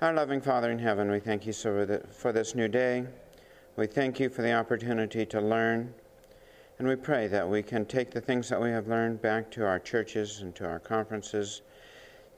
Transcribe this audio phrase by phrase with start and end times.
[0.00, 3.04] Our loving Father in heaven, we thank you so for this new day.
[3.74, 5.92] We thank you for the opportunity to learn.
[6.78, 9.66] And we pray that we can take the things that we have learned back to
[9.66, 11.62] our churches and to our conferences,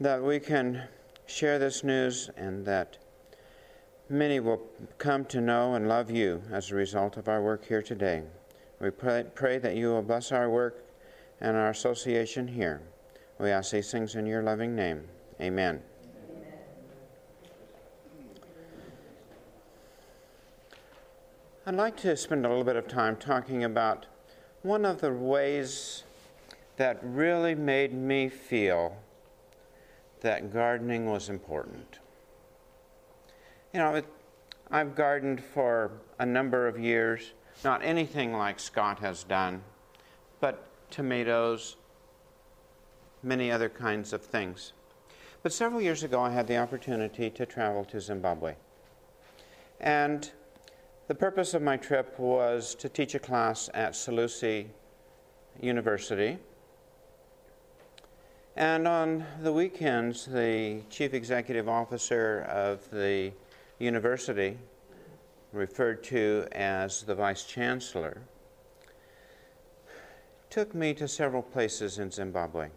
[0.01, 0.85] that we can
[1.27, 2.97] share this news, and that
[4.09, 4.63] many will
[4.97, 8.23] come to know and love you as a result of our work here today.
[8.81, 10.83] We pray, pray that you will bless our work
[11.43, 12.81] and our association here.
[13.39, 15.07] We ask these things in your loving name.
[15.43, 15.83] Amen.
[21.71, 24.07] I'd like to spend a little bit of time talking about
[24.63, 26.03] one of the ways
[26.79, 28.97] that really made me feel
[30.21, 32.01] that gardening was important.
[33.73, 34.05] You know, it,
[34.73, 39.63] I've gardened for a number of years, not anything like Scott has done,
[40.41, 41.77] but tomatoes,
[43.23, 44.73] many other kinds of things.
[45.45, 48.57] But several years ago, I had the opportunity to travel to Zimbabwe.
[49.79, 50.33] And
[51.11, 54.67] the purpose of my trip was to teach a class at Solusi
[55.61, 56.39] University.
[58.55, 63.33] And on the weekends, the chief executive officer of the
[63.81, 64.57] university,
[65.53, 68.23] referred to as the vice chancellor,
[70.49, 72.69] took me to several places in Zimbabwe.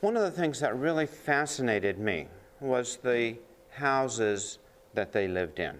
[0.00, 3.36] One of the things that really fascinated me was the
[3.68, 4.60] houses
[4.94, 5.78] that they lived in.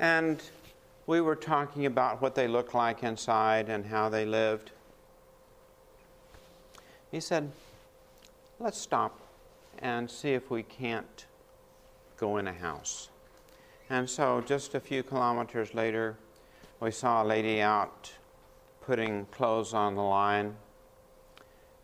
[0.00, 0.42] And
[1.06, 4.70] we were talking about what they looked like inside and how they lived.
[7.10, 7.52] He said,
[8.58, 9.20] Let's stop
[9.78, 11.26] and see if we can't
[12.16, 13.10] go in a house.
[13.90, 16.16] And so, just a few kilometers later,
[16.80, 18.10] we saw a lady out
[18.80, 20.56] putting clothes on the line.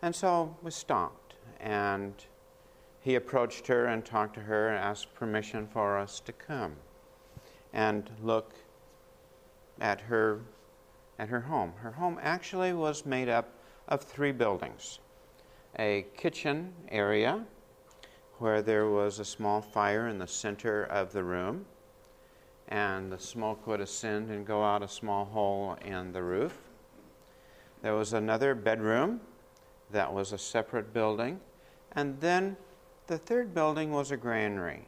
[0.01, 2.13] And so we stopped, and
[3.01, 6.77] he approached her and talked to her and asked permission for us to come
[7.77, 8.55] and look
[9.79, 10.41] at her
[11.19, 11.73] at her home.
[11.77, 13.53] Her home actually was made up
[13.87, 14.99] of three buildings.
[15.79, 17.45] A kitchen area
[18.39, 21.65] where there was a small fire in the center of the room
[22.67, 26.57] and the smoke would ascend and go out a small hole in the roof.
[27.81, 29.21] There was another bedroom
[29.91, 31.39] that was a separate building.
[31.93, 32.57] And then
[33.05, 34.87] the third building was a granary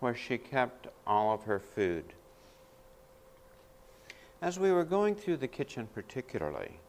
[0.00, 2.12] where she kept all of her food.
[4.42, 6.80] As we were going through the kitchen, particularly,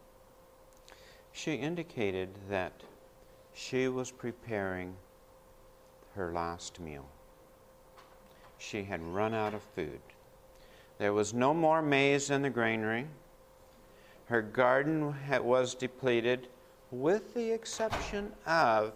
[1.33, 2.83] she indicated that
[3.53, 4.95] she was preparing
[6.15, 7.05] her last meal.
[8.57, 9.99] She had run out of food.
[10.97, 13.07] There was no more maize in the granary.
[14.25, 16.47] Her garden was depleted,
[16.91, 18.93] with the exception of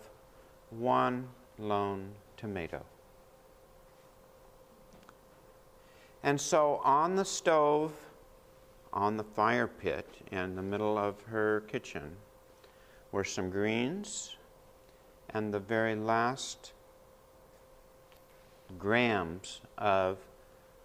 [0.69, 1.27] one
[1.57, 2.83] lone tomato.
[6.25, 7.93] And so on the stove,
[8.91, 12.15] on the fire pit in the middle of her kitchen,
[13.11, 14.35] were some greens
[15.29, 16.73] and the very last
[18.79, 20.17] grams of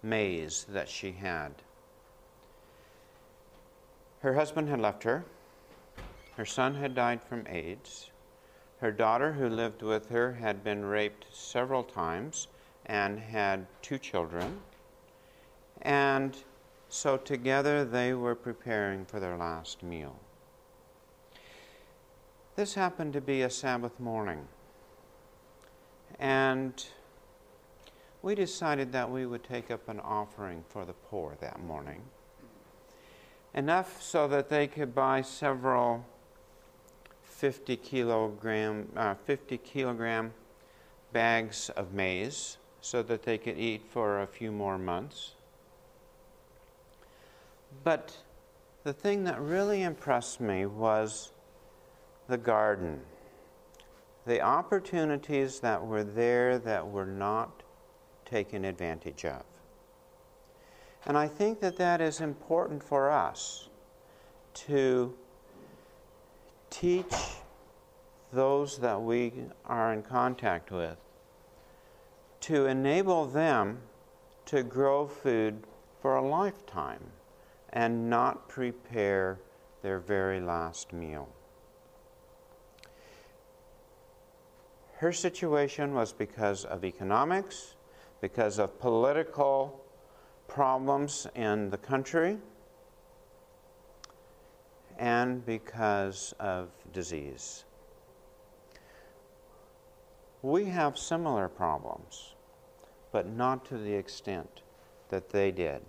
[0.03, 1.55] maize that she had.
[4.19, 5.25] Her husband had left her.
[6.37, 8.11] Her son had died from AIDS.
[8.79, 12.47] Her daughter, who lived with her, had been raped several times
[12.85, 14.59] and had two children.
[15.81, 16.35] And
[16.89, 20.19] so together they were preparing for their last meal.
[22.55, 24.47] This happened to be a Sabbath morning.
[26.19, 26.85] And
[28.21, 32.01] we decided that we would take up an offering for the poor that morning.
[33.53, 36.05] Enough so that they could buy several
[37.23, 40.33] 50 kilogram, uh, 50 kilogram
[41.11, 45.33] bags of maize so that they could eat for a few more months.
[47.83, 48.17] But
[48.83, 51.31] the thing that really impressed me was
[52.27, 53.01] the garden.
[54.25, 57.63] The opportunities that were there that were not
[58.25, 59.43] taken advantage of.
[61.05, 63.67] And I think that that is important for us
[64.53, 65.13] to
[66.69, 67.13] teach
[68.31, 69.33] those that we
[69.65, 70.97] are in contact with
[72.41, 73.79] to enable them
[74.45, 75.63] to grow food
[76.01, 77.03] for a lifetime
[77.73, 79.39] and not prepare
[79.81, 81.29] their very last meal.
[84.97, 87.75] Her situation was because of economics,
[88.19, 89.83] because of political
[90.47, 92.37] problems in the country,
[94.99, 97.63] and because of disease.
[100.41, 102.33] we have similar problems,
[103.11, 104.61] but not to the extent
[105.09, 105.81] that they did.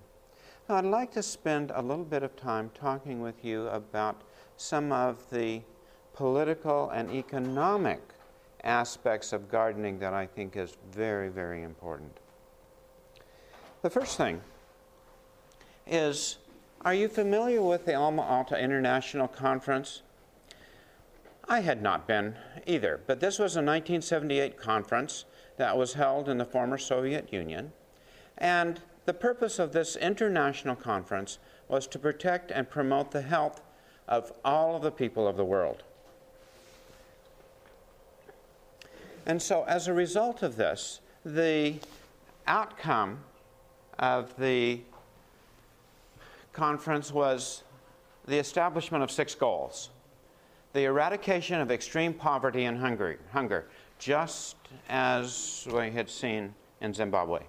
[0.73, 4.23] I'd like to spend a little bit of time talking with you about
[4.57, 5.61] some of the
[6.15, 8.01] political and economic
[8.65, 12.17] aspects of gardening that I think is very, very important.
[13.83, 14.41] The first thing
[15.87, 16.39] is
[16.83, 20.03] Are you familiar with the Alma Ata International Conference?
[21.49, 22.37] I had not been
[22.67, 25.27] either, but this was a 1978 conference
[25.59, 27.73] that was held in the former Soviet Union.
[28.39, 31.39] And the purpose of this international conference
[31.69, 33.61] was to protect and promote the health
[34.09, 35.83] of all of the people of the world.
[39.27, 41.75] And so, as a result of this, the
[42.47, 43.21] outcome
[43.99, 44.81] of the
[46.53, 47.63] conference was
[48.27, 49.91] the establishment of six goals
[50.73, 53.67] the eradication of extreme poverty and hunger, hunger
[53.99, 54.57] just
[54.89, 57.41] as we had seen in Zimbabwe.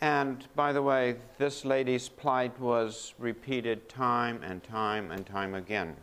[0.00, 5.96] And by the way, this lady's plight was repeated time and time and time again.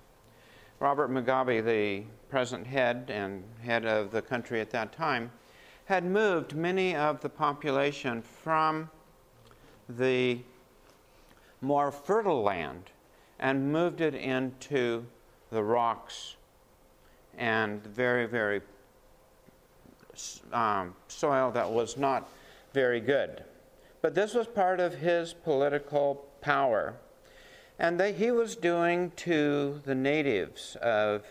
[0.79, 5.31] Robert Mugabe, the present head and head of the country at that time,
[5.85, 8.89] had moved many of the population from
[9.87, 10.39] the
[11.61, 12.91] more fertile land
[13.39, 15.05] and moved it into
[15.51, 16.35] the rocks
[17.37, 18.61] and very, very
[20.51, 22.29] um, soil that was not
[22.73, 23.43] very good.
[24.05, 26.93] But this was part of his political power.
[27.79, 31.25] And that he was doing to the natives of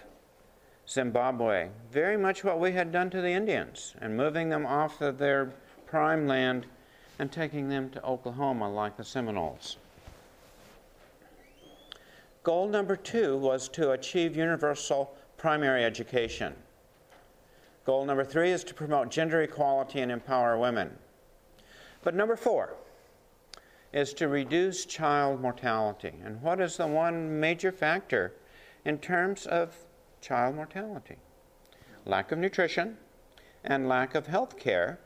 [0.89, 5.19] Zimbabwe very much what we had done to the Indians and moving them off of
[5.19, 5.53] their
[5.87, 6.67] prime land
[7.21, 9.77] and taking them to Oklahoma like the Seminoles.
[12.43, 16.57] Goal number two was to achieve universal primary education.
[17.85, 20.99] Goal number three is to promote gender equality and empower women.
[22.05, 22.75] But number four
[23.93, 26.13] is to reduce child mortality.
[26.23, 28.35] And what is the one major factor
[28.85, 29.75] in terms of
[30.21, 31.17] child mortality?
[32.05, 32.99] Lack of nutrition
[33.65, 35.01] and lack of health care.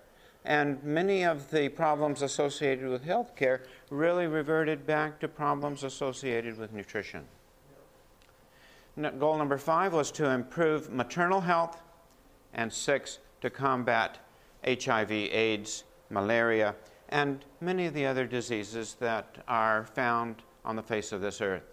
[0.44, 6.58] And many of the problems associated with health care really reverted back to problems associated
[6.58, 7.24] with nutrition.
[9.18, 11.80] Goal number five was to improve maternal health,
[12.52, 14.18] and six, to combat
[14.64, 16.74] HIV, AIDS, malaria,
[17.08, 21.64] and many of the other diseases that are found on the face of this earth.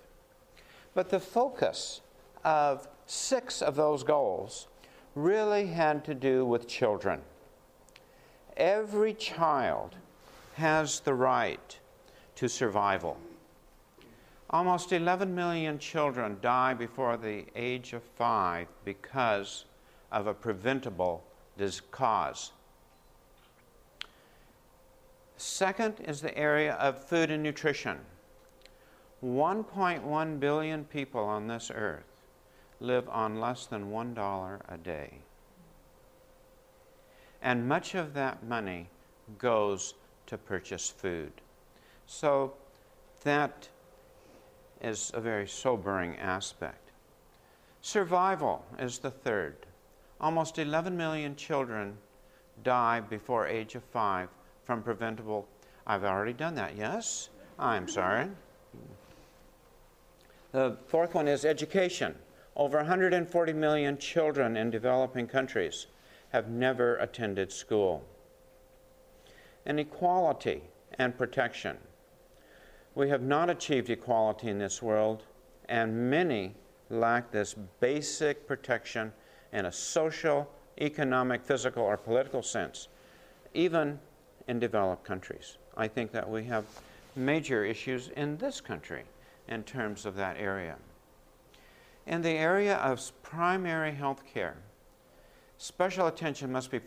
[0.93, 2.01] But the focus
[2.43, 4.67] of six of those goals
[5.13, 7.21] really had to do with children.
[8.57, 9.95] Every child
[10.55, 11.77] has the right
[12.35, 13.17] to survival.
[14.49, 19.65] Almost 11 million children die before the age of five because
[20.11, 21.23] of a preventable
[21.91, 22.51] cause.
[25.37, 27.99] Second is the area of food and nutrition.
[29.23, 32.21] 1.1 billion people on this earth
[32.79, 35.19] live on less than $1 a day.
[37.41, 38.87] And much of that money
[39.37, 39.93] goes
[40.27, 41.31] to purchase food.
[42.07, 42.53] So
[43.23, 43.67] that
[44.81, 46.91] is a very sobering aspect.
[47.81, 49.55] Survival is the third.
[50.19, 51.97] Almost 11 million children
[52.63, 54.29] die before age of 5
[54.65, 55.47] from preventable
[55.87, 56.75] I've already done that.
[56.75, 57.29] Yes?
[57.59, 58.27] I'm sorry.
[60.51, 62.15] The fourth one is education.
[62.55, 65.87] Over 140 million children in developing countries
[66.29, 68.03] have never attended school.
[69.65, 70.63] Inequality
[70.97, 71.77] and protection.
[72.95, 75.23] We have not achieved equality in this world,
[75.67, 76.55] and many
[76.89, 79.11] lack this basic protection
[79.51, 82.87] in a social, economic, physical, or political sense,
[83.53, 83.99] even
[84.47, 85.57] in developed countries.
[85.75, 86.65] I think that we have
[87.15, 89.03] major issues in this country
[89.47, 90.75] in terms of that area.
[92.07, 94.57] In the area of primary health care,
[95.57, 96.79] special attention must be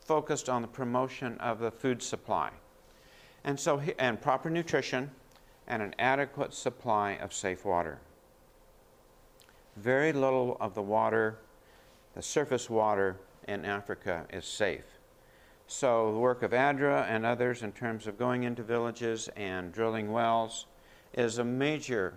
[0.00, 2.50] focused on the promotion of the food supply.
[3.44, 5.10] And so and proper nutrition
[5.66, 7.98] and an adequate supply of safe water.
[9.76, 11.38] Very little of the water,
[12.14, 13.16] the surface water
[13.48, 14.93] in Africa is safe.
[15.66, 20.12] So, the work of ADRA and others in terms of going into villages and drilling
[20.12, 20.66] wells
[21.14, 22.14] is a major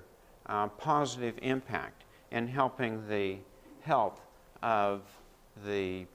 [0.48, 3.38] uh, positive impact in helping the
[3.82, 4.20] health
[4.62, 5.02] of
[5.66, 6.06] the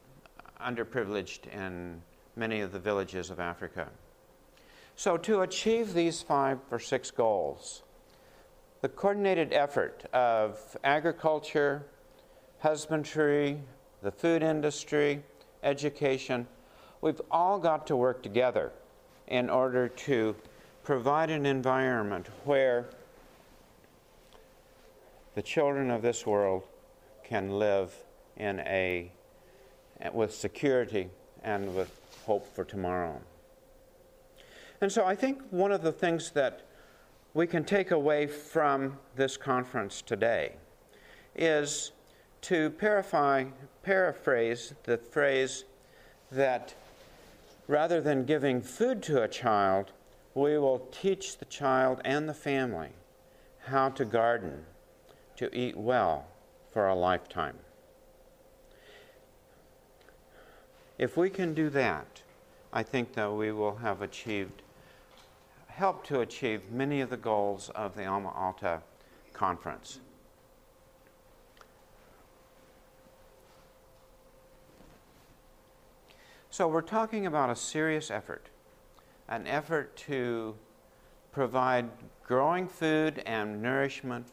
[0.61, 2.03] underprivileged in
[2.37, 3.89] many of the villages of Africa.
[4.95, 7.83] So, to achieve these five or six goals,
[8.83, 11.87] the coordinated effort of agriculture,
[12.59, 13.59] husbandry,
[14.03, 15.23] the food industry,
[15.62, 16.47] education.
[17.02, 18.71] We've all got to work together
[19.26, 20.37] in order to
[20.85, 22.87] provide an environment where
[25.35, 26.62] the children of this world
[27.25, 27.92] can live
[28.37, 29.11] in a
[30.12, 31.09] with security
[31.42, 31.90] and with
[32.25, 33.21] hope for tomorrow.
[34.80, 36.62] And so I think one of the things that
[37.35, 40.54] we can take away from this conference today
[41.35, 41.90] is
[42.42, 43.52] to paraphrase
[44.85, 45.64] the phrase
[46.30, 46.75] that
[47.66, 49.92] rather than giving food to a child,
[50.35, 52.90] we will teach the child and the family
[53.66, 54.64] how to garden,
[55.37, 56.26] to eat well
[56.73, 57.57] for a lifetime.
[60.99, 62.23] If we can do that,
[62.73, 64.62] I think that we will have achieved,
[65.69, 68.83] helped to achieve many of the goals of the Alma Ata
[69.33, 70.00] conference.
[76.52, 78.50] So, we're talking about a serious effort,
[79.26, 80.54] an effort to
[81.32, 81.88] provide
[82.25, 84.26] growing food and nourishment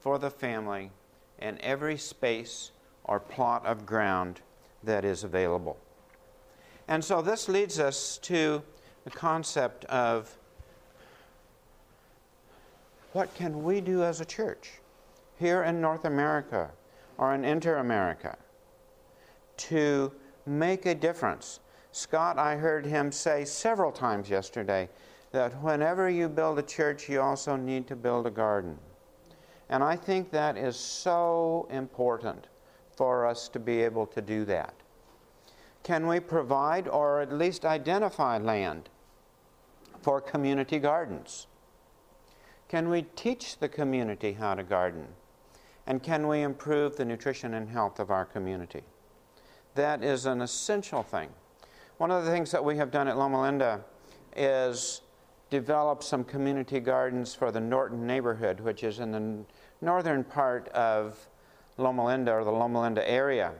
[0.00, 0.90] for the family
[1.38, 2.72] in every space
[3.04, 4.40] or plot of ground
[4.82, 5.76] that is available.
[6.88, 8.60] And so, this leads us to
[9.04, 10.36] the concept of
[13.12, 14.72] what can we do as a church
[15.38, 16.72] here in North America
[17.16, 18.36] or in Inter America
[19.56, 20.10] to
[20.46, 21.60] make a difference.
[21.92, 24.88] Scott, I heard him say several times yesterday
[25.32, 28.78] that whenever you build a church, you also need to build a garden.
[29.68, 32.48] And I think that is so important
[32.96, 34.74] for us to be able to do that.
[35.82, 38.88] Can we provide or at least identify land
[40.02, 41.46] for community gardens?
[42.68, 45.06] Can we teach the community how to garden?
[45.86, 48.82] And can we improve the nutrition and health of our community?
[49.74, 51.28] That is an essential thing.
[51.98, 53.84] One of the things that we have done at Loma Linda
[54.36, 55.00] is
[55.50, 59.44] develop some community gardens for the Norton neighborhood, which is in the
[59.80, 61.28] northern part of
[61.76, 63.52] Loma Linda or the Loma Linda area.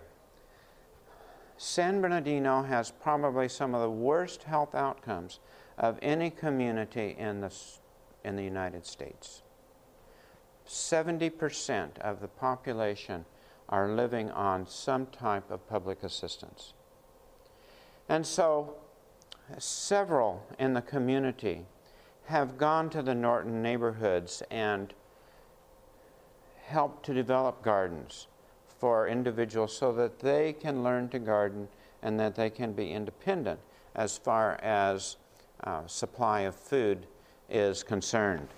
[1.57, 5.41] San Bernardino has probably some of the worst health outcomes
[5.79, 7.53] of any community in the,
[8.25, 9.43] in the United States.
[10.67, 13.25] 70% of the population
[13.69, 16.73] are living on some type of public assistance.
[18.09, 18.75] And so,
[19.59, 21.65] several in the community
[22.27, 24.93] have gone to the Norton neighborhoods and
[26.65, 28.27] helped to develop gardens
[28.79, 31.69] for individuals so that they can learn to garden
[32.03, 33.61] and that they can be independent
[33.95, 35.17] as far as
[35.65, 37.07] uh, supply of food
[37.49, 38.49] is concerned.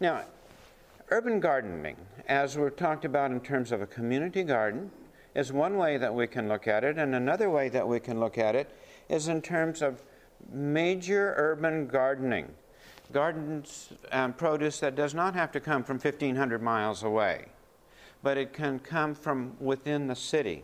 [0.00, 0.24] Now,
[1.10, 1.96] urban gardening,
[2.26, 4.90] as we've talked about in terms of a community garden,
[5.34, 8.20] is one way that we can look at it, and another way that we can
[8.20, 8.70] look at it
[9.08, 10.02] is in terms of
[10.52, 12.48] major urban gardening.
[13.12, 17.46] Gardens um, produce that does not have to come from 1,500 miles away,
[18.22, 20.62] but it can come from within the city.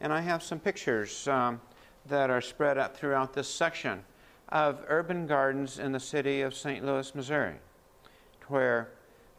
[0.00, 1.60] And I have some pictures um,
[2.06, 4.04] that are spread out throughout this section
[4.50, 6.84] of urban gardens in the city of St.
[6.84, 7.54] Louis, Missouri,
[8.48, 8.90] where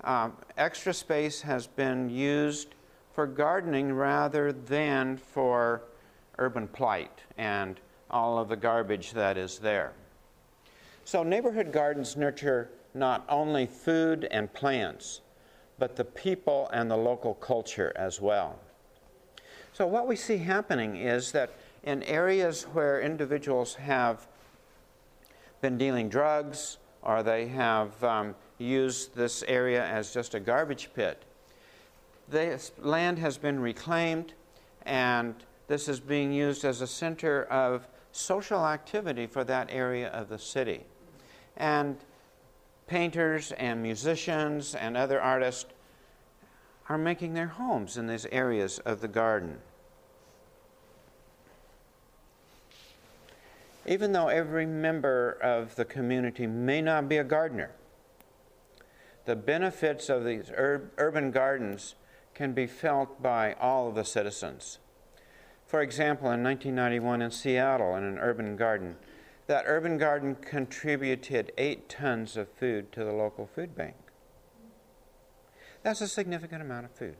[0.03, 2.75] um, extra space has been used
[3.13, 5.83] for gardening rather than for
[6.39, 7.79] urban plight and
[8.09, 9.93] all of the garbage that is there.
[11.05, 15.21] So, neighborhood gardens nurture not only food and plants,
[15.79, 18.59] but the people and the local culture as well.
[19.73, 21.51] So, what we see happening is that
[21.83, 24.27] in areas where individuals have
[25.61, 31.23] been dealing drugs or they have um, used this area as just a garbage pit.
[32.29, 34.33] This land has been reclaimed,
[34.85, 35.35] and
[35.67, 40.39] this is being used as a center of social activity for that area of the
[40.39, 40.83] city.
[41.57, 41.97] And
[42.87, 45.71] painters and musicians and other artists
[46.89, 49.57] are making their homes in these areas of the garden.
[53.85, 57.71] Even though every member of the community may not be a gardener,
[59.25, 61.95] the benefits of these ur- urban gardens
[62.33, 64.79] can be felt by all of the citizens.
[65.65, 68.95] For example, in 1991 in Seattle, in an urban garden,
[69.47, 73.95] that urban garden contributed eight tons of food to the local food bank.
[75.83, 77.15] That's a significant amount of food.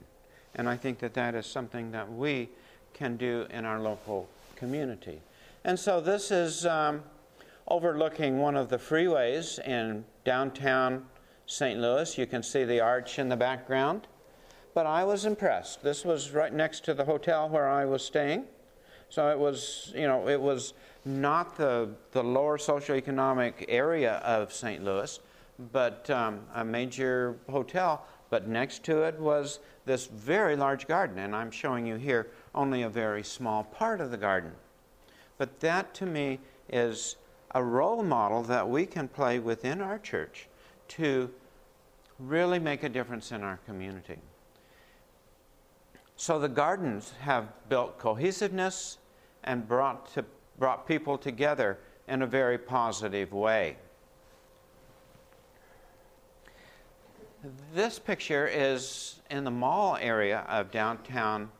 [0.54, 2.48] And I think that that is something that we
[2.92, 5.20] can do in our local community.
[5.64, 7.02] And so this is um,
[7.68, 11.06] overlooking one of the freeways in downtown
[11.46, 11.78] St.
[11.78, 12.16] Louis.
[12.16, 14.06] You can see the arch in the background.
[14.74, 15.84] but I was impressed.
[15.84, 18.46] This was right next to the hotel where I was staying.
[19.08, 20.74] So it was, you know, it was
[21.04, 24.82] not the, the lower socioeconomic area of St.
[24.82, 25.20] Louis,
[25.72, 28.04] but um, a major hotel.
[28.30, 32.82] But next to it was this very large garden, and I'm showing you here only
[32.82, 34.50] a very small part of the garden.
[35.38, 37.14] But that to me is
[37.54, 40.48] a role model that we can play within our church
[40.96, 41.30] to
[42.18, 44.18] really make a difference in our community.
[46.16, 48.98] So the gardens have built cohesiveness
[49.42, 50.24] and brought, to,
[50.58, 53.76] brought people together in a very positive way.
[57.74, 61.50] This picture is in the mall area of downtown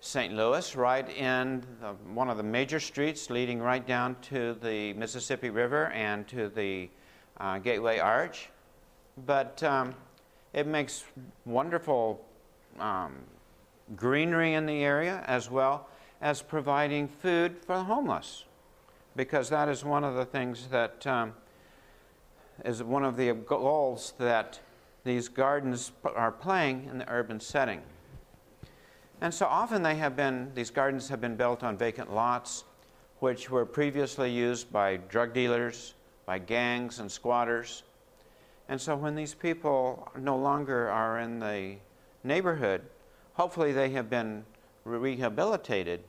[0.00, 0.34] St.
[0.34, 5.50] Louis, right in the, one of the major streets leading right down to the Mississippi
[5.50, 6.90] River and to the
[7.38, 8.50] uh, Gateway Arch.
[9.26, 9.94] But um,
[10.52, 11.04] it makes
[11.44, 12.24] wonderful
[12.78, 13.14] um,
[13.96, 15.88] greenery in the area as well
[16.20, 18.44] as providing food for the homeless,
[19.14, 21.34] because that is one of the things that um,
[22.64, 24.58] is one of the goals that
[25.04, 27.82] these gardens are playing in the urban setting.
[29.20, 32.64] And so often they have been, these gardens have been built on vacant lots,
[33.20, 35.94] which were previously used by drug dealers,
[36.26, 37.82] by gangs and squatters.
[38.68, 41.76] And so when these people no longer are in the
[42.22, 42.82] neighborhood,
[43.34, 44.44] hopefully they have been
[44.84, 46.00] rehabilitated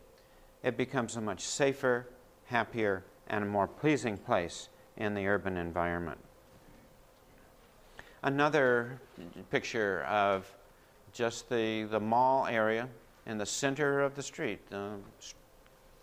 [0.66, 2.08] it becomes a much safer,
[2.46, 6.18] happier, and a more pleasing place in the urban environment.
[8.24, 9.00] Another
[9.52, 10.52] picture of
[11.14, 12.90] just the, the mall area
[13.28, 14.60] in the center of the street.
[14.72, 14.96] Uh,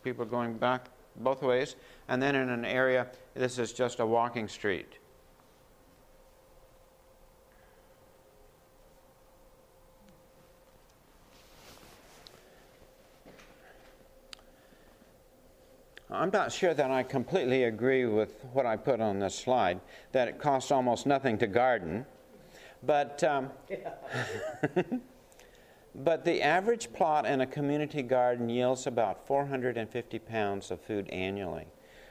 [0.04, 1.74] people going back both ways.
[2.06, 4.98] And then in an area, this is just a walking street.
[16.12, 19.80] I'm not sure that I completely agree with what I put on this slide,
[20.12, 22.04] that it costs almost nothing to garden.
[22.82, 23.50] But, um,
[25.94, 31.66] but the average plot in a community garden yields about 450 pounds of food annually,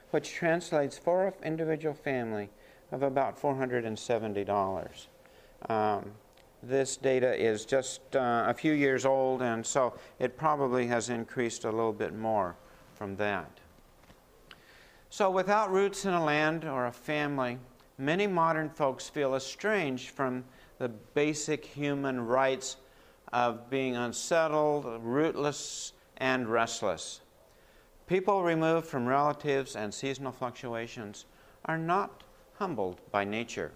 [0.10, 2.50] which translates for an individual family
[2.92, 5.08] of about $470.
[5.70, 6.12] Um,
[6.64, 11.66] this data is just uh, a few years old, and so it probably has increased
[11.66, 12.56] a little bit more
[12.96, 13.61] from that.
[15.14, 17.58] So, without roots in a land or a family,
[17.98, 20.46] many modern folks feel estranged from
[20.78, 22.78] the basic human rights
[23.34, 27.20] of being unsettled, rootless, and restless.
[28.08, 31.26] People removed from relatives and seasonal fluctuations
[31.66, 33.74] are not humbled by nature.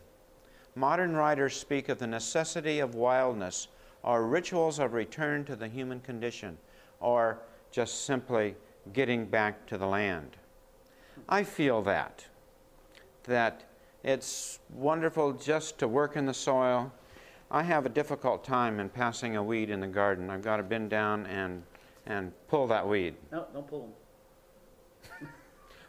[0.74, 3.68] Modern writers speak of the necessity of wildness
[4.04, 6.58] or rituals of return to the human condition
[7.02, 7.40] or
[7.72, 8.56] just simply
[8.94, 10.38] getting back to the land.
[11.30, 12.26] I feel that.
[13.24, 13.64] That
[14.04, 16.92] it's wonderful just to work in the soil.
[17.52, 20.30] I have a difficult time in passing a weed in the garden.
[20.30, 21.64] I've got to bend down and,
[22.06, 23.16] and pull that weed.
[23.32, 23.82] No, don't pull
[25.20, 25.28] them.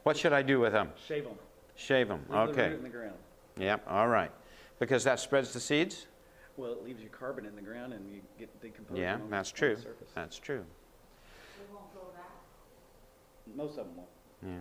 [0.03, 0.91] What should I do with them?
[1.07, 1.35] Shave them.
[1.75, 2.21] Shave them.
[2.29, 2.69] Leave the Okay.
[2.71, 3.15] root in the ground.
[3.59, 4.31] Yep, all right.
[4.79, 6.07] Because that spreads the seeds?
[6.57, 8.99] Well, it leaves your carbon in the ground and you get decomposed.
[8.99, 9.77] Yeah, on- that's on the true.
[9.77, 10.11] surface.
[10.15, 10.65] That's true.
[13.55, 14.09] Most of them won't.
[14.43, 14.59] Yeah.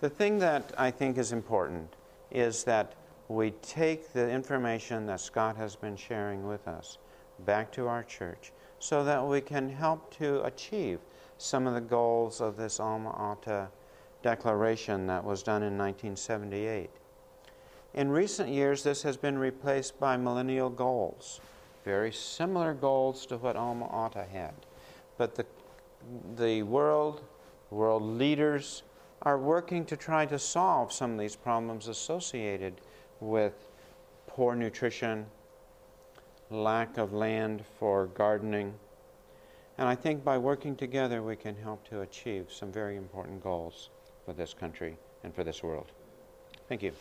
[0.00, 1.92] The thing that I think is important
[2.30, 2.94] is that
[3.28, 6.96] we take the information that Scott has been sharing with us
[7.40, 11.00] back to our church so that we can help to achieve
[11.36, 13.68] some of the goals of this Alma Ata
[14.22, 16.88] declaration that was done in 1978.
[17.92, 21.40] In recent years, this has been replaced by millennial goals,
[21.84, 24.54] very similar goals to what Alma Ata had.
[25.18, 25.44] But the,
[26.36, 27.20] the world,
[27.70, 28.82] world leaders,
[29.22, 32.74] are working to try to solve some of these problems associated
[33.20, 33.52] with
[34.26, 35.26] poor nutrition,
[36.50, 38.72] lack of land for gardening.
[39.78, 43.90] And I think by working together, we can help to achieve some very important goals
[44.24, 45.86] for this country and for this world.
[46.68, 46.92] Thank you.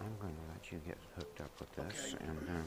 [0.00, 2.24] I'm going to let you get hooked up with this Okay.
[2.26, 2.64] and um,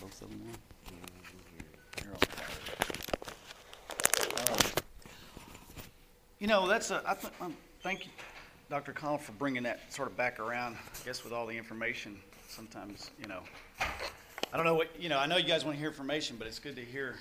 [0.00, 0.58] Both of them will.
[1.96, 2.20] Here, I'll-
[4.54, 4.60] Um,
[6.38, 8.10] You know, that's a, I th- um, thank you,
[8.68, 8.92] Dr.
[8.92, 10.74] Connell, for bringing that sort of back around.
[10.74, 13.40] I guess with all the information, sometimes, you know,
[13.80, 16.48] I don't know what, you know, I know you guys want to hear information, but
[16.48, 17.14] it's good to hear,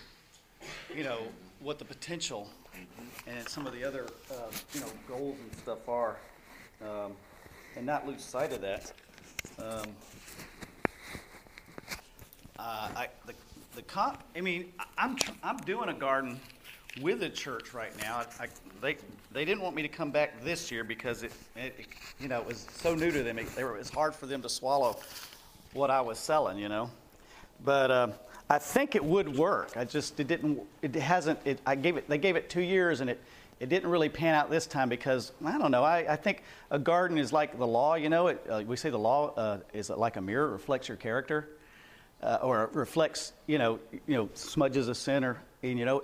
[0.95, 1.19] you know,
[1.59, 2.49] what the potential
[3.27, 4.35] and some of the other, uh,
[4.73, 6.17] you know, goals and stuff are,
[6.81, 7.11] um,
[7.77, 8.91] and not lose sight of that.
[9.59, 9.83] Um,
[12.57, 13.33] uh, I, the,
[13.75, 16.39] the comp, I mean, I- I'm, tr- I'm doing a garden
[17.01, 18.23] with a church right now.
[18.39, 18.47] I,
[18.81, 18.97] they,
[19.31, 21.87] they didn't want me to come back this year because it, it,
[22.19, 23.37] you know, it was so new to them.
[23.37, 24.97] It, were, it was hard for them to swallow
[25.73, 26.89] what I was selling, you know.
[27.63, 28.07] But uh,
[28.49, 29.73] I think it would work.
[29.75, 33.01] I just, it didn't, it hasn't, it, I gave it, they gave it two years
[33.01, 33.21] and it,
[33.59, 36.79] it didn't really pan out this time because, I don't know, I, I think a
[36.79, 38.27] garden is like the law, you know.
[38.27, 41.49] It, uh, we say the law uh, is like a mirror, reflects your character
[42.23, 46.03] uh, or reflects, you know, you know, smudges of sin or, and, you know,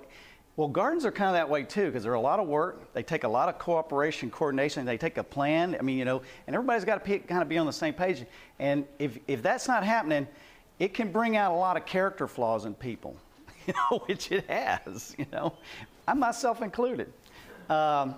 [0.56, 2.92] well, gardens are kind of that way too because they're a lot of work.
[2.94, 4.86] They take a lot of cooperation, coordination.
[4.86, 5.76] They take a plan.
[5.78, 8.24] I mean, you know, and everybody's got to kind of be on the same page.
[8.58, 10.26] And if, if that's not happening,
[10.78, 13.16] it can bring out a lot of character flaws in people,
[13.66, 15.52] you know, which it has, you know,
[16.08, 17.12] I myself included.
[17.68, 18.14] Um,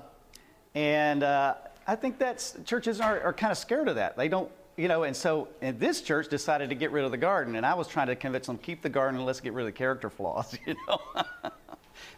[0.77, 1.55] and uh,
[1.89, 4.17] I think that's churches are, are kind of scared of that.
[4.17, 7.17] They don't, you know, and so and this church decided to get rid of the
[7.17, 9.63] garden, and I was trying to convince them keep the garden and let's get rid
[9.63, 11.01] of the character flaws, you know,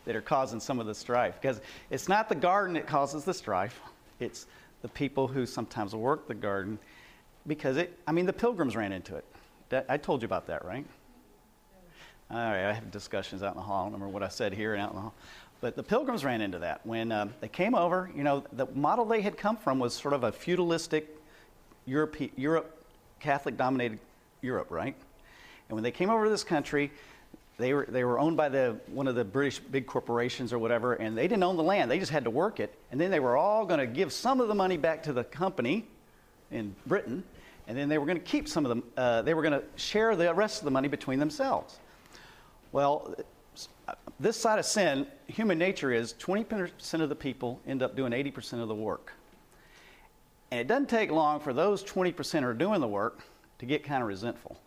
[0.04, 1.40] that are causing some of the strife.
[1.40, 3.80] Because it's not the garden that causes the strife;
[4.18, 4.46] it's
[4.82, 6.78] the people who sometimes work the garden.
[7.46, 9.24] Because it, I mean, the pilgrims ran into it.
[9.70, 10.84] That, I told you about that, right?
[12.30, 13.82] All right, I have discussions out in the hall.
[13.82, 15.14] I don't remember what I said here and out in the hall.
[15.60, 16.84] But the pilgrims ran into that.
[16.86, 20.14] When um, they came over, you know, the model they had come from was sort
[20.14, 21.08] of a feudalistic
[21.86, 22.84] Europe, Europe
[23.18, 23.98] Catholic dominated
[24.42, 24.94] Europe, right?
[25.68, 26.90] And when they came over to this country,
[27.60, 30.94] they were, they were owned by the, one of the British big corporations or whatever,
[30.94, 31.90] and they didn't own the land.
[31.90, 32.74] They just had to work it.
[32.90, 35.24] And then they were all going to give some of the money back to the
[35.24, 35.86] company
[36.50, 37.22] in Britain,
[37.68, 39.62] and then they were going to keep some of them, uh, they were going to
[39.76, 41.78] share the rest of the money between themselves.
[42.72, 43.14] Well,
[44.18, 48.60] this side of sin, human nature is 20% of the people end up doing 80%
[48.60, 49.12] of the work.
[50.50, 53.20] And it doesn't take long for those 20% who are doing the work
[53.58, 54.58] to get kind of resentful.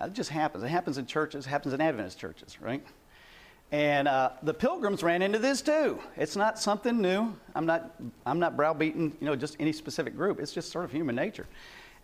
[0.00, 0.64] That just happens.
[0.64, 2.84] It happens in churches, it happens in Adventist churches, right?
[3.70, 6.00] And uh, the pilgrims ran into this too.
[6.16, 7.32] It's not something new.
[7.54, 7.94] I'm not,
[8.26, 10.40] I'm not browbeating, you know, just any specific group.
[10.40, 11.46] It's just sort of human nature.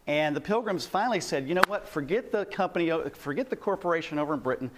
[0.06, 4.34] And the pilgrims finally said, you know what, forget the company, forget the corporation over
[4.34, 4.70] in Britain.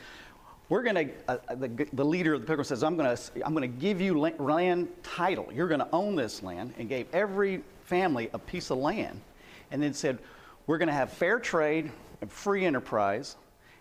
[0.70, 3.54] We're going to, uh, the, the leader of the pilgrims says, I'm going to I'm
[3.54, 5.48] to give you land title.
[5.52, 9.20] You're going to own this land, and gave every family a piece of land.
[9.70, 10.18] And then said,
[10.66, 11.90] we're going to have fair trade
[12.26, 13.36] free enterprise,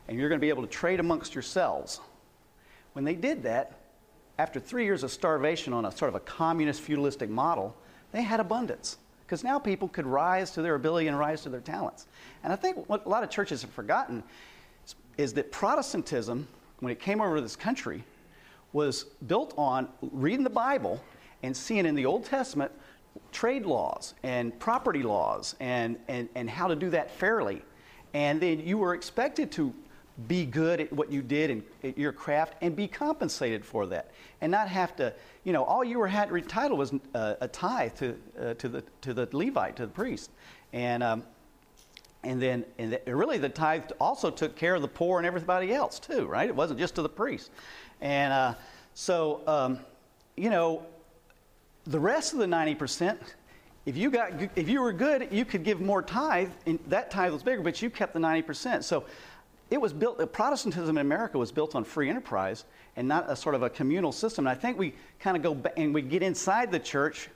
[0.08, 2.00] and you're going to be able to trade amongst yourselves.
[2.94, 3.74] When they did that,
[4.40, 7.76] after three years of starvation on a sort of a communist feudalistic model,
[8.12, 11.60] they had abundance because now people could rise to their ability and rise to their
[11.60, 12.08] talents.
[12.44, 14.24] And I think what a lot of churches have forgotten
[15.18, 16.48] is that Protestantism,
[16.80, 18.04] when it came over to this country,
[18.72, 21.04] was built on reading the Bible
[21.44, 22.72] and seeing in the Old Testament
[23.32, 27.62] trade laws and property laws and, and, and how to do that fairly.
[28.14, 29.74] And then you were expected to
[30.28, 34.12] be good at what you did in at your craft and be compensated for that.
[34.42, 37.94] And not have to you know all you were had entitled was uh, a tithe
[37.96, 40.32] to, uh, to the to the levite to the priest.
[40.74, 41.24] And um,
[42.24, 45.74] and then and the, really the tithe also took care of the poor and everybody
[45.74, 46.50] else too right?
[46.50, 47.52] It wasn't just to the priest.
[48.02, 48.54] And uh,
[48.96, 49.80] so um,
[50.36, 50.84] you know
[51.86, 53.18] the rest of the 90%
[53.88, 57.34] if you got if you were good you could give more tithe and that tithe
[57.34, 59.04] was bigger but you kept the 90% so
[59.70, 63.54] it was built, Protestantism in America was built on free enterprise and not a sort
[63.54, 64.48] of a communal system.
[64.48, 67.30] And I think we kind of go back and we get inside the church.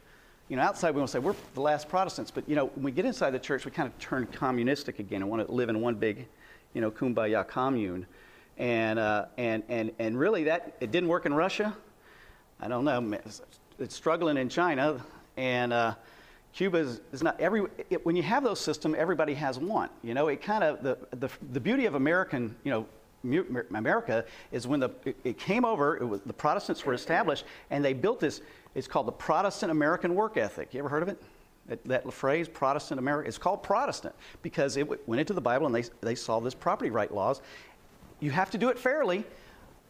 [0.47, 2.83] You know, outside we want to say we're the last Protestants, but you know, when
[2.83, 5.69] we get inside the church, we kind of turn communistic again and want to live
[5.69, 6.25] in one big,
[6.73, 8.05] you know, kumbaya commune.
[8.57, 11.75] And, uh, and, and, and really, that it didn't work in Russia.
[12.59, 13.17] I don't know.
[13.79, 15.03] It's struggling in China.
[15.35, 15.95] And, uh,
[16.53, 19.89] Cuba is, is not every, it, when you have those systems, everybody has one.
[20.03, 22.85] You know, it kind of, the, the, the beauty of American, you know,
[23.23, 24.89] America is when the,
[25.23, 28.41] it, came over, it was, the Protestants were established, and they built this,
[28.75, 30.73] it's called the Protestant American work ethic.
[30.73, 31.21] You ever heard of it?
[31.67, 35.75] That, that phrase, Protestant America, it's called Protestant because it went into the Bible and
[35.75, 37.41] they, they saw this property right laws.
[38.19, 39.23] You have to do it fairly,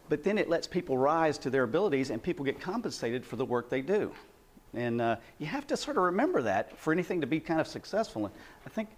[0.08, 3.44] but then it lets people rise to their abilities and people get compensated for the
[3.44, 4.12] work they do.
[4.74, 7.66] And uh, you have to sort of remember that for anything to be kind of
[7.66, 8.26] successful.
[8.26, 8.34] And
[8.66, 8.88] I think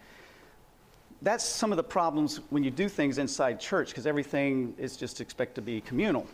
[1.22, 5.20] that's some of the problems when you do things inside church because everything is just
[5.20, 6.26] expected to be communal,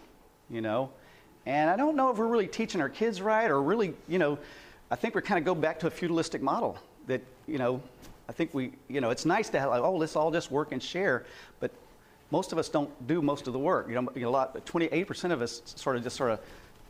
[0.50, 0.90] you know.
[1.46, 4.38] And I don't know if we're really teaching our kids right or really, you know,
[4.90, 6.76] I think we're kind of go back to a feudalistic model
[7.06, 7.80] that, you know,
[8.28, 10.72] I think we, you know, it's nice to have, like, oh, let's all just work
[10.72, 11.24] and share,
[11.60, 11.70] but
[12.30, 13.88] most of us don't do most of the work.
[13.88, 16.40] You know, a lot, 28% of us sort of just sort of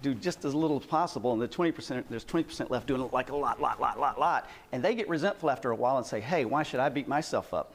[0.03, 3.37] do just as little as possible, and the 20%, there's 20% left doing like a
[3.37, 4.49] lot, lot, lot, lot, lot.
[4.73, 7.53] And they get resentful after a while and say, hey, why should I beat myself
[7.53, 7.75] up?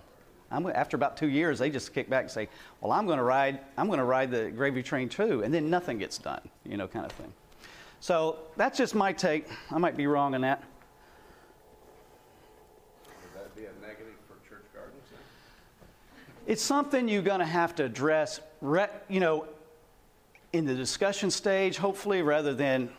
[0.52, 2.50] I'm, after about two years, they just kick back and say,
[2.82, 5.70] well, I'm going to ride, I'm going to ride the gravy train too, and then
[5.70, 7.32] nothing gets done, you know, kind of thing.
[8.00, 9.48] So that's just my take.
[9.72, 10.64] I might be wrong on that.
[13.08, 15.04] Would that be a negative for church gardens?
[16.46, 19.48] It's something you're going to have to address, re- you know,
[20.56, 22.90] in the discussion stage, hopefully, rather than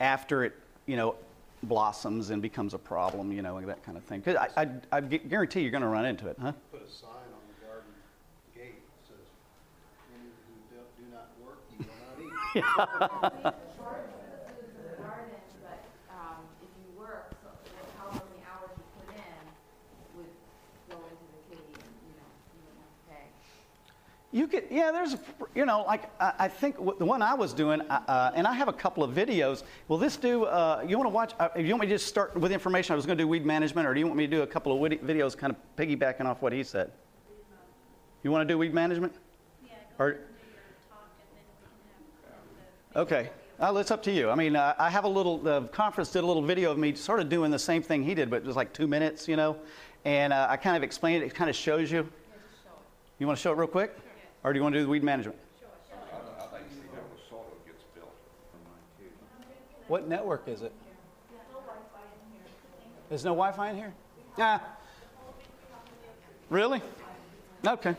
[0.00, 0.54] after it,
[0.86, 1.14] you know,
[1.62, 4.20] blossoms and becomes a problem, you know, and that kind of thing.
[4.20, 6.52] Because I, I, I guarantee you're going to run into it, huh?
[6.72, 7.92] Put a sign on the garden
[8.56, 9.28] gate that says,
[10.16, 14.24] "Any who do- do not work, you will not eat." We have to charge for
[14.32, 18.72] the food for the garden, but, um, if you work, so, like, however many hours
[18.72, 19.44] you put in
[20.16, 20.32] would
[20.88, 23.24] go into the kitty and, you know, you wouldn't have to pay.
[24.34, 25.18] You could, yeah, there's, a,
[25.54, 28.54] you know, like I, I think the one I was doing, uh, uh, and I
[28.54, 29.62] have a couple of videos.
[29.88, 30.44] Will this do?
[30.44, 31.34] Uh, you want to watch?
[31.38, 33.44] Uh, you want me to just start with information, I was going to do weed
[33.44, 36.24] management, or do you want me to do a couple of videos, kind of piggybacking
[36.24, 36.92] off what he said?
[38.22, 39.12] You want to do weed management?
[39.64, 41.44] Yeah, Or- go ahead and do your talk, and then
[42.94, 43.16] we can have the.
[43.20, 43.30] Okay.
[43.60, 44.30] Uh, it's up to you.
[44.30, 46.94] I mean, uh, I have a little, the conference did a little video of me
[46.94, 49.36] sort of doing the same thing he did, but it was like two minutes, you
[49.36, 49.58] know.
[50.04, 51.26] And uh, I kind of explained it.
[51.26, 52.08] It kind of shows you.
[53.18, 53.94] You want to show it real quick?
[54.44, 55.38] Or do you want to do the weed management?
[59.88, 60.72] What network is it?
[63.08, 63.92] There's no Wi-Fi in here?
[64.38, 64.58] Yeah.
[66.48, 66.80] Really?
[67.66, 67.94] Okay.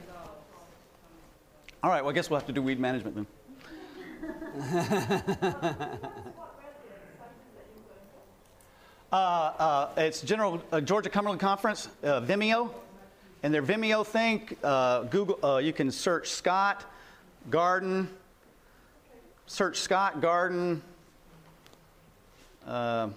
[1.83, 2.03] All right.
[2.03, 3.27] Well, I guess we'll have to do weed management then.
[9.11, 12.71] uh, uh, it's General uh, Georgia Cumberland Conference, uh, Vimeo,
[13.43, 14.57] and their Vimeo thing.
[14.63, 15.39] Uh, Google.
[15.43, 16.85] Uh, you can search Scott
[17.49, 18.09] Garden.
[19.45, 20.81] Search Scott Garden
[22.67, 23.09] uh,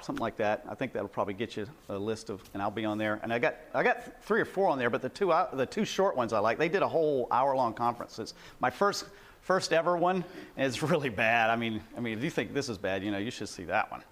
[0.00, 0.64] something like that.
[0.68, 3.20] I think that'll probably get you a list of, and I'll be on there.
[3.22, 5.66] And I got I got three or four on there, but the two out- the
[5.66, 6.58] two short ones I like.
[6.58, 8.18] They did a whole hour long conference.
[8.18, 9.06] It's my first
[9.42, 10.24] first ever one,
[10.56, 11.50] and it's really bad.
[11.50, 13.64] I mean, I mean, if you think this is bad, you know, you should see
[13.64, 14.02] that one.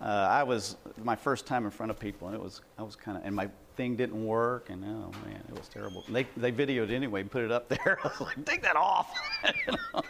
[0.00, 2.96] Uh, I was my first time in front of people, and it was I was
[2.96, 6.04] kind of, and my thing didn't work, and oh man, it was terrible.
[6.08, 7.98] They they videoed anyway and put it up there.
[8.04, 9.14] I was like, take that off.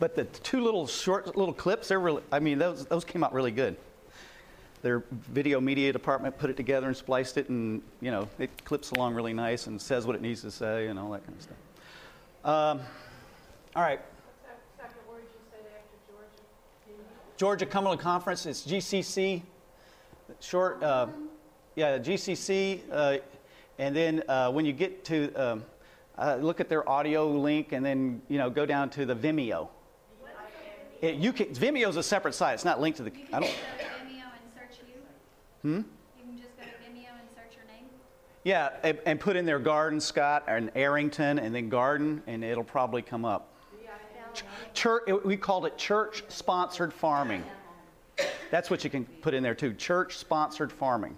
[0.00, 3.32] But the two little short little clips, they're really, I mean, those those came out
[3.32, 3.76] really good.
[4.80, 8.92] Their video media department put it together and spliced it, and you know, it clips
[8.92, 11.42] along really nice and says what it needs to say and all that kind of
[11.42, 11.56] stuff.
[12.44, 12.80] Um,
[13.74, 14.00] all right.
[17.36, 18.46] Georgia Cumberland Conference.
[18.46, 19.42] It's GCC,
[20.40, 20.80] short.
[20.80, 21.08] Uh,
[21.78, 22.80] yeah, GCC.
[22.90, 23.18] Uh,
[23.78, 25.64] and then uh, when you get to um,
[26.18, 29.68] uh, look at their audio link, and then you know go down to the Vimeo.
[31.00, 32.54] It, you can, Vimeo is a separate site.
[32.54, 33.10] It's not linked to the.
[33.10, 33.48] You I don't.
[33.48, 35.00] just go to Vimeo and search you.
[35.62, 35.76] Hmm.
[35.76, 37.86] You can just go to Vimeo and search your name.
[38.42, 42.64] Yeah, and, and put in their Garden Scott and Arrington, and then Garden, and it'll
[42.64, 43.54] probably come up.
[44.74, 47.42] Church, we called it church-sponsored farming.
[48.50, 49.72] That's what you can put in there too.
[49.72, 51.16] Church-sponsored farming.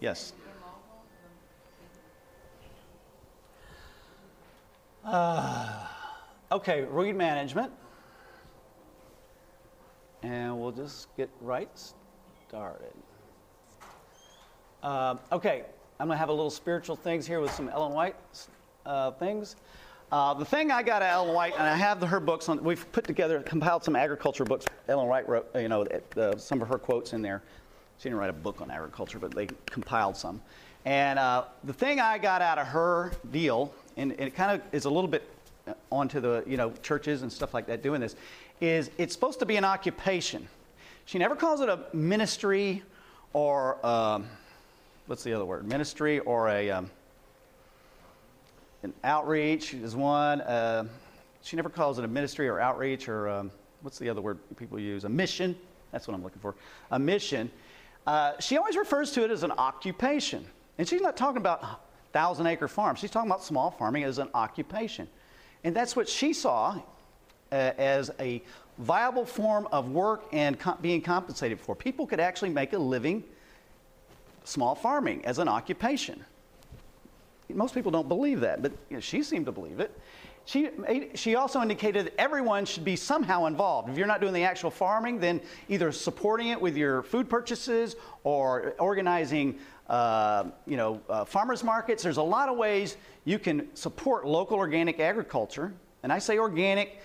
[0.00, 0.32] Yes.
[5.04, 5.86] Uh,
[6.52, 7.72] okay, weed management.
[10.22, 11.70] And we'll just get right
[12.48, 12.92] started.
[14.82, 15.64] Um, okay,
[15.98, 18.16] I'm going to have a little spiritual things here with some Ellen White
[18.86, 19.56] uh, things.
[20.10, 22.62] Uh, the thing I got at Ellen White, and I have the, her books on.
[22.62, 24.66] We've put together, compiled some agriculture books.
[24.88, 27.42] Ellen White wrote, you know, uh, some of her quotes in there.
[27.98, 30.40] She didn't write a book on agriculture, but they compiled some.
[30.84, 34.74] And uh, the thing I got out of her deal, and, and it kind of
[34.74, 35.28] is a little bit
[35.90, 38.14] onto the, you know, churches and stuff like that doing this,
[38.60, 40.48] is it's supposed to be an occupation.
[41.06, 42.82] She never calls it a ministry
[43.32, 44.26] or um,
[45.06, 45.66] what's the other word?
[45.66, 46.90] Ministry or a um,
[48.84, 50.40] an outreach is one.
[50.42, 50.84] Uh,
[51.42, 53.50] she never calls it a ministry or outreach or um,
[53.82, 55.04] what's the other word people use?
[55.04, 55.56] A mission.
[55.90, 56.54] That's what I'm looking for.
[56.92, 57.50] A mission.
[58.08, 60.42] Uh, she always refers to it as an occupation,
[60.78, 61.82] and she's not talking about
[62.14, 63.00] thousand acre farms.
[63.00, 65.06] She's talking about small farming as an occupation,
[65.62, 66.80] and that's what she saw
[67.52, 68.42] uh, as a
[68.78, 71.74] viable form of work and being compensated for.
[71.74, 73.22] People could actually make a living
[74.44, 76.24] small farming as an occupation.
[77.52, 79.94] Most people don't believe that, but you know, she seemed to believe it.
[80.48, 80.70] She,
[81.14, 83.90] she also indicated that everyone should be somehow involved.
[83.90, 87.96] If you're not doing the actual farming, then either supporting it with your food purchases
[88.24, 89.58] or organizing
[89.90, 92.02] uh, you know, uh, farmers markets.
[92.02, 95.74] There's a lot of ways you can support local organic agriculture.
[96.02, 97.02] And I say organic,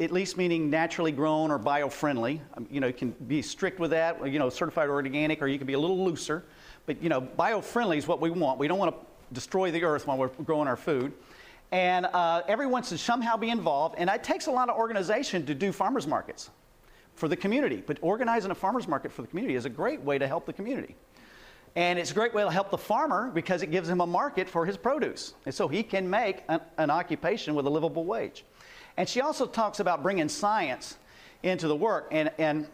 [0.00, 2.42] at least meaning naturally grown or bio-friendly.
[2.54, 5.58] Um, You know, you can be strict with that, you know, certified organic, or you
[5.58, 6.42] can be a little looser.
[6.86, 8.58] But, you know, bio-friendly is what we want.
[8.58, 11.12] We don't want to destroy the earth while we're growing our food.
[11.72, 13.94] And uh, everyone should somehow be involved.
[13.98, 16.50] And it takes a lot of organization to do farmers markets
[17.14, 17.82] for the community.
[17.86, 20.52] But organizing a farmers market for the community is a great way to help the
[20.52, 20.96] community.
[21.76, 24.48] And it's a great way to help the farmer because it gives him a market
[24.48, 25.34] for his produce.
[25.46, 28.44] And so he can make an, an occupation with a livable wage.
[28.96, 30.96] And she also talks about bringing science
[31.42, 32.66] into the work and, and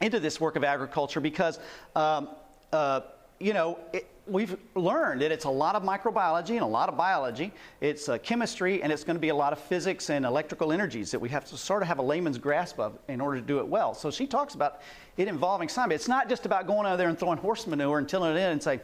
[0.00, 1.60] into this work of agriculture because,
[1.94, 2.28] um,
[2.72, 3.02] uh,
[3.38, 6.96] you know, it, we've learned that it's a lot of microbiology and a lot of
[6.96, 7.52] biology.
[7.80, 11.10] It's uh, chemistry and it's going to be a lot of physics and electrical energies
[11.10, 13.58] that we have to sort of have a layman's grasp of in order to do
[13.58, 13.94] it well.
[13.94, 14.80] So she talks about
[15.16, 15.92] it involving science.
[15.92, 18.52] It's not just about going out there and throwing horse manure and tilling it in
[18.52, 18.80] and say,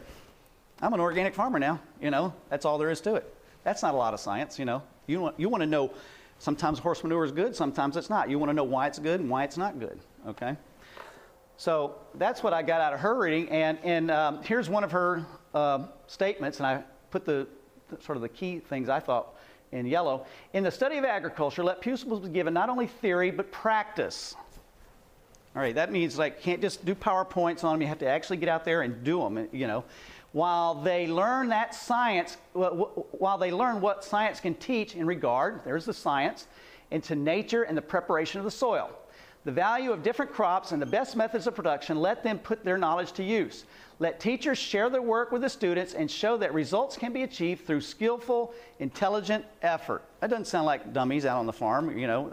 [0.81, 1.79] I'm an organic farmer now.
[2.01, 3.33] You know, that's all there is to it.
[3.63, 4.83] That's not a lot of science, you know.
[5.07, 5.91] You want, you want to know
[6.39, 8.29] sometimes horse manure is good, sometimes it's not.
[8.29, 10.55] You want to know why it's good and why it's not good, okay?
[11.57, 13.49] So that's what I got out of her reading.
[13.49, 17.47] And, and um, here's one of her uh, statements, and I put the,
[17.89, 19.35] the sort of the key things I thought
[19.71, 20.25] in yellow.
[20.53, 24.35] In the study of agriculture, let pupils be given not only theory but practice.
[25.55, 27.81] All right, that means like can't just do PowerPoints on them.
[27.81, 29.47] You have to actually get out there and do them.
[29.51, 29.83] You know,
[30.31, 35.85] while they learn that science, while they learn what science can teach in regard, there's
[35.85, 36.47] the science,
[36.91, 38.91] into nature and the preparation of the soil
[39.47, 42.77] the value of different crops and the best methods of production, let them put their
[42.77, 43.63] knowledge to use.
[43.99, 47.65] Let teachers share their work with the students and show that results can be achieved
[47.65, 50.03] through skillful, intelligent effort.
[50.19, 52.31] That doesn't sound like dummies out on the farm, you know.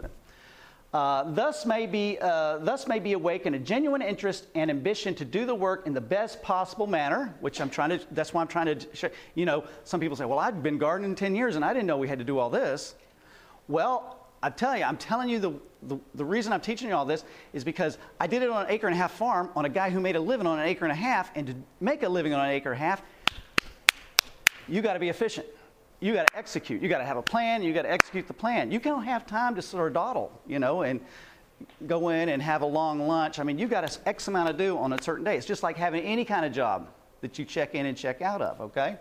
[0.93, 5.25] Uh, thus, may be, uh, thus may be awakened a genuine interest and ambition to
[5.25, 8.47] do the work in the best possible manner, which I'm trying to, that's why I'm
[8.47, 11.73] trying to, you know, some people say, well, I've been gardening 10 years and I
[11.73, 12.95] didn't know we had to do all this.
[13.67, 17.05] Well, I tell you, I'm telling you the, the, the, reason I'm teaching you all
[17.05, 19.69] this is because I did it on an acre and a half farm on a
[19.69, 21.31] guy who made a living on an acre and a half.
[21.35, 23.01] And to make a living on an acre and a half,
[24.67, 25.47] you got to be efficient.
[25.99, 26.81] You got to execute.
[26.81, 27.63] You got to have a plan.
[27.63, 28.71] You got to execute the plan.
[28.71, 30.99] You don't have time to sort of dawdle, you know, and
[31.87, 33.39] go in and have a long lunch.
[33.39, 35.37] I mean, you've got X amount to do on a certain day.
[35.37, 36.89] It's just like having any kind of job
[37.21, 38.97] that you check in and check out of, okay?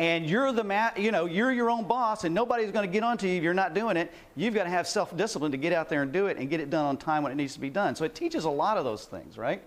[0.00, 3.04] And you're the ma- you know you're your own boss and nobody's going to get
[3.04, 5.90] onto you if you're not doing it you've got to have self-discipline to get out
[5.90, 7.68] there and do it and get it done on time when it needs to be
[7.68, 9.62] done so it teaches a lot of those things right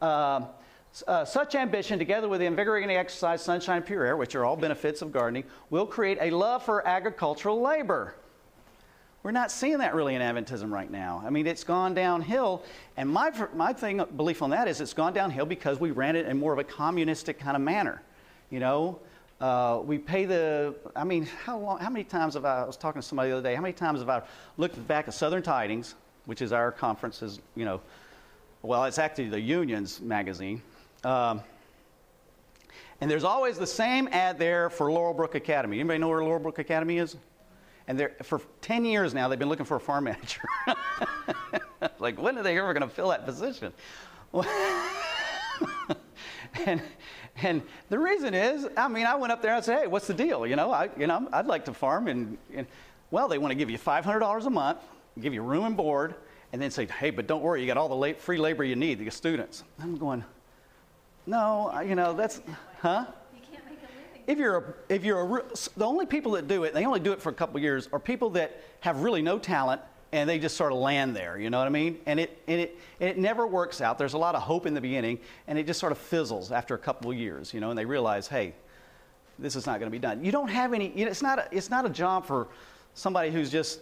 [0.00, 0.46] um,
[1.06, 5.02] uh, such ambition, together with the invigorating exercise, sunshine, pure air, which are all benefits
[5.02, 8.14] of gardening, will create a love for agricultural labor.
[9.22, 11.22] We're not seeing that really in Adventism right now.
[11.26, 12.62] I mean, it's gone downhill,
[12.96, 16.26] and my, my thing, belief on that is it's gone downhill because we ran it
[16.26, 18.02] in more of a communistic kind of manner.
[18.50, 19.00] You know,
[19.40, 22.76] uh, we pay the, I mean, how, long, how many times have I, I was
[22.76, 24.22] talking to somebody the other day, how many times have I
[24.56, 25.94] looked back at Southern Tidings,
[26.24, 27.80] which is our conference's, you know,
[28.62, 30.62] well, it's actually the union's magazine.
[31.04, 31.42] Um,
[33.00, 35.78] and there's always the same ad there for Laurelbrook Academy.
[35.78, 37.16] Anybody know where Laurelbrook Academy is?
[37.88, 40.42] And for 10 years now, they've been looking for a farm manager.
[42.00, 43.72] like, when are they ever going to fill that position?
[46.66, 46.82] and,
[47.42, 50.06] and the reason is, I mean, I went up there and I said, hey, what's
[50.06, 50.46] the deal?
[50.46, 52.08] You know, I, you know I'd like to farm.
[52.08, 52.66] And, and
[53.10, 54.78] well, they want to give you $500 a month,
[55.20, 56.14] give you room and board,
[56.52, 58.76] and then say, hey, but don't worry, you got all the la- free labor you
[58.76, 59.64] need, the students.
[59.80, 60.24] I'm going,
[61.26, 62.40] no, you know, that's,
[62.80, 63.06] huh?
[63.34, 64.22] You can't make a living.
[64.26, 65.42] If you're a, if you're a,
[65.76, 67.98] the only people that do it, they only do it for a couple years, are
[67.98, 71.38] people that have really no talent and they just sort of land there.
[71.38, 71.98] You know what I mean?
[72.06, 73.98] And it and it and it never works out.
[73.98, 76.74] There's a lot of hope in the beginning, and it just sort of fizzles after
[76.74, 77.52] a couple of years.
[77.52, 78.54] You know, and they realize, hey,
[79.38, 80.24] this is not going to be done.
[80.24, 80.92] You don't have any.
[80.94, 82.48] You know, it's not a, it's not a job for
[82.94, 83.80] somebody who's just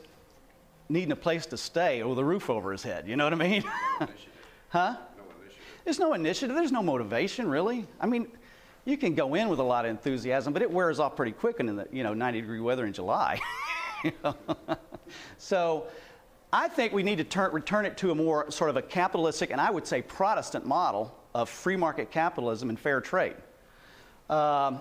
[0.89, 3.07] needing a place to stay or the roof over his head.
[3.09, 3.65] You know what I mean?
[4.69, 4.97] huh?
[5.85, 6.57] There's no initiative.
[6.57, 7.87] There's no motivation, really.
[8.01, 8.29] I mean,
[8.87, 11.61] you can go in with a lot of enthusiasm, but it wears off pretty quick
[11.61, 13.41] in the you know 90 degree weather in July.
[15.39, 15.87] so
[16.55, 19.51] I think we need to turn, return it to a more sort of a capitalistic
[19.51, 23.35] and I would say Protestant model of free market capitalism and fair trade.
[24.31, 24.79] Um,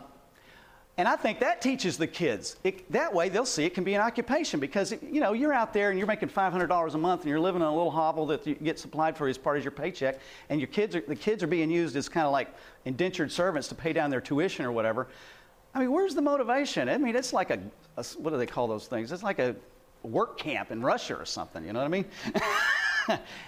[1.00, 2.58] and I think that teaches the kids.
[2.64, 5.74] It, that way they'll see it can be an occupation because, you know, you're out
[5.74, 8.46] there and you're making $500 a month and you're living in a little hovel that
[8.46, 10.20] you get supplied for as part of your paycheck
[10.50, 12.54] and your kids are, the kids are being used as kind of like
[12.86, 15.08] indentured servants to pay down their tuition or whatever.
[15.74, 16.88] I mean, where's the motivation?
[16.88, 17.60] I mean, it's like a,
[17.98, 19.12] a what do they call those things?
[19.12, 19.56] It's like a
[20.04, 22.06] work camp in Russia or something, you know what I mean?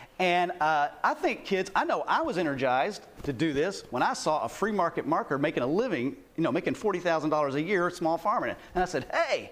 [0.19, 4.13] and uh, I think kids, I know I was energized to do this when I
[4.13, 8.17] saw a free market marker making a living, you know, making $40,000 a year, small
[8.17, 8.47] farmer.
[8.47, 9.51] And I said, hey,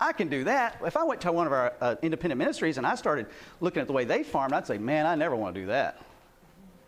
[0.00, 0.80] I can do that.
[0.84, 3.26] If I went to one of our uh, independent ministries and I started
[3.60, 6.02] looking at the way they farmed, I'd say, man, I never want to do that.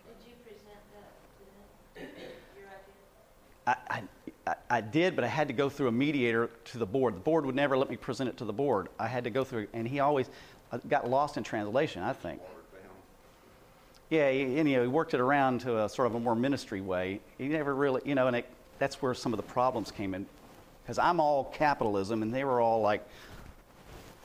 [0.05, 3.79] Did you present that to them, your idea?
[3.89, 4.03] I,
[4.69, 7.17] I, did, but I had to go through a mediator to the board.
[7.17, 8.89] The board would never let me present it to the board.
[8.99, 10.29] I had to go through, and he always
[10.71, 12.41] uh, got lost in translation, I think.
[14.11, 16.83] Yeah, he, you know, he worked it around to a sort of a more ministry
[16.83, 17.21] way.
[17.39, 18.47] He never really, you know, and it,
[18.79, 20.27] that's where some of the problems came in.
[20.83, 23.07] Because I'm all capitalism, and they were all like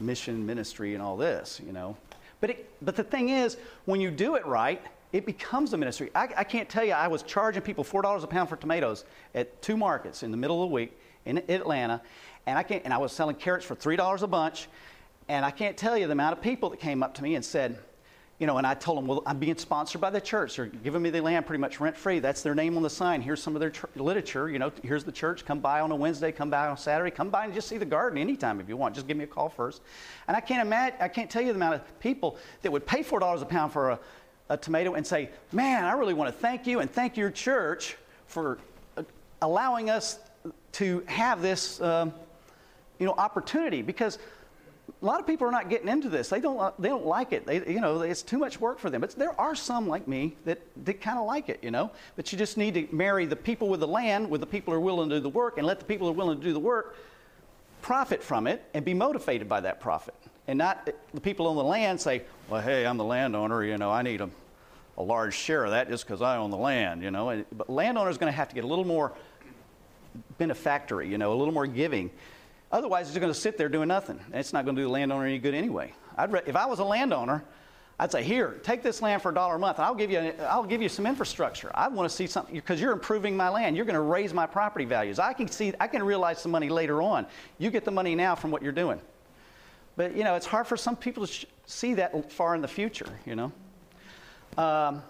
[0.01, 1.95] mission, ministry, and all this, you know.
[2.41, 4.81] But, it, but the thing is, when you do it right,
[5.11, 6.11] it becomes a ministry.
[6.13, 9.61] I, I can't tell you, I was charging people $4 a pound for tomatoes at
[9.61, 12.01] two markets in the middle of the week in Atlanta,
[12.45, 14.67] and I, can't, and I was selling carrots for $3 a bunch.
[15.27, 17.45] And I can't tell you the amount of people that came up to me and
[17.45, 17.77] said,
[18.39, 20.55] you know, and I told them, well, I'm being sponsored by the church.
[20.55, 22.19] They're giving me the land pretty much rent free.
[22.19, 23.21] That's their name on the sign.
[23.21, 24.49] Here's some of their tr- literature.
[24.49, 25.45] You know, here's the church.
[25.45, 26.31] Come by on a Wednesday.
[26.31, 27.11] Come by on Saturday.
[27.11, 28.95] Come by and just see the garden anytime if you want.
[28.95, 29.81] Just give me a call first.
[30.29, 30.97] And I can't imagine.
[31.01, 33.73] I can't tell you the amount of people that would pay four dollars a pound
[33.73, 33.99] for a,
[34.49, 37.95] a tomato and say, "Man, I really want to thank you and thank your church
[38.27, 38.57] for
[38.97, 39.03] uh,
[39.41, 40.19] allowing us
[40.73, 42.13] to have this, um,
[42.99, 44.19] you know, opportunity." Because
[45.01, 46.29] a lot of people are not getting into this.
[46.29, 47.45] They don't, they don't like it.
[47.45, 49.01] They, you know, it's too much work for them.
[49.01, 51.91] But there are some like me that, that kind of like it, you know.
[52.15, 54.79] But you just need to marry the people with the land with the people who
[54.79, 56.53] are willing to do the work and let the people who are willing to do
[56.53, 56.95] the work
[57.81, 60.15] profit from it and be motivated by that profit.
[60.49, 63.91] And not the people on the land say, well, hey, I'm the landowner, you know,
[63.91, 64.31] I need a,
[64.97, 67.29] a large share of that just because I own the land, you know.
[67.29, 69.13] And, but landowner's going to have to get a little more
[70.39, 72.09] benefactory, you know, a little more giving.
[72.71, 74.19] Otherwise, it's going to sit there doing nothing.
[74.25, 75.93] And it's not going to do the landowner any good anyway.
[76.17, 77.43] I'd re- if I was a landowner,
[77.99, 80.33] I'd say, here, take this land for a dollar a month, and I'll give you,
[80.49, 81.69] I'll give you some infrastructure.
[81.75, 83.75] I want to see something because you're improving my land.
[83.75, 85.19] You're going to raise my property values.
[85.19, 87.27] I can see, I can realize some money later on.
[87.59, 88.99] You get the money now from what you're doing.
[89.99, 92.69] But you know, it's hard for some people to sh- see that far in the
[92.69, 93.09] future.
[93.25, 93.51] You know.
[94.57, 95.03] Um,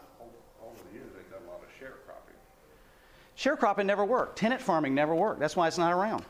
[0.59, 2.33] Over the years, they've done a lot of sharecropping.
[3.37, 4.39] sharecropping never worked.
[4.39, 5.39] Tenant farming never worked.
[5.39, 6.25] That's why it's not around.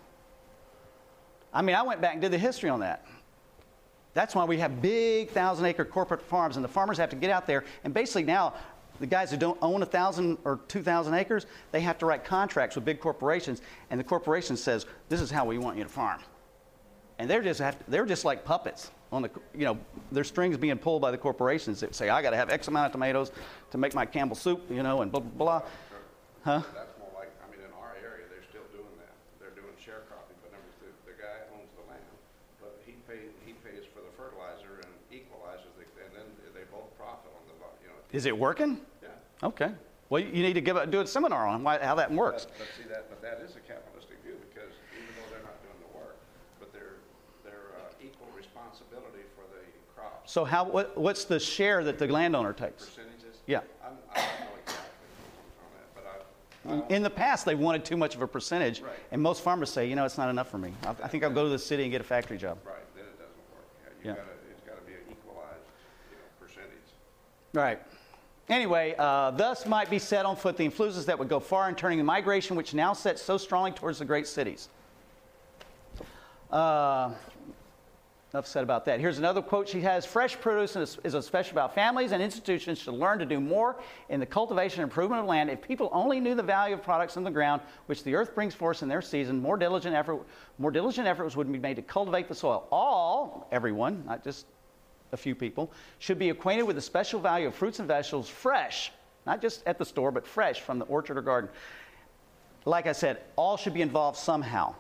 [1.54, 3.06] I mean, I went back and did the history on that.
[4.14, 7.30] That's why we have big thousand acre corporate farms, and the farmers have to get
[7.30, 7.64] out there.
[7.86, 8.56] And basically, now,
[9.00, 12.26] the guys who don't own a thousand or two thousand acres, they have to write
[12.26, 15.90] contracts with big corporations, and the corporation says, "This is how we want you to
[15.90, 16.20] farm."
[17.20, 19.78] And they're just have to, they're just like puppets on the you know
[20.12, 22.88] their strings being pulled by the corporations that say, "I got to have X amount
[22.88, 23.32] of tomatoes
[23.72, 25.70] to make my Campbell soup," you know, and blah blah blah.
[26.46, 26.64] Huh?
[26.74, 29.12] That's more like, I mean, in our area, they're still doing that.
[29.44, 32.08] They're doing sharecropping, but number two, the guy owns the land,
[32.64, 36.88] but he pays, he pays for the fertilizer and equalizes, the and then they both
[36.96, 38.00] profit on the, you know.
[38.16, 38.80] Is it working?
[39.04, 39.12] Yeah.
[39.44, 39.76] Okay.
[40.08, 42.48] Well, you need to give a, do a seminar on why, how that works.
[42.48, 45.60] But, but see that, but that is a capitalistic view because even though they're not
[45.62, 46.18] doing the work,
[46.58, 46.98] but they're,
[47.46, 49.62] they're uh, equal responsibility for the
[49.94, 50.19] crops.
[50.30, 52.86] So how what, what's the share that the landowner takes?
[52.86, 53.40] Percentages?
[53.48, 53.62] Yeah.
[53.84, 54.84] I'm, I don't know exactly
[55.66, 58.94] on that, but I, In the past, they wanted too much of a percentage, Right.
[59.12, 60.72] and most farmers say, you know, it's not enough for me.
[60.86, 62.60] I, I think I'll go to the city and get a factory job.
[62.64, 63.66] right, then it doesn't work.
[64.04, 64.16] Yeah, Yeah.
[64.18, 65.66] gotta, it's gotta be an equalized,
[66.12, 66.78] you know, percentage.
[67.52, 67.80] Right.
[68.50, 71.74] Anyway, uh, thus might be set on foot the influences that would go far in
[71.74, 74.70] turning the migration which now sets so strongly towards the great cities.
[76.52, 77.14] Uh,
[78.34, 79.00] enough said about that.
[79.00, 83.18] Here's another quote she has Fresh produce is, especially about families and institutions should learn
[83.20, 83.78] to do more
[84.10, 85.50] in the cultivation and improvement of land.
[85.50, 88.54] If people only knew the value of products in the ground, which the earth brings
[88.54, 90.22] forth in their season, more diligent effort,
[90.60, 92.68] more diligent efforts would be made to cultivate the soil.
[92.72, 94.46] All, everyone, not just
[95.12, 98.92] a few people, should be acquainted with the special value of fruits and vegetables fresh,
[99.26, 101.50] not just at the store, but fresh from the orchard or garden.
[102.66, 104.76] Like I said, all should be involved somehow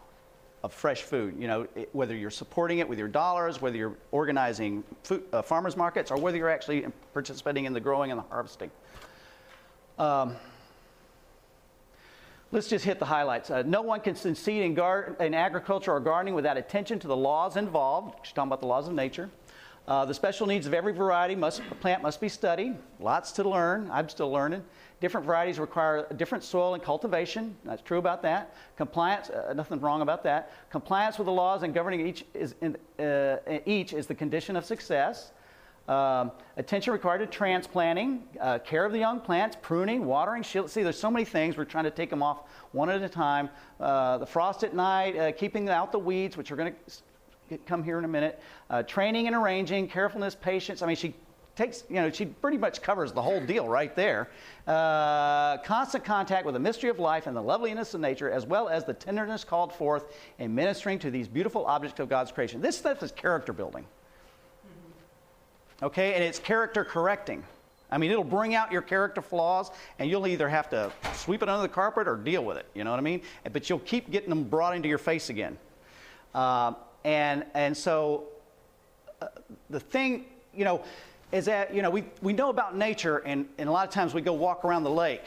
[0.64, 1.36] of fresh food.
[1.39, 5.41] You know, it, whether you're supporting it with your dollars, whether you're organizing food, uh,
[5.41, 8.72] farmers markets, or whether you're actually participating in the growing and the harvesting.
[9.97, 10.36] Um,
[12.51, 13.51] Let's just hit the highlights.
[13.51, 17.16] Uh, no one can succeed in, gar- in agriculture or gardening without attention to the
[17.16, 18.16] laws involved.
[18.24, 19.30] She's talking about the laws of nature.
[19.90, 22.78] Uh, the special needs of every variety must, plant must be studied.
[23.00, 23.90] Lots to learn.
[23.92, 24.64] I'm still learning.
[25.02, 27.58] Different varieties require different soil and cultivation.
[27.66, 28.54] That's true about that.
[28.78, 30.52] Compliance, uh, nothing wrong about that.
[30.70, 34.64] Compliance with the laws and governing each is, in, uh, each is the condition of
[34.64, 35.32] success.
[35.88, 40.70] Um, attention required to transplanting, uh, care of the young plants, pruning, watering, shield.
[40.70, 41.58] See, there's so many things.
[41.58, 43.50] We're trying to take them off one at a time.
[43.80, 46.94] Uh, the frost at night, uh, keeping out the weeds, which are going to
[47.66, 48.41] come here in a minute.
[48.70, 50.82] Uh, training and arranging, carefulness, patience.
[50.82, 51.14] I mean, she
[51.56, 54.30] takes, you know, she pretty much covers the whole deal right there.
[54.66, 58.70] Uh, constant contact with the mystery of life and the loveliness of nature, as well
[58.70, 60.06] as the tenderness called forth
[60.39, 62.62] in ministering to these beautiful objects of God's creation.
[62.62, 63.86] This stuff is character building.
[65.82, 67.43] Okay, and it's character correcting.
[67.91, 71.50] I mean, it'll bring out your character flaws, and you'll either have to sweep it
[71.50, 72.68] under the carpet or deal with it.
[72.74, 73.22] You know what I mean?
[73.52, 75.58] But you'll keep getting them brought into your face again.
[76.36, 76.74] Uh,
[77.10, 78.26] and and so
[79.20, 79.28] uh,
[79.72, 80.84] the thing, you know,
[81.32, 84.14] is that you know we, we know about nature, and, and a lot of times
[84.14, 85.24] we go walk around the lake,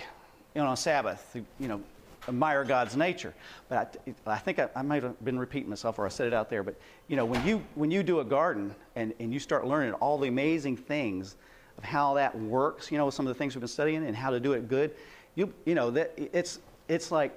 [0.55, 1.81] you know, on Sabbath, you know,
[2.29, 3.35] admire God's nature.
[3.69, 6.33] But I, I think I, I might have been repeating myself, or I said it
[6.33, 6.63] out there.
[6.63, 6.77] But
[7.09, 10.19] you know, when you when you do a garden and, and you start learning all
[10.19, 11.35] the amazing things
[11.79, 14.31] of how that works, you know, some of the things we've been studying and how
[14.31, 14.93] to do it good,
[15.35, 17.37] you you know that it's it's like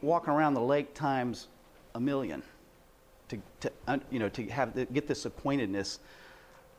[0.00, 1.48] walking around the lake times
[1.94, 2.42] a million
[3.32, 5.98] to, to you know to have get this acquaintedness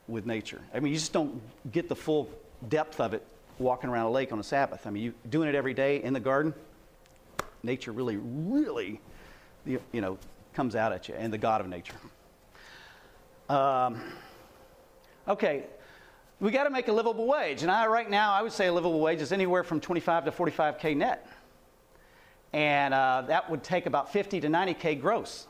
[0.08, 0.62] with nature.
[0.74, 1.42] I mean, you just don't
[1.72, 2.30] get the full
[2.70, 3.26] depth of it
[3.60, 4.86] walking around a lake on a Sabbath.
[4.86, 6.54] I mean, you doing it every day in the garden,
[7.62, 9.00] nature really, really,
[9.66, 10.18] you, you know,
[10.54, 11.96] comes out at you, and the God of nature.
[13.50, 14.02] Um,
[15.28, 15.64] okay,
[16.40, 18.74] we got to make a livable wage, and I right now I would say a
[18.74, 21.28] livable wage is anywhere from 25 to 45k net,
[22.52, 25.48] and uh, that would take about 50 to 90k gross.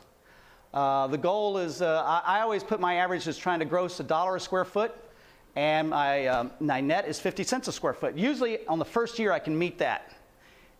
[0.74, 4.00] Uh, the goal is, uh, I, I, always put my average as trying to gross
[4.00, 4.92] a dollar a square foot,
[5.54, 8.16] and my, um, my net is 50 cents a square foot.
[8.18, 10.12] Usually on the first year I can meet that.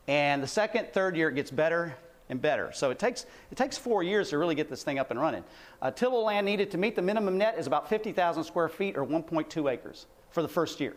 [0.08, 1.94] And the second, third year it gets better
[2.28, 2.72] and better.
[2.74, 5.44] So it takes, it takes four years to really get this thing up and running.
[5.80, 9.06] Uh, tillable land needed to meet the minimum net is about 50,000 square feet or
[9.06, 10.96] 1.2 acres for the first year.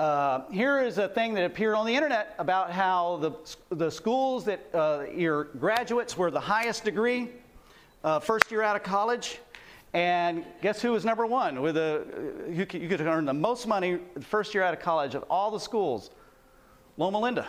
[0.00, 3.32] Uh, here is a thing that appeared on the internet about how the,
[3.76, 7.28] the schools that uh, your graduates were the highest degree
[8.02, 9.40] uh, first year out of college.
[9.92, 11.60] And guess who was number one?
[11.60, 12.06] With a,
[12.50, 15.22] you, could, you could earn the most money the first year out of college of
[15.28, 16.08] all the schools.
[16.96, 17.46] Loma Linda,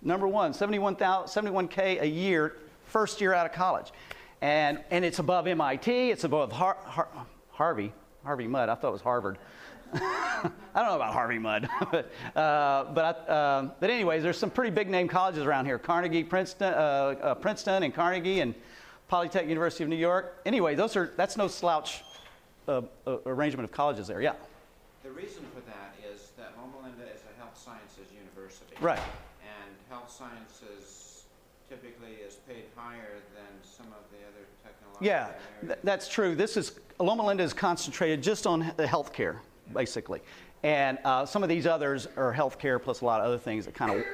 [0.00, 3.90] number one, 71K a year, first year out of college.
[4.40, 7.92] And, and it's above MIT, it's above Har- Har- Harvey,
[8.22, 9.36] Harvey Mudd, I thought it was Harvard.
[9.94, 14.50] I don't know about Harvey Mudd, but, uh, but, I, uh, but anyways, there's some
[14.50, 18.54] pretty big name colleges around here: Carnegie, Princeton, uh, uh, Princeton, and Carnegie, and
[19.10, 20.40] Polytech University of New York.
[20.44, 22.04] Anyway, those are that's no slouch
[22.68, 24.20] uh, uh, arrangement of colleges there.
[24.20, 24.34] Yeah.
[25.02, 28.76] The reason for that is that Loma Linda is a health sciences university.
[28.80, 28.98] Right.
[28.98, 31.24] And health sciences
[31.68, 35.66] typically is paid higher than some of the other technological yeah, areas.
[35.66, 36.34] th- that's true.
[36.34, 39.38] This is Loma Linda is concentrated just on the healthcare
[39.72, 40.20] basically.
[40.62, 43.74] And uh, some of these others are healthcare plus a lot of other things that
[43.74, 44.04] kind of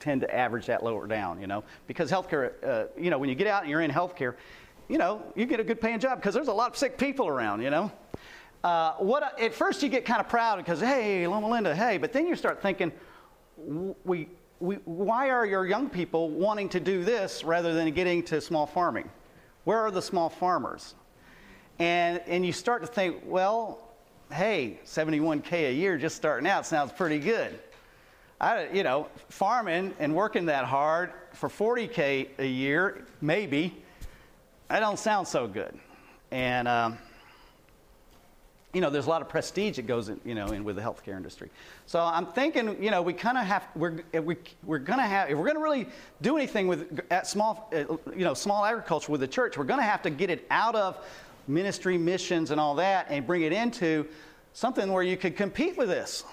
[0.00, 1.62] tend to average that lower down, you know.
[1.86, 4.34] Because healthcare, uh, you know, when you get out and you're in healthcare,
[4.88, 7.28] you know, you get a good paying job because there's a lot of sick people
[7.28, 7.90] around, you know.
[8.64, 12.12] Uh, what at first you get kind of proud because hey, Loma Linda, hey, but
[12.12, 12.92] then you start thinking,
[14.04, 14.28] we,
[14.60, 18.66] we, why are your young people wanting to do this rather than getting to small
[18.66, 19.08] farming?
[19.64, 20.94] Where are the small farmers?
[21.78, 23.91] And and you start to think, well,
[24.32, 27.58] hey, 71K a year just starting out sounds pretty good.
[28.40, 33.76] I, you know, farming and working that hard for 40K a year, maybe,
[34.68, 35.78] that don't sound so good.
[36.30, 36.98] And, um,
[38.72, 40.82] you know, there's a lot of prestige that goes in, you know, in with the
[40.82, 41.50] healthcare industry.
[41.86, 45.30] So I'm thinking, you know, we kind of have, we're, we, we're going to have,
[45.30, 45.86] if we're going to really
[46.22, 47.84] do anything with at small, uh,
[48.16, 50.74] you know, small agriculture with the church, we're going to have to get it out
[50.74, 50.98] of
[51.48, 54.06] ministry, missions, and all that, and bring it into
[54.52, 56.24] something where you could compete with this.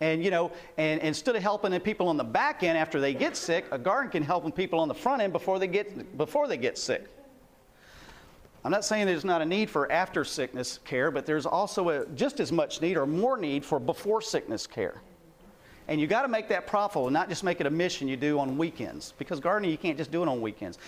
[0.00, 3.00] And you know, and, and instead of helping the people on the back end after
[3.00, 6.16] they get sick, a garden can help people on the front end before they get
[6.16, 7.06] before they get sick.
[8.64, 12.06] I'm not saying there's not a need for after sickness care, but there's also a,
[12.06, 15.00] just as much need or more need for before sickness care.
[15.86, 18.16] And you got to make that profitable, and not just make it a mission you
[18.16, 19.14] do on weekends.
[19.16, 20.78] Because gardening, you can't just do it on weekends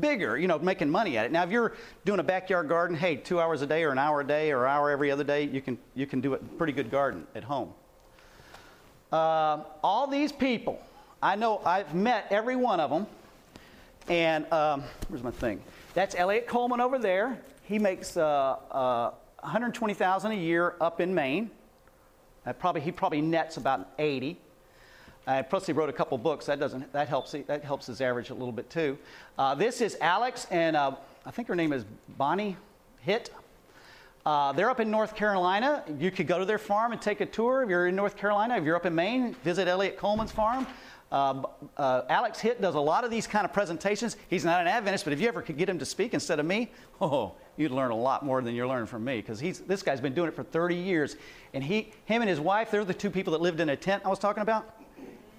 [0.00, 1.32] bigger, you know, making money at it.
[1.32, 1.74] Now, if you're
[2.04, 4.64] doing a backyard garden, hey, two hours a day or an hour a day or
[4.64, 7.44] an hour every other day, you can, you can do a pretty good garden at
[7.44, 7.72] home.
[9.12, 10.80] Uh, all these people,
[11.22, 13.06] I know I've met every one of them.
[14.08, 15.60] And um, where's my thing?
[15.94, 17.40] That's Eliot Coleman over there.
[17.62, 21.50] He makes uh, uh, 120,000 a year up in Maine.
[22.58, 24.38] probably he probably nets about 80.
[25.26, 26.46] Uh, plus, he wrote a couple books.
[26.46, 28.96] That doesn't that helps that helps his average a little bit too.
[29.38, 30.92] Uh, this is Alex and uh,
[31.24, 31.84] I think her name is
[32.16, 32.56] Bonnie
[33.00, 33.30] Hitt.
[34.24, 35.84] Uh, they're up in North Carolina.
[35.98, 37.62] You could go to their farm and take a tour.
[37.62, 40.66] If you're in North Carolina, if you're up in Maine, visit Eliot Coleman's farm.
[41.12, 41.42] Uh,
[41.76, 44.16] uh, Alex Hitt does a lot of these kind of presentations.
[44.28, 46.46] He's not an Adventist, but if you ever could get him to speak instead of
[46.46, 49.82] me, oh, you'd learn a lot more than you're learning from me because he's this
[49.82, 51.16] guy's been doing it for 30 years,
[51.54, 54.02] and he, him and his wife, they're the two people that lived in a tent
[54.04, 54.75] I was talking about,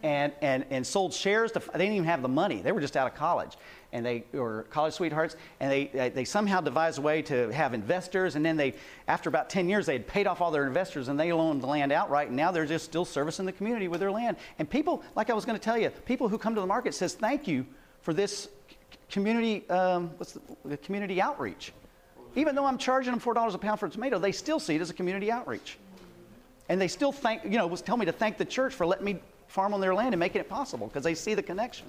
[0.03, 1.51] and and and sold shares.
[1.53, 3.57] To, they didn't even have the money; they were just out of college,
[3.91, 8.35] and they were college sweethearts, and they they, somehow devised a way to have investors,
[8.35, 8.73] and then they,
[9.07, 11.67] after about 10 years, they had paid off all their investors, and they loaned the
[11.67, 14.37] land outright, and now they're just still servicing the community with their land.
[14.59, 16.93] And people, like I was going to tell you, people who come to the market
[16.93, 17.65] says thank you
[18.01, 18.49] for this
[19.09, 21.73] community, um, what's the, the community outreach.
[22.35, 24.81] Even though I'm charging them $4 a pound for a tomato, they still see it
[24.81, 25.77] as a community outreach.
[26.69, 29.19] And they still thank, you know, tell me to thank the church for letting me
[29.47, 31.87] farm on their land and making it possible because they see the connection.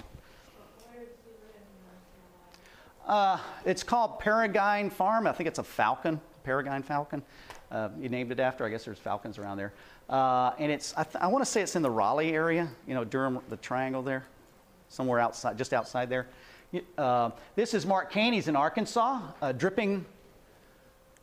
[3.06, 5.26] Uh, it's called Peregrine Farm.
[5.26, 7.22] I think it's a falcon, Peregrine Falcon.
[7.70, 8.66] Uh, you named it after.
[8.66, 9.72] I guess there's falcons around there.
[10.11, 12.94] Uh, and it's, I, th- I want to say it's in the Raleigh area, you
[12.94, 14.24] know, Durham, the triangle there,
[14.88, 16.28] somewhere outside, just outside there.
[16.98, 19.20] Uh, this is Mark Caney's in Arkansas,
[19.56, 20.04] dripping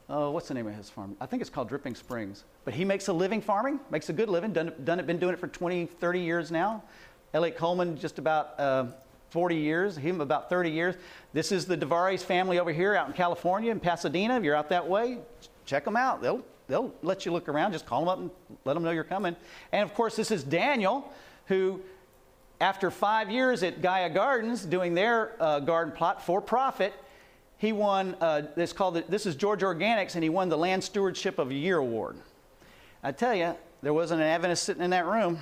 [0.09, 1.15] oh, what's the name of his farm?
[1.19, 2.43] I think it's called Dripping Springs.
[2.63, 5.33] But he makes a living farming, makes a good living, done, done it, been doing
[5.33, 6.83] it for 20, 30 years now.
[7.33, 8.85] Eliot Coleman, just about uh,
[9.31, 10.95] 40 years, him about 30 years.
[11.33, 14.37] This is the Dervaes family over here out in California, in Pasadena.
[14.37, 15.17] If you're out that way,
[15.65, 16.21] check them out.
[16.21, 17.73] They'll, they'll let you look around.
[17.73, 18.31] Just call them up and
[18.63, 19.35] let them know you're coming.
[19.71, 21.11] And of course, this is Daniel,
[21.47, 21.81] who
[22.61, 26.93] after five years at Gaia Gardens doing their uh, garden plot for profit,
[27.57, 30.83] he won, uh, this, called the, this is Georgia Organics, and he won the Land
[30.83, 32.17] Stewardship of the Year award.
[33.03, 35.39] I tell you, there wasn't an Adventist sitting in that room,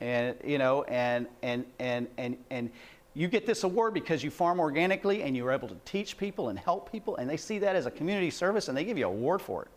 [0.00, 2.70] and you know, and and and and and
[3.14, 6.58] you get this award because you farm organically and you're able to teach people and
[6.58, 9.14] help people, and they see that as a community service, and they give you an
[9.14, 9.68] award for it.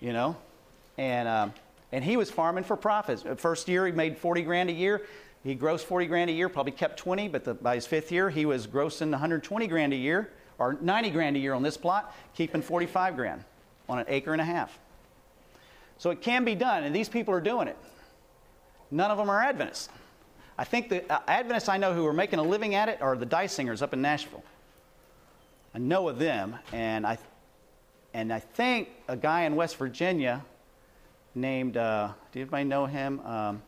[0.00, 0.36] You know,
[0.98, 1.54] and um,
[1.92, 3.24] and he was farming for profits.
[3.36, 5.02] First year, he made 40 grand a year.
[5.44, 8.30] He grossed 40 grand a year, probably kept 20, but the, by his fifth year,
[8.30, 12.14] he was grossing 120 grand a year, or 90 grand a year on this plot,
[12.34, 13.44] keeping 45 grand
[13.88, 14.78] on an acre and a half.
[15.98, 17.76] So it can be done, and these people are doing it.
[18.90, 19.88] None of them are Adventists.
[20.56, 23.16] I think the uh, Adventists I know who are making a living at it are
[23.16, 24.44] the Dice Singers up in Nashville.
[25.74, 27.18] I know of them, and I,
[28.12, 30.44] and I think a guy in West Virginia
[31.34, 33.20] named, uh, do anybody know him?
[33.24, 33.62] Um,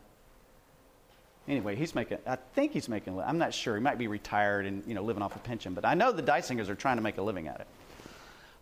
[1.49, 3.77] anyway, he's making, I think he's making, I'm not sure.
[3.77, 6.23] He might be retired and, you know, living off a pension, but I know the
[6.23, 7.67] Dice Singers are trying to make a living at it.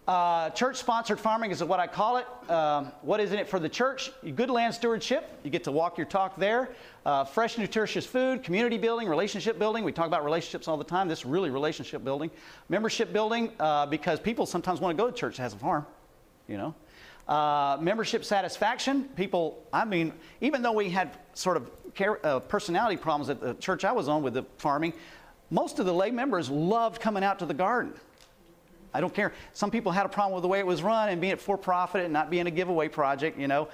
[0.06, 2.26] Uh, church sponsored farming is what I call it.
[2.50, 4.12] Um, what is in it for the church?
[4.34, 5.30] Good land stewardship.
[5.42, 6.74] You get to walk your talk there.
[7.06, 9.82] Uh, fresh, nutritious food, community building, relationship building.
[9.82, 11.08] We talk about relationships all the time.
[11.08, 12.30] This is really relationship building.
[12.68, 15.86] Membership building, uh, because people sometimes want to go to church that has a farm,
[16.48, 16.74] you know.
[17.28, 19.04] Uh, membership satisfaction.
[19.16, 20.12] People, I mean,
[20.42, 24.08] even though we had sort of care, uh, personality problems at the church I was
[24.08, 24.92] on with the farming,
[25.50, 27.94] most of the lay members loved coming out to the garden.
[28.92, 29.32] I don't care.
[29.54, 32.04] Some people had a problem with the way it was run and being for profit
[32.04, 33.68] and not being a giveaway project, you know.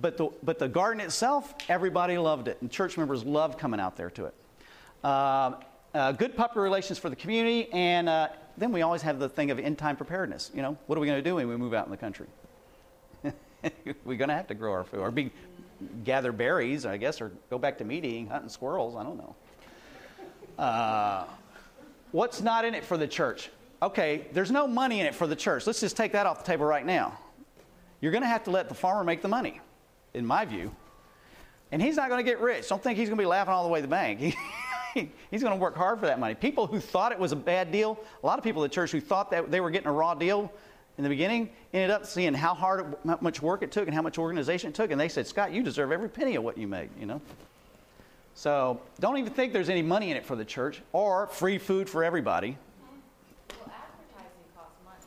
[0.00, 2.58] But the, but the garden itself, everybody loved it.
[2.60, 4.34] And church members loved coming out there to it.
[5.04, 5.56] Um,
[5.92, 7.72] uh, good puppy relations for the community.
[7.72, 10.50] And uh, then we always have the thing of end time preparedness.
[10.54, 12.26] You know, what are we going to do when we move out in the country?
[14.04, 15.30] We're going to have to grow our food or be,
[16.04, 18.96] gather berries, I guess, or go back to meat eating, hunting squirrels.
[18.96, 19.34] I don't know.
[20.58, 21.24] Uh,
[22.12, 23.50] what's not in it for the church?
[23.82, 25.66] okay, there's no money in it for the church.
[25.66, 27.18] Let's just take that off the table right now.
[28.00, 29.60] You're going to have to let the farmer make the money,
[30.14, 30.74] in my view.
[31.72, 32.68] And he's not going to get rich.
[32.68, 34.36] Don't think he's going to be laughing all the way to the bank.
[35.30, 36.34] He's going to work hard for that money.
[36.34, 39.00] People who thought it was a bad deal, a lot of people at church who
[39.00, 40.52] thought that they were getting a raw deal
[41.00, 44.02] in the beginning, ended up seeing how hard, how much work it took and how
[44.02, 44.90] much organization it took.
[44.90, 47.22] And they said, Scott, you deserve every penny of what you make, you know?
[48.34, 51.88] So don't even think there's any money in it for the church or free food
[51.88, 52.54] for everybody.
[53.48, 55.00] Well, advertising costs money,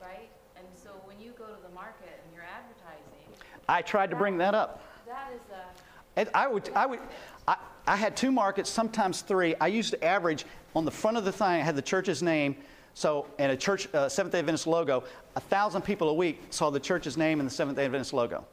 [0.00, 0.30] right?
[0.56, 4.38] And so when you go to the market and you're advertising, I tried to bring
[4.38, 4.82] that up.
[5.06, 7.00] that is a, And I would, I would,
[7.46, 9.54] I, I had two markets, sometimes three.
[9.60, 11.46] I used to average on the front of the thing.
[11.46, 12.56] I had the church's name,
[12.94, 15.04] so and a church uh, Seventh Day Adventist logo.
[15.36, 18.44] A thousand people a week saw the church's name and the Seventh Day Adventist logo.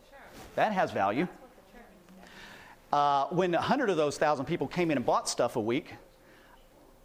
[0.55, 1.27] That has value.
[2.91, 5.93] Uh, when a hundred of those thousand people came in and bought stuff a week,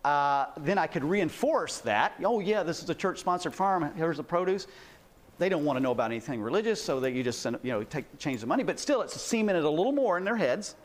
[0.05, 2.15] uh, then I could reinforce that.
[2.25, 3.93] Oh yeah, this is a church-sponsored farm.
[3.97, 4.67] Here's the produce.
[5.39, 7.83] They don't want to know about anything religious, so that you just send, you know
[7.83, 8.63] take change the money.
[8.63, 10.77] But still, it's a cemented a little more in their heads.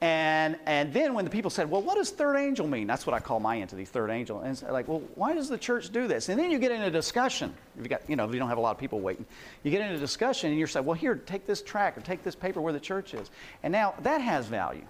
[0.00, 2.86] And, and then when the people said, well, what does third angel mean?
[2.86, 4.40] That's what I call my entity, third angel.
[4.40, 6.28] And it's like, well, why does the church do this?
[6.28, 7.54] And then you get into discussion.
[7.78, 9.24] If you got, you know, if you don't have a lot of people waiting,
[9.62, 12.34] you get into discussion and you're saying, well, here, take this track or take this
[12.34, 13.30] paper where the church is.
[13.62, 14.84] And now that has value.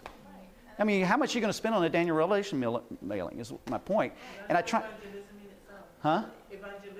[0.78, 3.38] I mean, how much are you going to spend on a Daniel Revelation mail- mailing
[3.38, 4.12] is my point.
[4.48, 5.80] And I try, Evangelism in itself.
[6.00, 6.24] huh?
[6.50, 6.94] Evangelism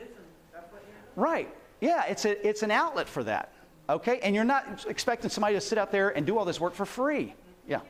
[1.16, 1.52] Right.
[1.80, 3.52] Yeah, it's, a, it's an outlet for that.
[3.88, 4.20] Okay?
[4.20, 6.86] And you're not expecting somebody to sit out there and do all this work for
[6.86, 7.34] free.
[7.68, 7.80] Yeah.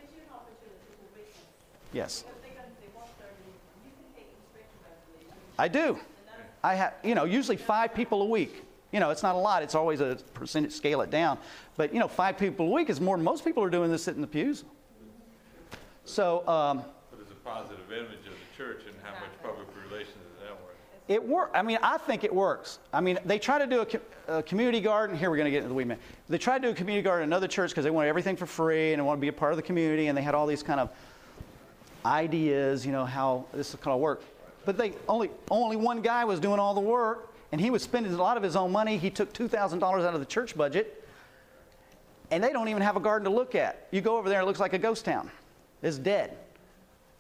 [1.95, 2.29] Evaluation.
[5.59, 5.99] I do.
[6.63, 8.65] I have, you know, usually five people a week.
[8.91, 9.63] You know, it's not a lot.
[9.63, 11.39] It's always a percentage, scale it down.
[11.77, 14.05] But, you know, five people a week is more than most people are doing this
[14.05, 14.65] sitting in the pews.
[16.05, 20.17] So, um, But it's a positive image of the church and how much public relations
[20.17, 20.77] is that work?
[21.09, 21.51] It work.
[21.55, 22.79] I mean, I think it works.
[22.93, 25.17] I mean, they try to do a, co- a community garden.
[25.17, 25.99] Here we're going to get into the weed man.
[26.29, 28.47] They tried to do a community garden in another church because they wanted everything for
[28.47, 30.47] free and they want to be a part of the community, and they had all
[30.47, 30.91] these kind of
[32.05, 34.23] ideas, you know, how this is going to work.
[34.65, 38.13] But they only only one guy was doing all the work, and he was spending
[38.13, 38.97] a lot of his own money.
[38.97, 41.07] He took two thousand dollars out of the church budget,
[42.31, 43.87] and they don't even have a garden to look at.
[43.91, 45.31] You go over there, it looks like a ghost town.
[45.83, 46.37] It's dead.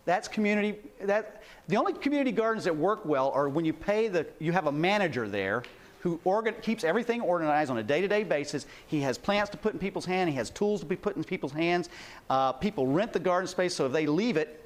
[0.07, 0.77] That's community.
[1.03, 4.27] That the only community gardens that work well are when you pay the.
[4.39, 5.63] You have a manager there
[6.01, 8.67] who organ, keeps everything organized on a day-to-day basis.
[8.89, 10.29] He has plants to put in people's hands.
[10.29, 11.89] He has tools to be put in people's hands.
[12.29, 14.64] Uh, people rent the garden space, so if they leave it,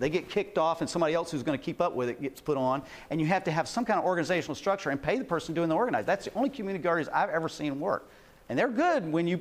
[0.00, 2.40] they get kicked off, and somebody else who's going to keep up with it gets
[2.40, 2.82] put on.
[3.10, 5.68] And you have to have some kind of organizational structure and pay the person doing
[5.68, 6.06] the organizing.
[6.06, 8.10] That's the only community gardens I've ever seen work,
[8.48, 9.40] and they're good when you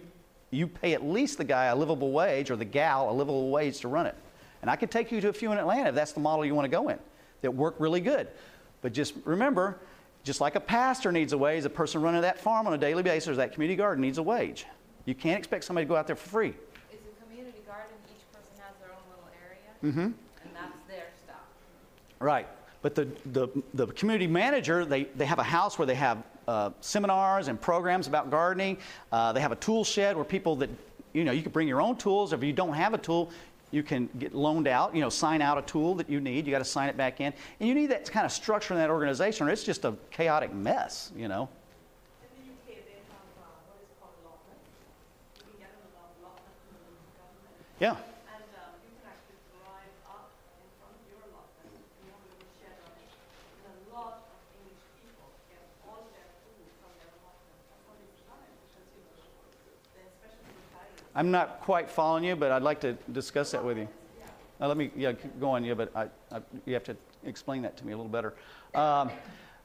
[0.51, 3.79] you pay at least the guy a livable wage or the gal a livable wage
[3.79, 4.15] to run it.
[4.61, 6.55] And I could take you to a few in Atlanta if that's the model you
[6.55, 6.99] want to go in
[7.41, 8.27] that work really good.
[8.81, 9.79] But just remember,
[10.23, 13.03] just like a pastor needs a wage, a person running that farm on a daily
[13.03, 14.65] basis or that community garden needs a wage.
[15.05, 16.49] You can't expect somebody to go out there for free.
[16.49, 19.71] Is a community garden, each person has their own little area?
[19.83, 20.13] Mm-hmm.
[20.43, 21.35] And that's their stuff.
[22.19, 22.47] Right.
[22.81, 26.71] But the, the, the community manager, they, they have a house where they have uh,
[26.81, 28.77] seminars and programs about gardening.
[29.11, 30.69] Uh, they have a tool shed where people that,
[31.13, 32.33] you know, you can bring your own tools.
[32.33, 33.31] If you don't have a tool,
[33.71, 36.45] you can get loaned out, you know, sign out a tool that you need.
[36.47, 37.33] You got to sign it back in.
[37.59, 40.53] And you need that kind of structure in that organization or it's just a chaotic
[40.53, 41.49] mess, you know.
[42.23, 44.57] In the UK, they have uh, what is called allotment.
[45.37, 47.55] You can get an allot- allotment from the government.
[47.77, 47.93] Yeah.
[48.33, 52.25] And um, you can actually drive up in front of your allotment, and you have
[52.25, 53.09] a little shed on it.
[53.69, 57.53] And a lot of English people get all their food from their allotment.
[57.69, 59.13] That's how they've done it, because, you know,
[59.93, 60.97] they especially retired.
[61.19, 63.89] I'm not quite following you, but I'd like to discuss that with you.
[64.61, 66.95] Uh, let me, yeah, keep going, yeah, but I, I, you have to
[67.25, 68.35] explain that to me a little better.
[68.73, 69.11] Um,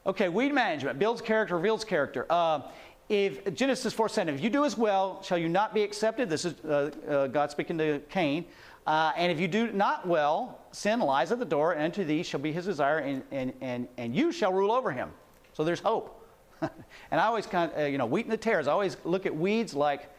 [0.05, 2.27] okay, weed management builds character, reveals character.
[2.29, 2.63] Uh,
[3.09, 6.29] if Genesis 4 7, if you do as well, shall you not be accepted?
[6.29, 8.47] This is uh, uh, God speaking to Cain.
[8.85, 12.25] Uh, and if you do not well, sin lies at the door, and unto thee
[12.25, 15.09] shall be his desire, and, and, and, and you shall rule over him.
[15.53, 16.21] So there's hope.
[16.61, 19.25] and I always kind of, uh, you know, wheat and the tares, I always look
[19.25, 20.11] at weeds like,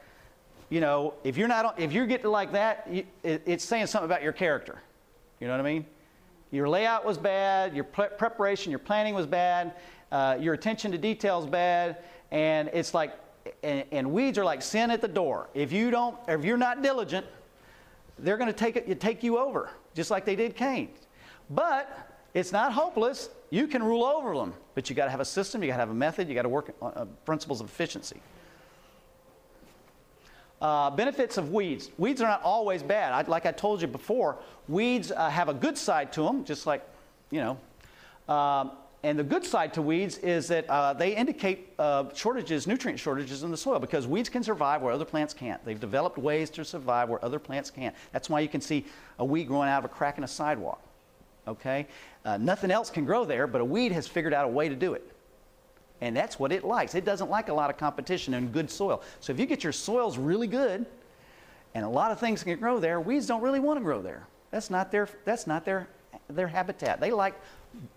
[0.70, 2.89] you know, if you're not, if you're getting like that,
[3.24, 4.80] it's saying something about your character.
[5.39, 5.86] You know what I mean?
[6.51, 9.74] Your layout was bad, your preparation, your planning was bad,
[10.11, 11.97] uh, your attention to details bad,
[12.32, 13.13] and it's like,
[13.63, 15.49] and, and weeds are like sin at the door.
[15.53, 17.26] If you don't, if you're not diligent,
[18.20, 20.89] they're going to take it, take you over, just like they did Cain.
[21.49, 23.30] But it's not hopeless.
[23.49, 25.82] You can rule over them, but you got to have a system, you got to
[25.82, 28.22] have a method, you got to work on uh, principles of efficiency.
[30.62, 31.91] Uh, benefits of weeds.
[31.97, 33.12] Weeds are not always bad.
[33.12, 34.38] I, like I told you before,
[34.68, 36.88] weeds uh, have a good side to them, just like,
[37.30, 38.34] you know.
[38.34, 38.72] Um,
[39.03, 43.43] and the good side to weeds is that uh, they indicate uh, shortages, nutrient shortages
[43.43, 45.64] in the soil because weeds can survive where other plants can't.
[45.64, 47.93] They've developed ways to survive where other plants can't.
[48.14, 48.86] That's why you can see
[49.20, 50.82] a weed growing out of a crack in a sidewalk.
[51.47, 51.86] Okay?
[52.24, 54.76] Uh, nothing else can grow there, but a weed has figured out a way to
[54.76, 55.14] do it.
[56.01, 56.93] And that's what it likes.
[56.93, 59.01] It doesn't like a lot of competition and good soil.
[59.19, 60.85] So if you get your soils really good
[61.73, 64.27] and a lot of things can grow there, weeds don't really want to grow there.
[64.51, 65.87] That's not their, that's not their,
[66.29, 66.99] their habitat.
[66.99, 67.35] They like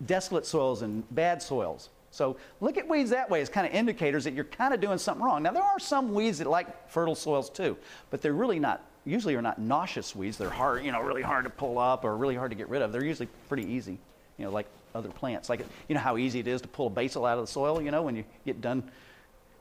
[0.06, 1.90] desolate soils and bad soils.
[2.10, 4.98] So look at weeds that way as kind of indicators that you're kind of doing
[4.98, 5.42] something wrong.
[5.42, 7.76] Now there are some weeds that like fertile soils too,
[8.10, 10.36] but they're really not usually are not nauseous weeds.
[10.36, 12.82] They're hard, you know, really hard to pull up or really hard to get rid
[12.82, 12.92] of.
[12.92, 13.98] They're usually pretty easy,
[14.36, 15.48] you know, like other plants.
[15.48, 17.80] Like you know how easy it is to pull a basil out of the soil,
[17.80, 18.82] you know, when you get done.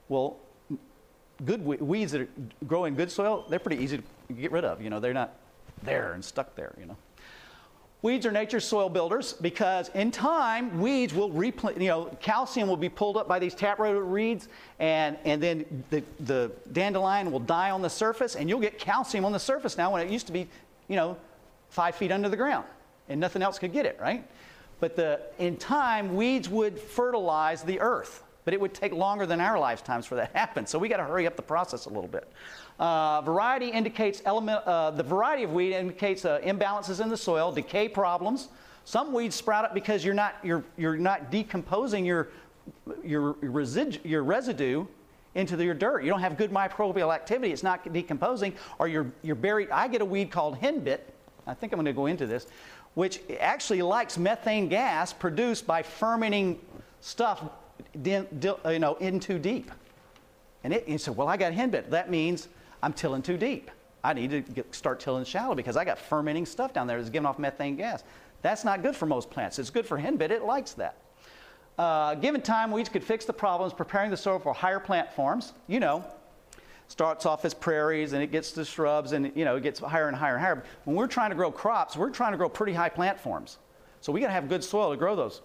[0.09, 0.37] Well,
[1.45, 4.81] good weeds that grow in good soil, they're pretty easy to get rid of.
[4.81, 5.35] You know, they're not
[5.83, 6.73] there and stuck there.
[6.79, 6.97] You know.
[8.03, 12.77] Weeds are nature's soil builders because in time, weeds will replant, you know, calcium will
[12.77, 17.71] be pulled up by these taproot reeds, and, and then the, the dandelion will die
[17.71, 20.31] on the surface, and you'll get calcium on the surface now when it used to
[20.31, 20.47] be,
[20.87, 21.17] you know,
[21.69, 22.65] five feet under the ground,
[23.09, 24.23] and nothing else could get it, right?
[24.79, 29.41] But the, in time, weeds would fertilize the earth, but it would take longer than
[29.41, 31.89] our lifetimes for that to happen, so we got to hurry up the process a
[31.89, 32.31] little bit.
[32.79, 37.51] Uh, variety indicates element, uh, the variety of weed indicates uh, imbalances in the soil,
[37.51, 38.49] decay problems.
[38.85, 42.29] Some weeds sprout up because you're not, you're, you're not decomposing your
[43.03, 43.35] your,
[44.03, 44.85] your residue
[45.35, 46.03] into the, your dirt.
[46.03, 47.53] You don't have good microbial activity.
[47.53, 49.69] It's not decomposing, or you're, you're buried.
[49.69, 50.99] I get a weed called henbit.
[51.45, 52.47] I think I'm going to go into this,
[52.97, 56.59] which actually likes methane gas produced by fermenting
[56.99, 57.43] stuff
[58.03, 58.25] you
[58.79, 59.69] know, in too deep.
[60.63, 61.91] And it, you said, well, I got henbit.
[61.91, 62.47] That means
[62.81, 63.69] I'm tilling too deep.
[64.03, 67.11] I need to get, start tilling shallow because I got fermenting stuff down there that's
[67.11, 68.03] giving off methane gas.
[68.41, 69.59] That's not good for most plants.
[69.59, 70.31] It's good for henbit.
[70.31, 70.95] It likes that.
[71.77, 75.53] Uh, given time, weeds could fix the problems, preparing the soil for higher plant forms.
[75.67, 76.03] You know,
[76.87, 80.07] starts off as prairies and it gets to shrubs and you know it gets higher
[80.07, 80.63] and higher and higher.
[80.85, 83.57] When we're trying to grow crops, we're trying to grow pretty high plant forms.
[84.01, 85.41] So we got to have good soil to grow those,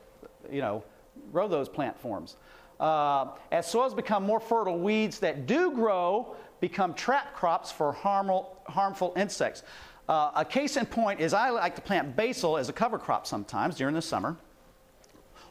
[0.50, 0.84] you know,
[1.32, 2.36] grow those plant forms.
[2.78, 8.56] Uh, as soils become more fertile, weeds that do grow become trap crops for harmful,
[8.66, 9.62] harmful insects.
[10.08, 13.26] Uh, a case in point is I like to plant basil as a cover crop
[13.26, 14.36] sometimes during the summer.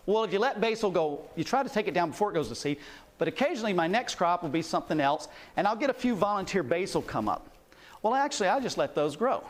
[0.05, 2.49] Well, if you let basil go, you try to take it down before it goes
[2.49, 2.79] to seed,
[3.21, 6.63] but occasionally my next crop will be something else, and I'll get a few volunteer
[6.63, 7.55] basil come up.
[8.01, 9.43] Well, actually, I just let those grow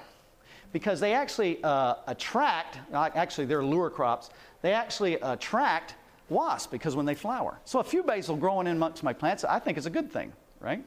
[0.73, 4.29] because they actually uh, attract, actually, they're lure crops,
[4.61, 5.95] they actually attract
[6.27, 7.59] wasps because when they flower.
[7.63, 10.33] So a few basil growing in amongst my plants, I think is a good thing,
[10.59, 10.83] right?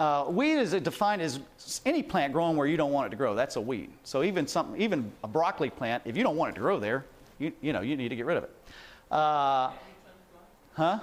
[0.00, 1.38] Uh, weed is defined as
[1.86, 3.36] any plant growing where you don't want it to grow.
[3.36, 3.90] That's a weed.
[4.02, 7.04] So even something, even a broccoli plant, if you don't want it to grow there,
[7.38, 8.50] you, you know, you need to get rid of it.
[9.08, 9.70] Uh,
[10.74, 10.98] huh?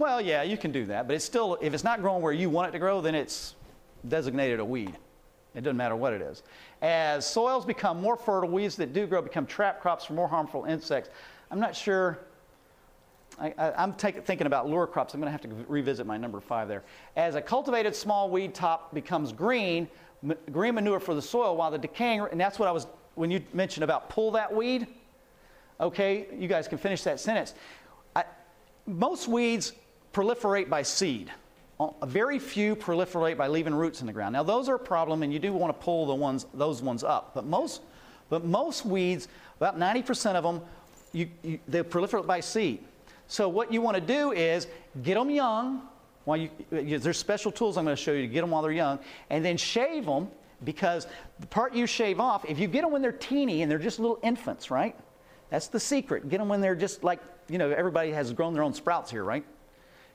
[0.00, 2.48] Well, yeah, you can do that, but it's still, if it's not growing where you
[2.48, 3.54] want it to grow, then it's
[4.08, 4.96] designated a weed.
[5.54, 6.42] It doesn't matter what it is.
[6.80, 10.64] As soils become more fertile, weeds that do grow become trap crops for more harmful
[10.64, 11.10] insects.
[11.50, 12.18] I'm not sure.
[13.38, 15.12] I, am thinking about lure crops.
[15.12, 16.82] I'm going to have to revisit my number five there.
[17.14, 19.86] As a cultivated small weed top becomes green,
[20.24, 22.86] m- green manure for the soil, while the decaying, and that's what I was,
[23.16, 24.86] when you mentioned about pull that weed,
[25.78, 27.52] okay, you guys can finish that sentence.
[28.16, 28.24] I,
[28.86, 29.74] most weeds
[30.12, 31.30] proliferate by seed.
[32.04, 34.34] Very few proliferate by leaving roots in the ground.
[34.34, 37.02] Now those are a problem, and you do want to pull the ones, those ones
[37.02, 37.32] up.
[37.34, 37.80] But most,
[38.28, 40.60] but most weeds, about 90% of them,
[41.12, 42.84] you, you, they proliferate by seed.
[43.28, 44.66] So what you want to do is
[45.02, 45.82] get them young.
[46.24, 48.72] While you, there's special tools I'm going to show you to get them while they're
[48.72, 48.98] young,
[49.30, 50.28] and then shave them
[50.64, 51.06] because
[51.38, 53.98] the part you shave off, if you get them when they're teeny and they're just
[53.98, 54.94] little infants, right?
[55.48, 56.28] That's the secret.
[56.28, 59.24] Get them when they're just like, you know, everybody has grown their own sprouts here,
[59.24, 59.44] right?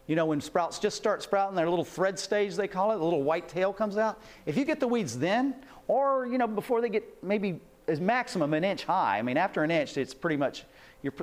[0.08, 3.03] You know, when sprouts just start sprouting, their little thread stage, they call it, the
[3.03, 4.22] little white tail comes out.
[4.45, 5.56] If you get the weeds then,
[5.88, 9.64] or, you know, before they get maybe as maximum an inch high, I mean, after
[9.64, 10.64] an inch, it's pretty much,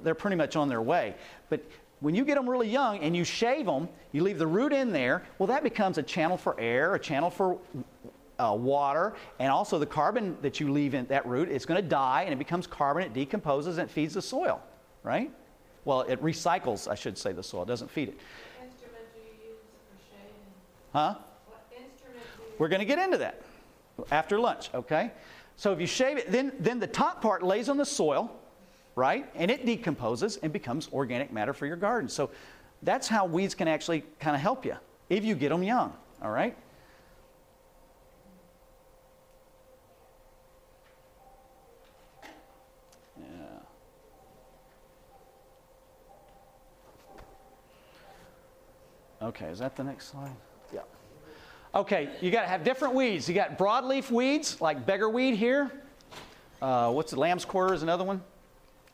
[0.02, 1.14] they're pretty much on their way.
[1.48, 1.64] But
[2.00, 4.92] when you get them really young and you shave them, you leave the root in
[4.92, 7.58] there, well, that becomes a channel for air, a channel for
[8.40, 11.88] uh, water, and also the carbon that you leave in that root, it's going to
[11.88, 14.60] die and it becomes carbon, it decomposes and it feeds the soil,
[15.04, 15.30] right?
[15.84, 18.18] Well, it recycles, I should say, the soil, it doesn't feed it.
[18.58, 19.58] What instrument do you use
[19.88, 20.34] for shaving?
[20.92, 21.14] Huh?
[22.58, 23.42] We're going to get into that
[24.10, 25.10] after lunch, okay?
[25.56, 28.30] So if you shave it, then, then the top part lays on the soil,
[28.94, 29.28] right?
[29.34, 32.08] And it decomposes and becomes organic matter for your garden.
[32.08, 32.30] So
[32.82, 34.76] that's how weeds can actually kind of help you
[35.08, 36.56] if you get them young, all right?
[43.18, 43.24] Yeah.
[49.22, 50.36] Okay, is that the next slide?
[51.74, 53.26] Okay, you got to have different weeds.
[53.26, 55.70] You got broadleaf weeds like beggarweed here.
[56.60, 58.20] Uh, what's the lamb's quarter is another one.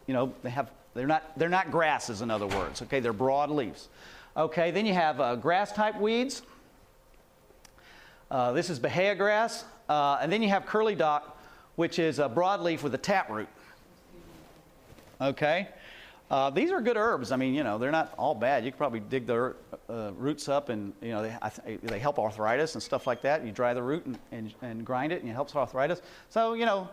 [0.06, 2.80] You know, they have they're not they're not grasses in other words.
[2.82, 3.88] Okay, they're broad leaves.
[4.36, 6.42] Okay, then you have uh, grass type weeds.
[8.30, 11.36] Uh, this is Bahia grass, uh, and then you have curly dock,
[11.74, 13.48] which is a broadleaf with a taproot.
[15.20, 15.68] Okay.
[16.30, 17.32] Uh, these are good herbs.
[17.32, 18.64] I mean, you know, they're not all bad.
[18.64, 19.54] You could probably dig the
[19.88, 23.46] uh, roots up, and you know, they, they help arthritis and stuff like that.
[23.46, 26.02] You dry the root and, and, and grind it, and it helps arthritis.
[26.28, 26.88] So, you know,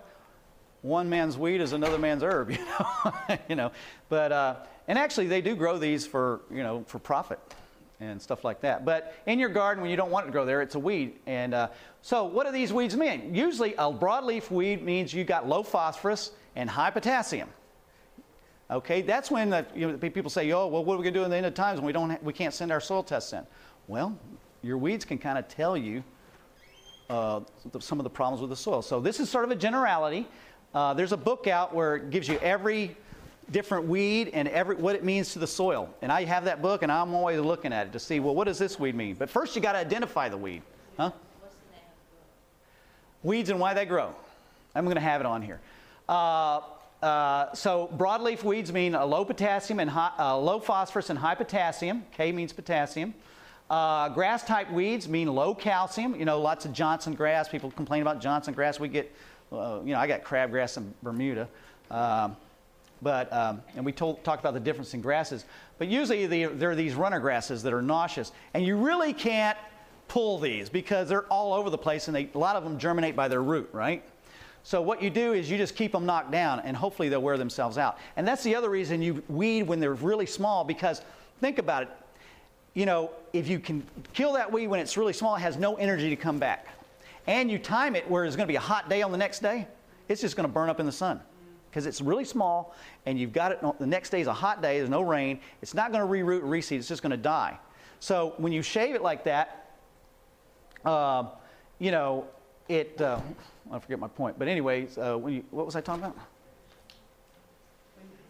[0.83, 2.51] one man's weed is another man's herb.
[2.55, 3.13] You know,
[3.49, 3.71] you know.
[4.07, 4.55] But uh,
[4.88, 7.39] and actually, they do grow these for you know for profit
[7.99, 8.86] and stuff like that.
[8.86, 11.15] But in your garden, when you don't want it to grow there, it's a weed.
[11.25, 11.69] And uh,
[12.01, 13.33] so, what do these weeds mean?
[13.33, 17.49] Usually, a broadleaf weed means you got low phosphorus and high potassium.
[18.70, 21.20] Okay, that's when the, you know, people say, "Oh, well, what are we going to
[21.20, 23.03] do in the end of times when we don't, ha- we can't send our soil
[23.03, 23.45] tests in?"
[23.88, 24.18] Well,
[24.63, 26.03] your weeds can kind of tell you
[27.09, 27.41] uh,
[27.80, 28.82] some of the problems with the soil.
[28.82, 30.28] So this is sort of a generality.
[30.74, 32.97] Uh, there's a book out where it gives you every
[33.51, 35.88] different weed and every what it means to the soil.
[36.01, 38.45] And I have that book, and I'm always looking at it to see, well, what
[38.45, 39.16] does this weed mean?
[39.16, 40.63] But first, you got to identify the weed,
[40.97, 41.11] huh?
[41.39, 41.84] What's the name
[43.22, 44.16] of Weeds and why they grow.
[44.74, 45.61] I'm going to have it on here.
[46.09, 46.61] Uh,
[47.06, 51.36] uh, so broadleaf weeds mean uh, low potassium and high, uh, low phosphorus and high
[51.36, 52.03] potassium.
[52.12, 53.14] K means potassium.
[53.70, 56.16] Uh, grass type weeds mean low calcium.
[56.16, 57.47] You know, lots of Johnson grass.
[57.47, 58.80] People complain about Johnson grass.
[58.80, 59.12] We get,
[59.51, 61.47] you know, I got crabgrass in Bermuda.
[61.91, 62.36] Um,
[63.03, 65.45] but um, and we told, talked about the difference in grasses.
[65.78, 69.58] But usually the, there are these runner grasses that are nauseous, and you really can't
[70.08, 73.16] pull these because they're all over the place, and they, a lot of them germinate
[73.16, 74.03] by their root, right?
[74.66, 77.38] So what you do is you just keep them knocked down, and hopefully they'll wear
[77.38, 77.99] themselves out.
[78.16, 81.03] And that's the other reason you weed when they're really small, because
[81.39, 81.89] think about it.
[82.74, 85.76] You know, if you can kill that weed when it's really small, it has no
[85.76, 86.66] energy to come back.
[87.28, 89.43] And you time it where it's going to be a hot day on the next
[89.43, 89.68] day,
[90.09, 91.22] it's just going to burn up in the sun
[91.70, 92.74] because it's really small
[93.05, 95.74] and you've got it the next day is a hot day there's no rain it's
[95.74, 97.59] not going to reroot or reseed it's just going to die
[97.99, 99.74] so when you shave it like that
[100.86, 101.26] uh,
[101.80, 102.26] you know
[102.68, 103.20] it uh,
[103.72, 106.16] i forget my point but anyways uh, when you, what was i talking about?
[106.16, 106.28] Grass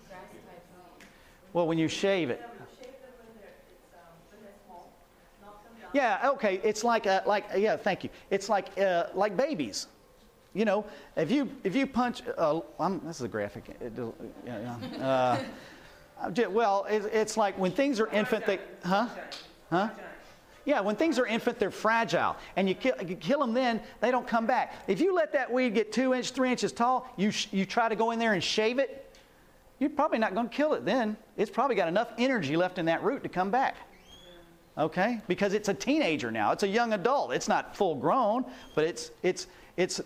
[0.10, 0.64] type
[1.00, 1.08] weed.
[1.54, 2.42] well when you shave it.
[2.42, 4.00] Shave them when they're, it's, um,
[4.32, 4.92] when they're small,
[5.42, 5.90] knock them down.
[5.94, 8.10] yeah okay it's like a, like yeah thank you.
[8.30, 9.88] It's like uh, like babies.
[10.54, 10.86] You know
[11.18, 12.62] if you if you punch uh,
[13.04, 13.94] this is a graphic it,
[14.46, 15.42] yeah, yeah.
[16.18, 19.08] Uh, well it, it's like when things are infant they huh?
[19.70, 19.90] Huh
[20.66, 22.36] yeah when things are infant they're fragile.
[22.56, 24.74] And you kill, you kill them then they don't come back.
[24.88, 27.90] If you let that weed get two inches, three inches tall you, sh- you try
[27.90, 29.06] to go in there and shave it
[29.80, 31.18] you're probably not going to kill it then.
[31.38, 33.76] It's probably got enough energy left in that root to come back.
[34.78, 35.22] Okay?
[35.28, 36.52] Because it's a teenager now.
[36.52, 37.34] It's a young adult.
[37.34, 39.48] It's not full grown but it's it's
[39.78, 40.02] it's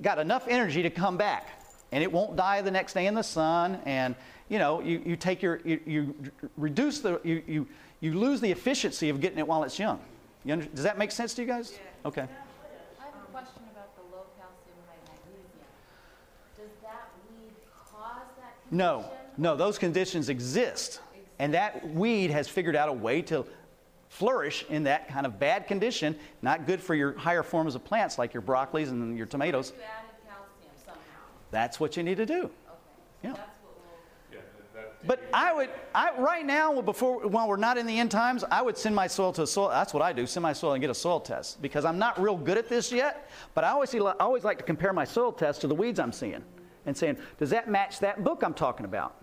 [0.00, 1.62] got enough energy to come back.
[1.92, 3.80] And it won't die the next day in the sun.
[3.84, 4.14] And
[4.48, 6.14] you know you, you take your you, you
[6.56, 7.66] reduce the you, you
[8.00, 10.00] you lose the efficiency of getting it while it's young
[10.44, 13.94] you under, does that make sense to you guys okay I have a question about
[13.96, 15.66] the low calcium, high magnesium.
[16.56, 17.52] Does that weed
[17.92, 19.10] cause that no condition?
[19.38, 21.00] no no, those conditions exist
[21.38, 23.46] and that weed has figured out a way to
[24.08, 28.18] flourish in that kind of bad condition not good for your higher forms of plants
[28.18, 31.00] like your broccolis and your tomatoes You added calcium somehow.
[31.50, 32.50] that's what you need to do Okay.
[33.22, 33.32] Yeah.
[33.32, 33.38] So that's what will.
[33.38, 33.54] Yeah, that,
[35.06, 38.60] But I would, I, right now, before, while we're not in the end times, I
[38.60, 39.70] would send my soil to a soil.
[39.70, 42.20] That's what I do: send my soil and get a soil test because I'm not
[42.20, 43.30] real good at this yet.
[43.54, 46.12] But I always, I always like to compare my soil test to the weeds I'm
[46.12, 46.44] seeing,
[46.84, 49.16] and saying, does that match that book I'm talking about?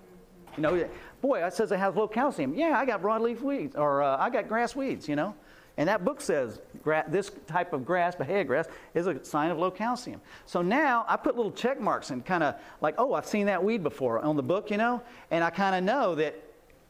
[0.55, 0.89] You know,
[1.21, 2.55] boy, it says it has low calcium.
[2.55, 5.07] Yeah, I got broadleaf weeds, or uh, I got grass weeds.
[5.07, 5.35] You know,
[5.77, 6.59] and that book says
[7.07, 10.19] this type of grass, Bahia grass, is a sign of low calcium.
[10.45, 13.63] So now I put little check marks and kind of like, oh, I've seen that
[13.63, 16.35] weed before on the book, you know, and I kind of know that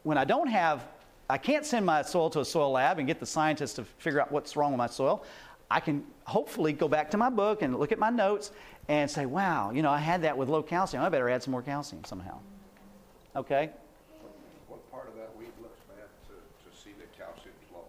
[0.04, 0.86] when I don't have,
[1.28, 4.20] I can't send my soil to a soil lab and get the scientists to figure
[4.20, 5.22] out what's wrong with my soil.
[5.70, 8.52] I can hopefully go back to my book and look at my notes
[8.88, 11.02] and say, wow, you know, I had that with low calcium.
[11.02, 12.38] I better add some more calcium somehow.
[13.36, 13.68] Okay?
[14.68, 17.84] What part of that weed looks bad to, to see that calcium's low?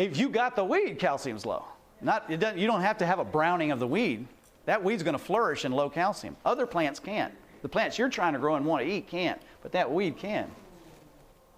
[0.00, 1.62] If you got the weed, calcium's low.
[2.00, 4.26] Not, it you don't have to have a browning of the weed.
[4.64, 6.38] That weed's going to flourish in low calcium.
[6.42, 7.34] Other plants can't.
[7.60, 10.46] The plants you're trying to grow and want to eat can't, but that weed can.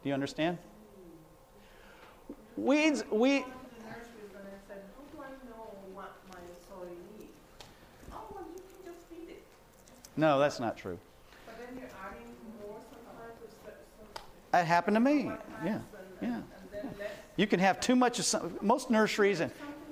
[0.02, 0.58] Do you understand?
[2.56, 3.44] Weeds, we,
[10.16, 10.98] no, that's not true.
[14.50, 15.30] That happened to me.
[15.64, 15.78] Yeah,
[16.20, 16.40] yeah.
[17.36, 19.50] You can have too much of some, most nurseries, and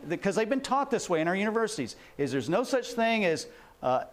[0.09, 3.47] because they've been taught this way in our universities, is there's no such thing as
[3.83, 4.05] uh,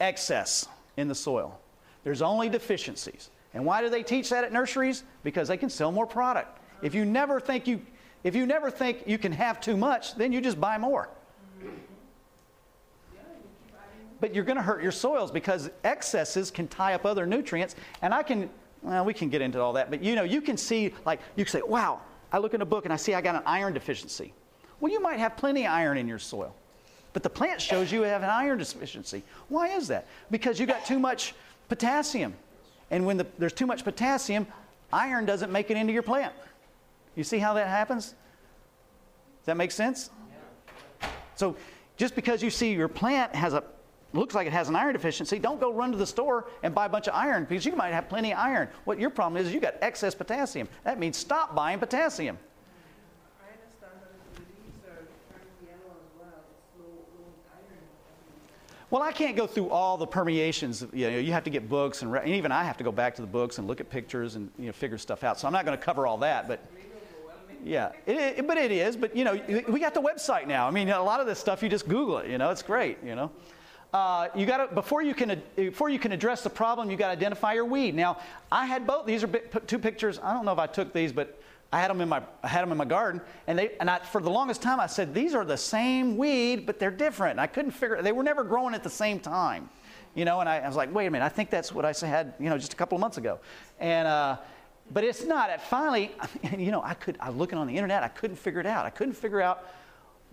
[0.00, 1.58] excess in the soil.
[2.02, 3.30] There's only deficiencies.
[3.54, 5.04] And why do they teach that at nurseries?
[5.22, 6.60] Because they can sell more product.
[6.82, 7.80] If you never think you,
[8.24, 11.08] if you never think you can have too much, then you just buy more.
[14.20, 17.74] But you're going to hurt your soils because excesses can tie up other nutrients.
[18.02, 18.50] And I can,
[18.82, 21.44] well, we can get into all that, but you know, you can see, like, you
[21.44, 22.00] can say, wow,
[22.34, 24.32] I look in a book and I see I got an iron deficiency.
[24.80, 26.52] Well, you might have plenty of iron in your soil,
[27.12, 29.22] but the plant shows you have an iron deficiency.
[29.48, 30.08] Why is that?
[30.32, 31.32] Because you got too much
[31.68, 32.34] potassium.
[32.90, 34.48] And when the, there's too much potassium,
[34.92, 36.34] iron doesn't make it into your plant.
[37.14, 38.06] You see how that happens?
[38.06, 40.10] Does that make sense?
[41.36, 41.54] So
[41.96, 43.62] just because you see your plant has a
[44.14, 46.86] looks like it has an iron deficiency, don't go run to the store and buy
[46.86, 48.68] a bunch of iron because you might have plenty of iron.
[48.84, 50.68] What your problem is, you got excess potassium.
[50.84, 52.38] That means stop buying potassium.
[58.90, 60.86] Well, I can't go through all the permeations.
[60.92, 63.16] You know, you have to get books, and, and even I have to go back
[63.16, 65.40] to the books and look at pictures and you know figure stuff out.
[65.40, 66.64] So I'm not going to cover all that, but
[67.64, 68.94] yeah, it, it, but it is.
[68.96, 69.32] But you know,
[69.68, 70.68] we got the website now.
[70.68, 72.30] I mean, a lot of this stuff you just Google it.
[72.30, 72.98] You know, it's great.
[73.02, 73.32] You know,
[73.94, 77.06] uh, you got to before you can before you can address the problem, you got
[77.06, 77.94] to identify your weed.
[77.94, 78.18] Now,
[78.50, 79.06] I had both.
[79.06, 80.18] These are two pictures.
[80.20, 81.40] I don't know if I took these, but
[81.72, 84.00] I had them in my I had them in my garden, and they and I,
[84.00, 87.38] for the longest time I said these are the same weed, but they're different.
[87.38, 88.02] I couldn't figure.
[88.02, 89.70] They were never growing at the same time,
[90.16, 90.40] you know.
[90.40, 92.50] And I, I was like, wait a minute, I think that's what I had, you
[92.50, 93.38] know, just a couple of months ago,
[93.78, 94.08] and.
[94.08, 94.36] Uh,
[94.92, 95.48] but it's not.
[95.48, 96.12] It finally,
[96.58, 97.16] you know, I could.
[97.18, 98.02] I was looking on the internet.
[98.02, 98.84] I couldn't figure it out.
[98.84, 99.66] I couldn't figure out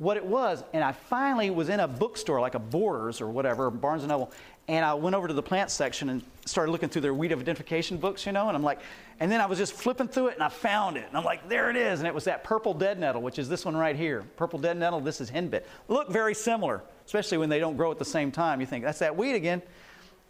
[0.02, 0.64] what it was.
[0.74, 4.32] And I finally was in a bookstore, like a Borders or whatever, Barnes and Noble,
[4.68, 7.97] and I went over to the plant section and started looking through their weed identification
[7.97, 8.47] books, you know.
[8.47, 8.80] And I'm like,
[9.20, 11.06] and then I was just flipping through it and I found it.
[11.08, 11.99] And I'm like, there it is.
[11.99, 14.24] And it was that purple dead nettle, which is this one right here.
[14.38, 15.66] Purple dead nettle, this is henbit.
[15.88, 18.60] Look very similar, especially when they don't grow at the same time.
[18.60, 19.62] You think, that's that weed again.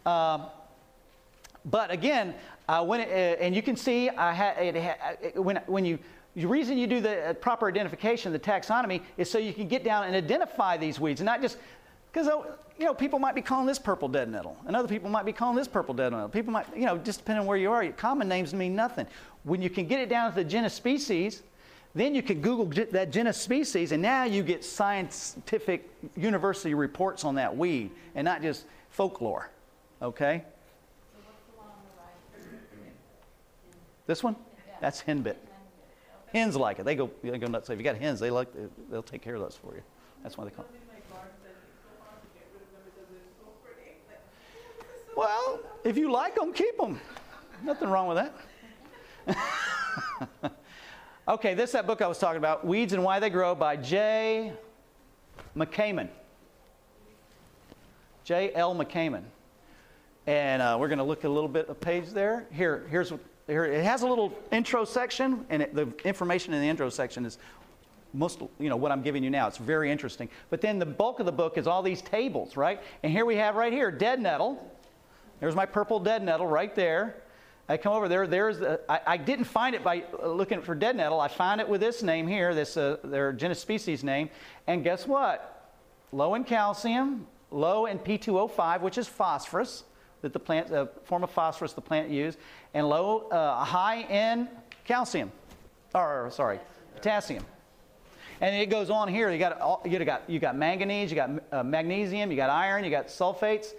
[0.04, 0.46] Um,
[1.64, 2.34] but again,
[2.68, 5.98] I went, uh, and you can see I ha, it it, when, when you
[6.34, 9.84] the reason you do the uh, proper identification, the taxonomy, is so you can get
[9.84, 11.58] down and identify these weeds, and not just
[12.10, 12.26] because
[12.78, 15.32] you know people might be calling this purple dead nettle, and other people might be
[15.32, 16.28] calling this purple dead nettle.
[16.28, 19.06] People might, you know, just depending on where you are, common names mean nothing.
[19.44, 21.42] When you can get it down to the genus species,
[21.94, 27.34] then you can Google that genus species, and now you get scientific university reports on
[27.34, 29.50] that weed, and not just folklore.
[30.00, 30.44] Okay.
[34.06, 34.34] This one?
[34.80, 35.36] That's henbit.
[36.32, 36.84] Hens like it.
[36.84, 37.68] They go, they go nuts.
[37.68, 38.48] If you got hens, they like,
[38.90, 39.82] they'll take care of those for you.
[40.22, 40.64] That's why they call.
[45.14, 46.98] Well, if you like them, keep them.
[47.62, 48.32] Nothing wrong with
[49.26, 49.42] that.
[51.28, 53.76] okay, this is that book I was talking about, Weeds and Why They Grow by
[53.76, 54.52] J.
[55.54, 56.08] McCaman.
[58.24, 58.52] J.
[58.54, 58.74] L.
[58.74, 59.24] McCaman.
[60.26, 62.46] And uh, we're going to look at a little bit of page there.
[62.52, 66.68] Here, here's what it has a little intro section, and it, the information in the
[66.68, 67.38] intro section is
[68.14, 69.48] most, you know, what I'm giving you now.
[69.48, 70.28] It's very interesting.
[70.50, 72.80] But then the bulk of the book is all these tables, right?
[73.02, 74.70] And here we have right here dead nettle.
[75.40, 77.16] There's my purple dead nettle right there.
[77.68, 78.26] I come over there.
[78.26, 81.20] There's the, I, didn't find it by looking for dead nettle.
[81.20, 84.28] I find it with this name here, this uh, their genus species name.
[84.66, 85.72] And guess what?
[86.12, 89.84] Low in calcium, low in P2O5, which is phosphorus
[90.22, 92.38] that the plant, a form of phosphorus the plant used,
[92.74, 94.48] and low, uh, high in
[94.84, 95.30] calcium,
[95.94, 96.58] or sorry,
[96.94, 97.44] potassium.
[98.40, 99.30] And it goes on here.
[99.30, 102.90] You got you got you got manganese, you got uh, magnesium, you got iron, you
[102.90, 103.74] got sulfates.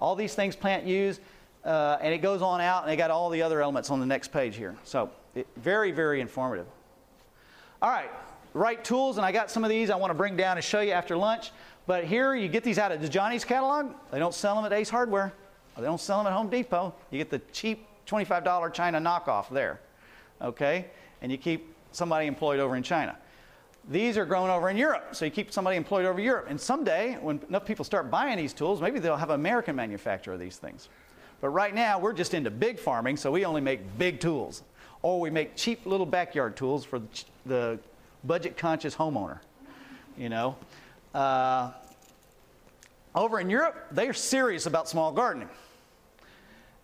[0.00, 1.20] All these things plant use,
[1.64, 4.06] uh, and it goes on out, and they got all the other elements on the
[4.06, 4.76] next page here.
[4.84, 6.66] So it, very very informative.
[7.80, 8.10] All right,
[8.54, 10.80] right tools, and I got some of these I want to bring down and show
[10.80, 11.50] you after lunch.
[11.86, 13.92] But here you get these out of the Johnny's catalog.
[14.10, 15.32] They don't sell them at Ace Hardware.
[15.76, 16.94] They don't sell them at Home Depot.
[17.10, 19.80] You get the cheap $25 China knockoff there.
[20.40, 20.86] Okay?
[21.22, 23.16] And you keep somebody employed over in China.
[23.88, 26.46] These are grown over in Europe, so you keep somebody employed over Europe.
[26.48, 30.34] And someday, when enough people start buying these tools, maybe they'll have an American manufacturer
[30.34, 30.88] of these things.
[31.40, 34.62] But right now, we're just into big farming, so we only make big tools.
[35.02, 37.02] Or we make cheap little backyard tools for
[37.44, 37.80] the
[38.22, 39.40] budget conscious homeowner.
[40.16, 40.56] You know?
[41.12, 41.72] Uh,
[43.14, 45.48] over in Europe, they're serious about small gardening.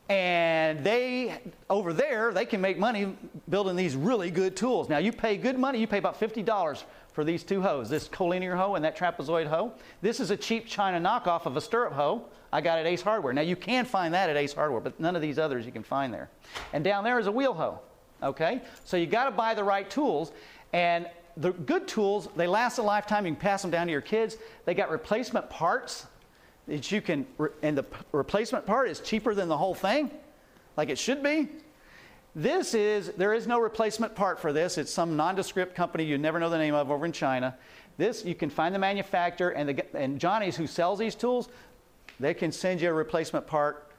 [0.08, 1.38] And they,
[1.68, 3.14] over there, they can make money
[3.50, 4.88] building these really good tools.
[4.88, 8.56] Now, you pay good money, you pay about $50 for these two hoes this collinear
[8.56, 9.72] hoe and that trapezoid hoe.
[10.00, 13.34] This is a cheap China knockoff of a stirrup hoe I got at Ace Hardware.
[13.34, 15.82] Now, you can find that at Ace Hardware, but none of these others you can
[15.82, 16.30] find there.
[16.72, 17.80] And down there is a wheel hoe.
[18.22, 18.62] Okay?
[18.84, 20.32] So you got to buy the right tools.
[20.72, 21.06] And
[21.36, 23.26] the good tools, they last a lifetime.
[23.26, 24.38] You can pass them down to your kids.
[24.64, 26.06] They got replacement parts
[26.68, 27.26] that you can,
[27.62, 30.10] and the replacement part is cheaper than the whole thing,
[30.76, 31.48] like it should be.
[32.34, 34.78] This is, there is no replacement part for this.
[34.78, 37.56] It's some nondescript company you never know the name of over in China.
[37.96, 41.48] This, you can find the manufacturer, and, the, and Johnny's who sells these tools,
[42.20, 43.90] they can send you a replacement part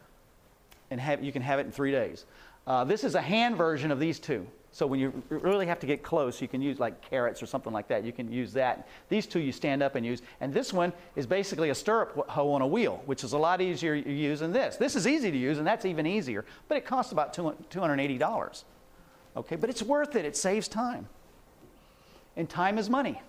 [0.92, 2.26] and have, you can have it in three days.
[2.66, 4.48] Uh, this is a hand version of these two.
[4.80, 7.74] So when you really have to get close, you can use like carrots or something
[7.74, 8.06] like that.
[8.06, 8.88] You can use that.
[9.10, 10.22] These two you stand up and use.
[10.40, 13.60] And this one is basically a stirrup hoe on a wheel, which is a lot
[13.60, 14.78] easier to use than this.
[14.78, 16.46] This is easy to use, and that's even easier.
[16.70, 18.64] But it costs about $280.
[19.36, 20.24] Okay, but it's worth it.
[20.24, 21.10] It saves time.
[22.38, 23.22] And time is money.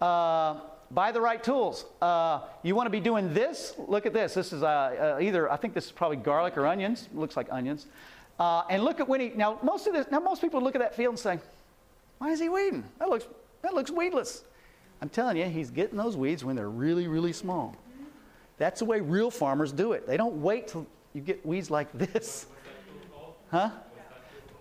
[0.00, 0.60] Uh,
[0.90, 1.84] buy the right tools.
[2.00, 3.74] Uh, you want to be doing this?
[3.76, 4.32] Look at this.
[4.32, 7.10] This is uh, uh, either, I think this is probably garlic or onions.
[7.12, 7.88] Looks like onions.
[8.40, 10.80] Uh, and look at when he, now most of this, now most people look at
[10.80, 11.38] that field and say,
[12.16, 12.82] why is he weeding?
[12.98, 13.26] That looks,
[13.60, 14.44] that looks weedless.
[15.02, 17.76] I'm telling you, he's getting those weeds when they're really, really small.
[18.56, 20.06] That's the way real farmers do it.
[20.06, 22.46] They don't wait till you get weeds like this.
[23.50, 23.70] Huh?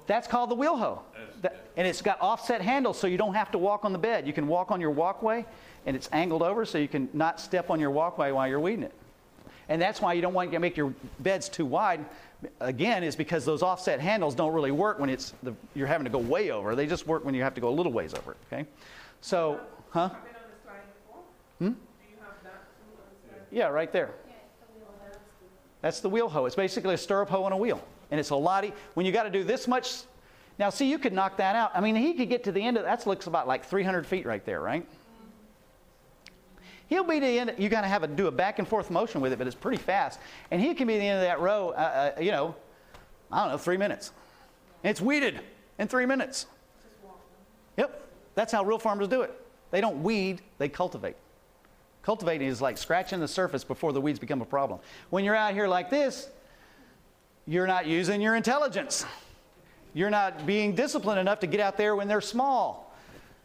[0.08, 1.02] That's called the wheel hoe.
[1.42, 4.28] That, And it's got offset handles so you don't have to walk on the bed.
[4.28, 5.46] You can walk on your walkway
[5.86, 8.84] and it's angled over so you can not step on your walkway while you're weeding
[8.84, 8.94] it.
[9.70, 12.04] And that's why you don't want to make your beds too wide.
[12.62, 16.12] Again, is because those offset handles don't really work when it's the, you're having to
[16.12, 16.74] go way over.
[16.74, 18.38] They just work when you have to go a little ways over.
[18.52, 18.66] Okay,
[19.20, 19.60] so
[19.90, 20.04] huh?
[20.04, 20.76] I've been on the slide.
[21.60, 21.66] Hmm?
[21.66, 21.76] Do
[22.10, 23.46] you have that too on the slide?
[23.52, 24.12] Yeah, right there.
[25.82, 26.46] That's the wheel hoe.
[26.46, 28.66] It's basically a stirrup hoe on a wheel, and it's a lot.
[28.66, 30.04] E- when you got to do this much,
[30.58, 31.72] now see, you could knock that out.
[31.74, 33.06] I mean, he could get to the end of that.
[33.08, 34.86] Looks about like 300 feet right there, right?
[36.90, 37.54] He'll be the end.
[37.60, 39.56] You got to have a do a back and forth motion with it, but it's
[39.56, 40.20] pretty fast.
[40.50, 41.70] And he can be the end of that row.
[41.70, 42.56] Uh, uh, you know,
[43.32, 44.12] I don't know, three minutes.
[44.84, 45.40] And it's weeded
[45.78, 46.48] in three minutes.
[47.78, 49.32] Yep, that's how real farmers do it.
[49.70, 51.16] They don't weed; they cultivate.
[52.02, 54.80] Cultivating is like scratching the surface before the weeds become a problem.
[55.12, 56.28] When you're out here like this,
[57.46, 59.06] you're not using your intelligence.
[59.94, 62.89] You're not being disciplined enough to get out there when they're small.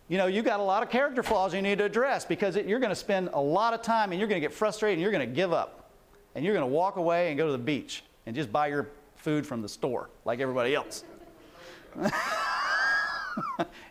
[0.09, 2.67] You know, you got a lot of character flaws you need to address because it,
[2.67, 5.03] you're going to spend a lot of time and you're going to get frustrated and
[5.03, 5.91] you're going to give up.
[6.35, 8.91] And you're going to walk away and go to the beach and just buy your
[9.17, 11.05] food from the store like everybody else.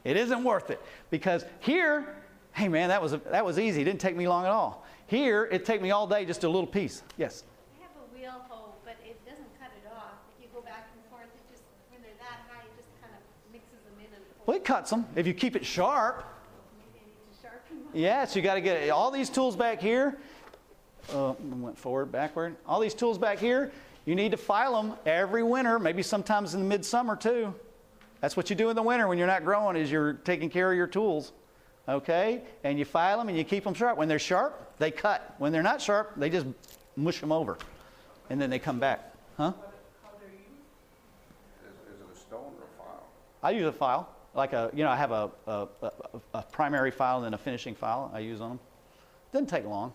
[0.04, 2.16] it isn't worth it because here,
[2.52, 3.82] hey man, that was, that was easy.
[3.82, 4.86] It didn't take me long at all.
[5.08, 7.02] Here, it take me all day just a little piece.
[7.18, 7.44] Yes.
[7.80, 10.20] I have a wheel hoe, but it doesn't cut it off.
[10.38, 13.14] If you go back and forth, it just, when they're that high, it just kind
[13.14, 13.22] of
[13.52, 14.24] mixes them in and
[14.54, 16.24] Well, it cuts them if you keep it sharp.
[16.78, 17.88] maybe I need to sharpen them.
[17.92, 20.20] Yeah, so you got to get all these tools back here.
[21.12, 22.56] Uh, went forward, backward.
[22.68, 23.72] All these tools back here,
[24.06, 27.52] you need to file them every winter, maybe sometimes in the midsummer too.
[28.22, 30.70] That's what you do in the winter when you're not growing is you're taking care
[30.70, 31.32] of your tools.
[31.90, 32.44] Okay?
[32.64, 33.98] And you file them and you keep them sharp.
[33.98, 35.34] When they're sharp, they cut.
[35.40, 36.46] When they're not sharp, they just
[36.96, 37.58] mush them over.
[38.30, 39.16] And then they come back.
[39.36, 39.54] Huh?
[41.66, 43.04] Is, is it a stone or a file?
[43.42, 45.68] I use a file, like a, you know, I have a, a,
[46.34, 48.60] a, primary file and then a finishing file I use on them.
[49.32, 49.94] Doesn't take long.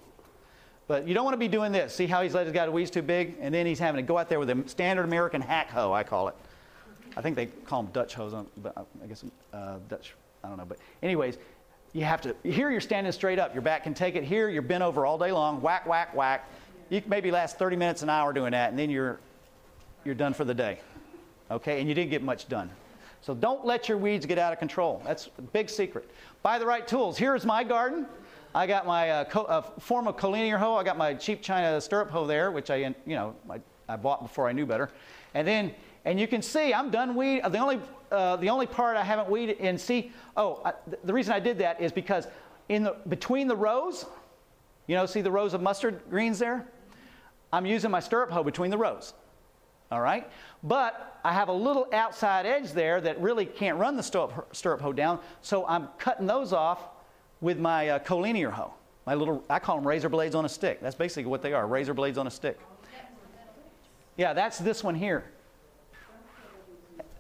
[0.87, 1.95] But you don't want to be doing this.
[1.95, 3.37] See how he's let his guy the weeds too big?
[3.41, 6.03] And then he's having to go out there with a standard American hack hoe, I
[6.03, 6.35] call it.
[7.17, 10.65] I think they call them Dutch hoes, but I guess uh, Dutch, I don't know.
[10.65, 11.37] But, anyways,
[11.93, 13.55] you have to, here you're standing straight up.
[13.55, 14.25] Your back can take it.
[14.25, 16.49] Here you're bent over all day long, whack, whack, whack.
[16.91, 19.21] You can maybe last 30 minutes, an hour doing that, and then you're,
[20.05, 20.81] you're done for the day.
[21.51, 21.81] Okay?
[21.81, 22.71] And you didn't get much done.
[23.21, 25.03] So don't let your weeds get out of control.
[25.05, 26.11] That's a big secret.
[26.43, 27.19] Buy the right tools.
[27.19, 28.07] Here's my garden.
[28.55, 30.77] I got my uh, co- uh, form of collinear hoe.
[30.77, 34.23] I got my cheap China stirrup hoe there, which I, you know, I, I bought
[34.23, 34.91] before I knew better.
[35.35, 35.75] And then,
[36.05, 37.43] and you can see I'm done weed.
[37.49, 37.81] The only,
[38.11, 41.41] uh, the only part I haven't weeded, and see, oh, I, th- the reason I
[41.41, 42.27] did that is because
[42.69, 44.07] in the, between the rows,
[44.87, 46.67] you know, see the rows of mustard greens there?
[47.53, 49.15] I'm using my stirrup hoe between the rows.
[49.91, 50.31] All right?
[50.63, 54.81] But I have a little outside edge there that really can't run the stirrup, stirrup
[54.81, 56.81] hoe down, so I'm cutting those off
[57.41, 58.75] with my uh, collinear hoe.
[59.07, 60.81] My little, I call them razor blades on a stick.
[60.81, 62.59] That's basically what they are razor blades on a stick.
[64.17, 65.25] Yeah, that's this one here.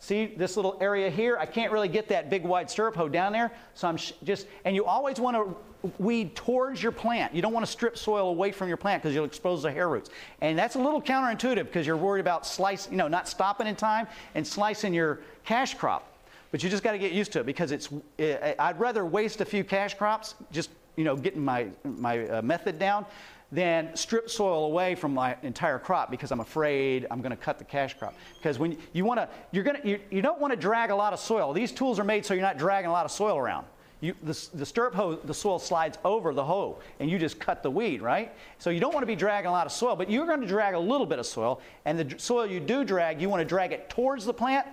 [0.00, 1.38] See this little area here?
[1.38, 4.46] I can't really get that big wide stirrup hoe down there, so I'm sh- just,
[4.64, 5.56] and you always want to
[5.98, 7.34] weed towards your plant.
[7.34, 9.88] You don't want to strip soil away from your plant because you'll expose the hair
[9.88, 10.10] roots.
[10.40, 13.76] And that's a little counterintuitive because you're worried about slicing, you know, not stopping in
[13.76, 16.12] time and slicing your cash crop.
[16.50, 19.40] But you just got to get used to it because it's, eh, I'd rather waste
[19.40, 23.04] a few cash crops, just, you know, getting my, my uh, method down,
[23.50, 27.58] than strip soil away from my entire crop because I'm afraid I'm going to cut
[27.58, 28.14] the cash crop.
[28.36, 30.96] Because when you want to, you're going to, you, you don't want to drag a
[30.96, 31.52] lot of soil.
[31.52, 33.66] These tools are made so you're not dragging a lot of soil around.
[34.00, 37.64] You, the, the stirrup hoe, the soil slides over the hoe, and you just cut
[37.64, 38.32] the weed, right?
[38.58, 40.46] So you don't want to be dragging a lot of soil, but you're going to
[40.46, 43.44] drag a little bit of soil, and the soil you do drag, you want to
[43.44, 44.66] drag it towards the plant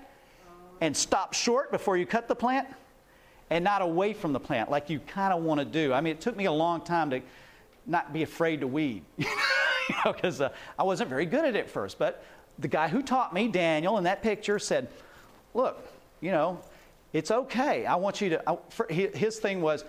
[0.81, 2.67] and stop short before you cut the plant,
[3.49, 5.93] and not away from the plant like you kind of want to do.
[5.93, 7.21] I mean, it took me a long time to
[7.85, 9.25] not be afraid to weed, you
[10.03, 11.97] know, because uh, I wasn't very good at it first.
[11.97, 12.23] But
[12.59, 14.87] the guy who taught me, Daniel, in that picture said,
[15.53, 15.87] "Look,
[16.21, 16.59] you know,
[17.15, 17.85] it's okay.
[17.85, 19.85] I want you to." I, for, his thing was,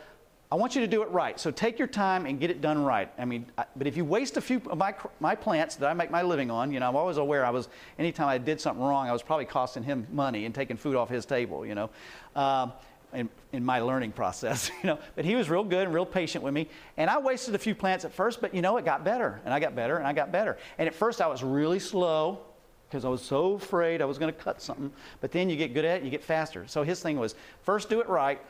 [0.50, 1.38] "I want you to do it right.
[1.40, 4.04] So take your time and get it done right." I mean, I, but if you
[4.04, 6.88] waste a few of my my plants that I make my living on, you know,
[6.88, 7.44] I'm always aware.
[7.44, 10.76] I was anytime I did something wrong, I was probably costing him money and taking
[10.76, 11.90] food off his table, you know.
[12.36, 12.72] Um,
[13.12, 14.98] in, in my learning process, you know.
[15.16, 16.68] But he was real good and real patient with me.
[16.96, 19.52] And I wasted a few plants at first, but you know, it got better and
[19.52, 20.58] I got better and I got better.
[20.78, 22.40] And at first I was really slow
[22.88, 24.92] because I was so afraid I was going to cut something.
[25.20, 26.66] But then you get good at it, you get faster.
[26.66, 28.40] So his thing was first do it right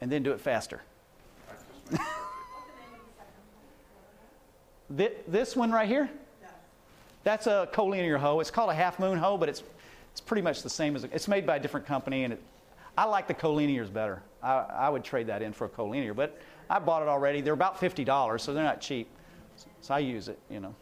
[0.00, 0.82] and then do it faster.
[4.90, 6.10] This one right here?
[7.22, 8.40] That's a collinear hoe.
[8.40, 9.62] It's called a half moon hoe, but it's,
[10.10, 12.24] it's pretty much the same as it's made by a different company.
[12.24, 12.42] And it,
[12.98, 14.20] I like the collinears better.
[14.42, 17.40] I, I would trade that in for a collinear, but I bought it already.
[17.40, 19.08] They're about $50, so they're not cheap.
[19.80, 20.74] So I use it, you know.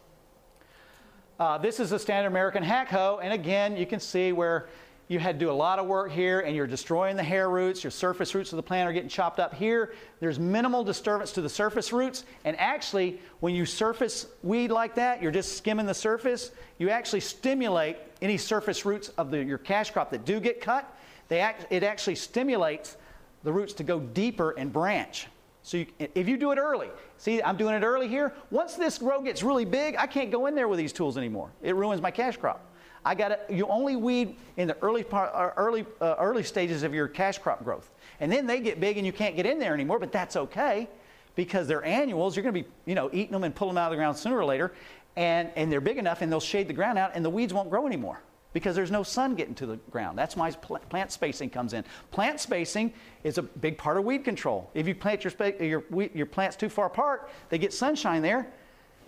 [1.38, 4.66] Uh, this is a standard American hack hoe, and again, you can see where
[5.06, 7.84] you had to do a lot of work here and you're destroying the hair roots,
[7.84, 9.94] your surface roots of the plant are getting chopped up here.
[10.18, 15.22] There's minimal disturbance to the surface roots, and actually, when you surface weed like that,
[15.22, 19.92] you're just skimming the surface, you actually stimulate any surface roots of the, your cash
[19.92, 20.92] crop that do get cut.
[21.30, 22.96] Act, it actually stimulates
[23.44, 25.28] the roots to go deeper and branch.
[25.68, 26.88] So you, if you do it early,
[27.18, 28.32] see, I'm doing it early here.
[28.50, 31.50] Once this row gets really big, I can't go in there with these tools anymore.
[31.62, 32.64] It ruins my cash crop.
[33.04, 36.94] I got you only weed in the early part, uh, early, uh, early stages of
[36.94, 37.90] your cash crop growth.
[38.18, 40.88] And then they get big and you can't get in there anymore, but that's okay
[41.34, 42.34] because they're annuals.
[42.34, 44.16] You're going to be, you know, eating them and pulling them out of the ground
[44.16, 44.72] sooner or later.
[45.16, 47.68] And, and they're big enough and they'll shade the ground out and the weeds won't
[47.68, 48.22] grow anymore
[48.52, 50.18] because there's no sun getting to the ground.
[50.18, 51.84] That's why plant spacing comes in.
[52.10, 52.92] Plant spacing
[53.24, 54.70] is a big part of weed control.
[54.74, 55.84] If you plant your, your,
[56.14, 58.48] your plants too far apart, they get sunshine there.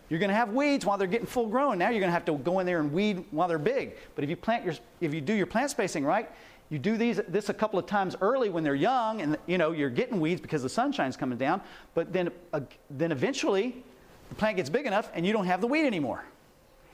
[0.09, 1.79] You're going to have weeds while they're getting full grown.
[1.79, 3.97] Now you're going to have to go in there and weed while they're big.
[4.15, 6.29] But if you plant your, if you do your plant spacing right,
[6.69, 9.73] you do these this a couple of times early when they're young, and you know
[9.73, 11.61] you're getting weeds because the sunshine's coming down.
[11.95, 12.61] But then, uh,
[12.91, 13.83] then eventually,
[14.29, 16.25] the plant gets big enough, and you don't have the weed anymore.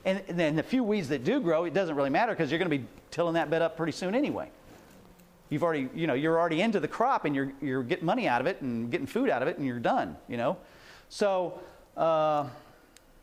[0.07, 2.71] And, then the few weeds that do grow, it doesn't really matter because you're going
[2.71, 4.49] to be tilling that bed up pretty soon anyway.
[5.49, 8.39] You've already, you know, you're already into the crop and you're, you're getting money out
[8.39, 10.55] of it and getting food out of it and you're done, you know.
[11.09, 11.59] So
[11.97, 12.47] uh,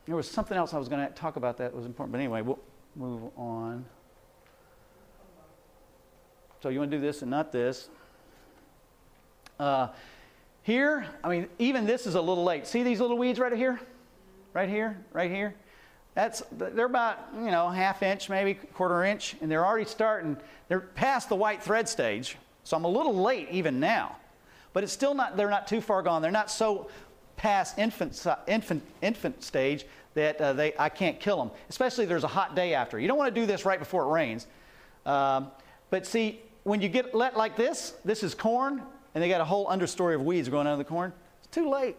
[0.05, 2.13] there was something else I was going to talk about that was important.
[2.13, 2.59] But anyway, we'll
[2.97, 3.87] move on.
[6.63, 7.89] So you want to do this and not this.
[9.59, 9.89] Uh,
[10.63, 12.67] here, I mean, even this is a little late.
[12.67, 13.81] See these little weeds right here?
[14.53, 15.03] Right here?
[15.15, 15.55] Right here?
[16.15, 20.37] That's, they're about, you know, half inch, maybe quarter inch, and they're already starting,
[20.69, 22.37] they're past the white thread stage.
[22.63, 24.17] So I'm a little late even now.
[24.73, 26.23] But it's still not, they're not too far gone.
[26.23, 26.89] They're not so
[27.37, 32.29] past infant, infant, infant stage that uh, they, I can't kill them, especially there's a
[32.29, 33.01] hot day after.
[33.01, 34.47] You don't want to do this right before it rains.
[35.05, 35.49] Um,
[35.91, 38.83] but see, when you get let like this, this is corn,
[39.15, 41.13] and they got a whole understory of weeds growing under the corn.
[41.39, 41.97] It's too late.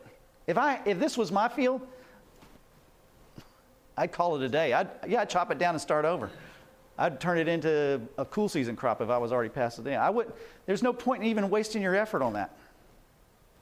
[0.47, 1.81] If, I, if this was my field,
[3.97, 4.73] I'd call it a day.
[4.73, 6.29] I'd, yeah, I'd chop it down and start over.
[6.97, 9.95] I'd turn it into a cool season crop if I was already past the day.
[9.95, 10.31] I would.
[10.65, 12.55] There's no point in even wasting your effort on that.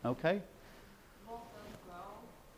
[0.05, 0.41] Okay.
[1.27, 1.95] Won't those grow?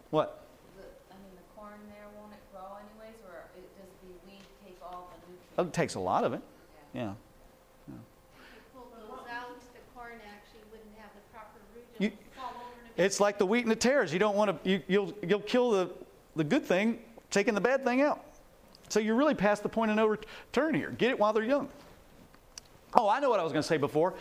[0.10, 0.46] What?
[0.78, 4.42] The, I mean, the corn there, won't it grow anyways, or it, does the weed
[4.66, 5.54] take all the nutrients?
[5.60, 6.42] Oh, it takes a lot of it.
[6.94, 7.12] Yeah.
[7.88, 8.00] If you
[8.74, 11.60] pull those out, the corn actually wouldn't have the proper.
[12.00, 14.12] You- It'll fall over in a It's like the wheat and the tares.
[14.12, 14.70] You don't want to.
[14.70, 15.92] You, you'll you'll kill the
[16.36, 17.00] the good thing,
[17.36, 18.24] taking the bad thing out.
[18.90, 20.90] So you're really past the point of no return here.
[20.92, 21.68] Get it while they're young.
[22.94, 24.14] Oh, I know what I was going to say before.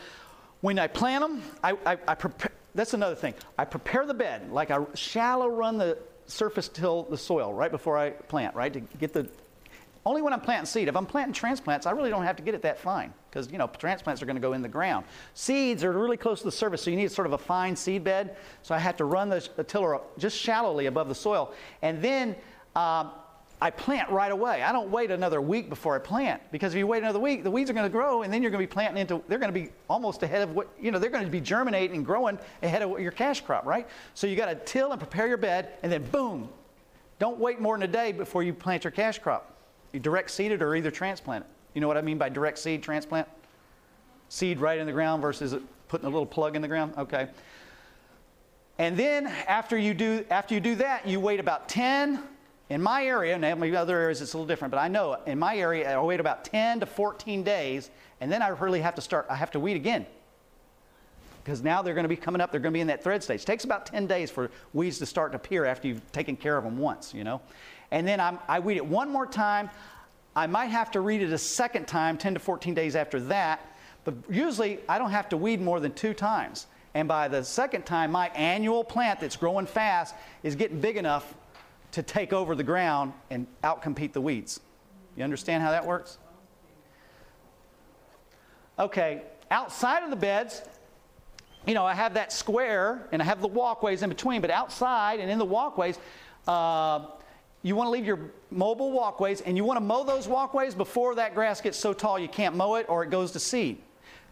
[0.62, 2.50] When I plant them, I, I, I prepare.
[2.74, 3.34] That's another thing.
[3.56, 5.96] I prepare the bed, like I shallow run the
[6.26, 9.28] surface till the soil right before I plant, right to get the.
[10.06, 10.88] Only when I'm planting seed.
[10.88, 13.58] If I'm planting transplants, I really don't have to get it that fine because you
[13.58, 15.06] know transplants are going to go in the ground.
[15.34, 18.02] Seeds are really close to the surface, so you need sort of a fine seed
[18.02, 18.36] bed.
[18.62, 22.34] So I have to run the, the tiller just shallowly above the soil, and then
[22.76, 23.10] um,
[23.60, 24.62] I plant right away.
[24.62, 27.50] I don't wait another week before I plant because if you wait another week, the
[27.50, 29.22] weeds are going to grow, and then you're going to be planting into.
[29.28, 30.98] They're going to be almost ahead of what you know.
[30.98, 33.88] They're going to be germinating and growing ahead of your cash crop, right?
[34.14, 36.48] So you got to till and prepare your bed, and then boom.
[37.18, 39.56] Don't wait more than a day before you plant your cash crop.
[39.92, 41.50] You direct seed it or either transplant it.
[41.74, 43.28] You know what I mean by direct seed transplant?
[44.28, 45.54] Seed right in the ground versus
[45.88, 46.94] putting a little plug in the ground.
[46.98, 47.28] Okay.
[48.78, 52.22] And then after you do after you do that, you wait about 10
[52.70, 55.38] in my area, now maybe other areas it's a little different, but I know in
[55.38, 59.02] my area I wait about 10 to 14 days, and then I really have to
[59.02, 60.06] start, I have to weed again.
[61.42, 63.22] Because now they're going to be coming up, they're going to be in that thread
[63.22, 63.42] stage.
[63.42, 66.56] It takes about 10 days for weeds to start to appear after you've taken care
[66.56, 67.42] of them once, you know.
[67.90, 69.68] And then I'm, I weed it one more time.
[70.34, 73.76] I might have to read it a second time, 10 to 14 days after that.
[74.04, 76.66] But usually I don't have to weed more than two times.
[76.94, 81.34] And by the second time, my annual plant that's growing fast is getting big enough
[81.94, 84.58] to take over the ground and outcompete the weeds.
[85.16, 86.18] You understand how that works?
[88.80, 89.22] Okay,
[89.52, 90.62] outside of the beds,
[91.66, 95.20] you know, I have that square and I have the walkways in between, but outside
[95.20, 96.00] and in the walkways,
[96.48, 97.06] uh,
[97.62, 98.18] you want to leave your
[98.50, 102.18] mobile walkways and you want to mow those walkways before that grass gets so tall
[102.18, 103.78] you can't mow it or it goes to seed.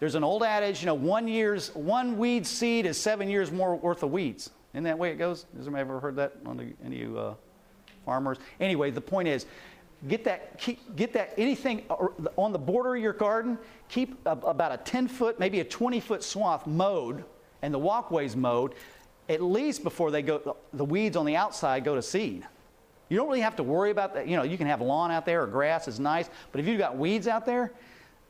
[0.00, 3.76] There's an old adage, you know, one year's one weed seed is seven years more
[3.76, 4.50] worth of weeds.
[4.74, 5.46] Isn't that way it goes?
[5.56, 7.34] Has anybody ever heard that on the, any uh,
[8.04, 8.38] farmers?
[8.60, 9.46] Anyway, the point is,
[10.08, 13.56] Get that, keep, get that anything uh, on the border of your garden,
[13.88, 17.24] keep a, about a 10 foot, maybe a 20 foot swath mowed
[17.62, 18.74] and the walkways mowed
[19.28, 22.44] at least before they go, the weeds on the outside go to seed.
[23.08, 24.26] You don't really have to worry about that.
[24.26, 26.78] You know, you can have lawn out there or grass is nice, but if you've
[26.78, 27.72] got weeds out there,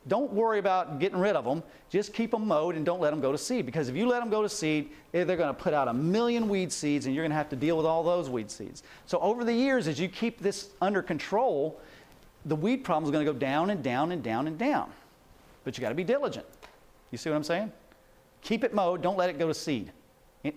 [0.08, 1.62] don't worry about getting rid of them.
[1.88, 3.66] Just keep them mowed and don't let them go to seed.
[3.66, 5.92] Because if you let them go to seed, eh, they're going to put out a
[5.92, 8.82] million weed seeds and you're going to have to deal with all those weed seeds.
[9.06, 11.80] So over the years, as you keep this under control,
[12.46, 14.90] the weed problem is going to go down and down and down and down.
[15.64, 16.46] But you got to be diligent.
[17.12, 17.70] You see what I'm saying?
[18.40, 19.02] Keep it mowed.
[19.02, 19.92] Don't let it go to seed.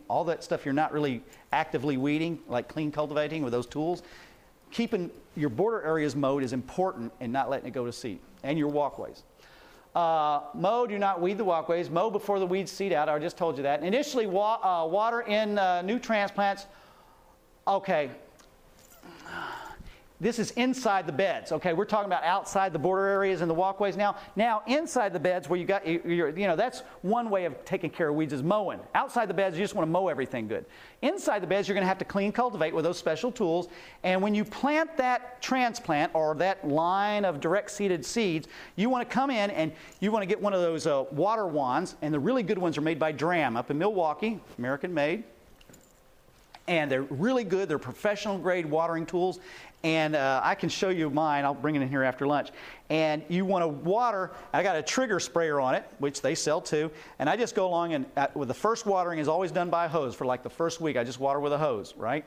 [0.08, 4.02] All that stuff you're not really actively weeding, like clean cultivating with those tools,
[4.72, 8.20] keeping your border areas mowed is important and not letting it go to seed.
[8.44, 9.24] And your walkways.
[9.96, 11.90] Uh, mow, do not weed the walkways.
[11.90, 13.08] Mow before the weeds seed out.
[13.08, 13.82] I just told you that.
[13.82, 16.66] Initially, wa- uh, water in uh, new transplants.
[17.66, 18.12] Okay.
[20.22, 21.52] This is inside the beds.
[21.52, 24.16] Okay, we're talking about outside the border areas and the walkways now.
[24.38, 28.08] Now, inside the beds, where you got, you know, that's one way of taking care
[28.08, 28.80] of weeds is mowing.
[28.94, 30.66] Outside the beds, you just want to mow everything good.
[31.02, 33.68] Inside the beds, you're going to have to clean, cultivate with those special tools.
[34.04, 38.48] And when you plant that transplant or that line of direct seeded seeds,
[38.78, 41.46] you want to come in and you want to get one of those uh, water
[41.46, 41.96] wands.
[42.02, 45.26] And the really good ones are made by Dramm up in Milwaukee, American made
[46.68, 47.70] and they're really good.
[47.70, 49.40] They're professional grade watering tools.
[49.86, 51.46] And uh, I can show you mine.
[51.46, 52.50] I'll bring it in here after lunch.
[52.90, 54.32] And you want to water.
[54.52, 56.90] I got a trigger sprayer on it, which they sell too.
[57.20, 59.86] And I just go along and uh, with the first watering is always done by
[59.86, 60.98] a hose for like the first week.
[60.98, 62.26] I just water with a hose, right?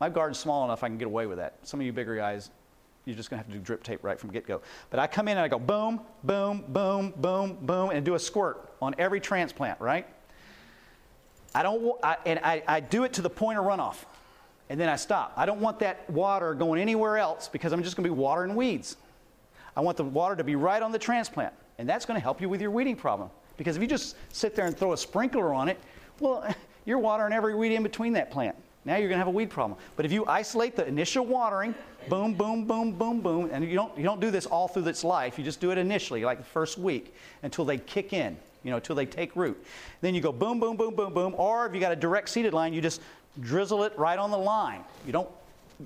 [0.00, 1.58] My garden's small enough I can get away with that.
[1.62, 2.48] Some of you bigger guys,
[3.04, 4.62] you're just going to have to do drip tape right from get go.
[4.88, 8.18] But I come in and I go boom, boom, boom, boom, boom, and do a
[8.18, 10.06] squirt on every transplant, right?
[11.54, 14.06] I don't, I, and I, I do it to the point of runoff,
[14.70, 15.32] and then I stop.
[15.36, 18.54] I don't want that water going anywhere else because I'm just going to be watering
[18.54, 18.96] weeds.
[19.76, 22.40] I want the water to be right on the transplant, and that's going to help
[22.40, 23.30] you with your weeding problem.
[23.56, 25.78] Because if you just sit there and throw a sprinkler on it,
[26.20, 26.44] well,
[26.84, 28.56] you're watering every weed in between that plant.
[28.84, 29.78] Now you're going to have a weed problem.
[29.96, 31.74] But if you isolate the initial watering,
[32.08, 35.04] boom, boom, boom, boom, boom, and you don't, you don't do this all through its
[35.04, 38.70] life, you just do it initially, like the first week, until they kick in, you
[38.70, 39.62] know, until they take root.
[40.00, 42.54] Then you go boom, boom, boom, boom, boom, or if you got a direct seeded
[42.54, 43.02] line, you just
[43.40, 44.84] drizzle it right on the line.
[45.06, 45.28] You don't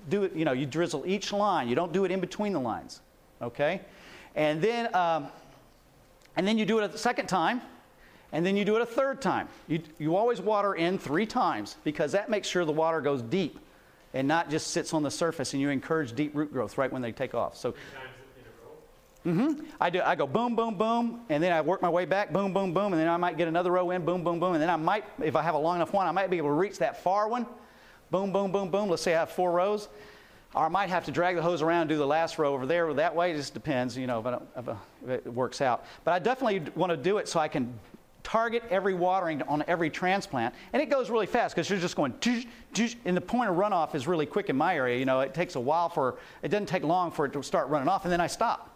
[0.09, 2.61] do it, you know, you drizzle each line, you don't do it in between the
[2.61, 3.01] lines,
[3.41, 3.81] okay?
[4.35, 5.29] And then, um,
[6.37, 7.61] and then you do it a second time,
[8.33, 9.49] and then you do it a third time.
[9.69, 13.59] You, you always water in three times because that makes sure the water goes deep
[14.15, 17.03] and not just sits on the surface and you encourage deep root growth right when
[17.03, 17.57] they take off.
[17.57, 17.75] So
[19.25, 20.01] hmm I do.
[20.01, 22.93] I go boom, boom, boom, and then I work my way back, boom, boom, boom,
[22.93, 25.05] and then I might get another row in, boom, boom, boom, and then I might,
[25.23, 27.29] if I have a long enough one, I might be able to reach that far
[27.29, 27.47] one,
[28.11, 28.89] boom, boom, boom, boom.
[28.89, 29.89] Let's say I have four rows,
[30.55, 32.67] or I might have to drag the hose around and do the last row over
[32.67, 32.93] there.
[32.95, 35.85] That way, it just depends, you know, if, if, I, if it works out.
[36.05, 37.73] But I definitely want to do it so I can
[38.25, 42.15] target every watering on every transplant, and it goes really fast because you're just going,
[42.21, 44.99] "Tsh, tsh," and the point of runoff is really quick in my area.
[44.99, 47.69] You know, it takes a while for, it doesn't take long for it to start
[47.69, 48.72] running off, and then I stop.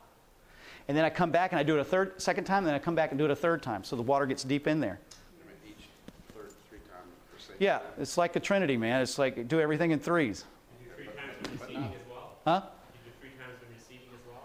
[0.88, 2.74] And then I come back and I do it a third, second time, and then
[2.74, 3.82] I come back and do it a third time.
[3.82, 5.00] So the water gets deep in there.
[7.58, 9.00] Yeah, it's like a trinity, man.
[9.00, 10.44] It's like do everything in threes.
[10.78, 12.32] You three times when seeding as well?
[12.44, 12.60] Huh?
[12.64, 14.44] You do three times when seeding as well?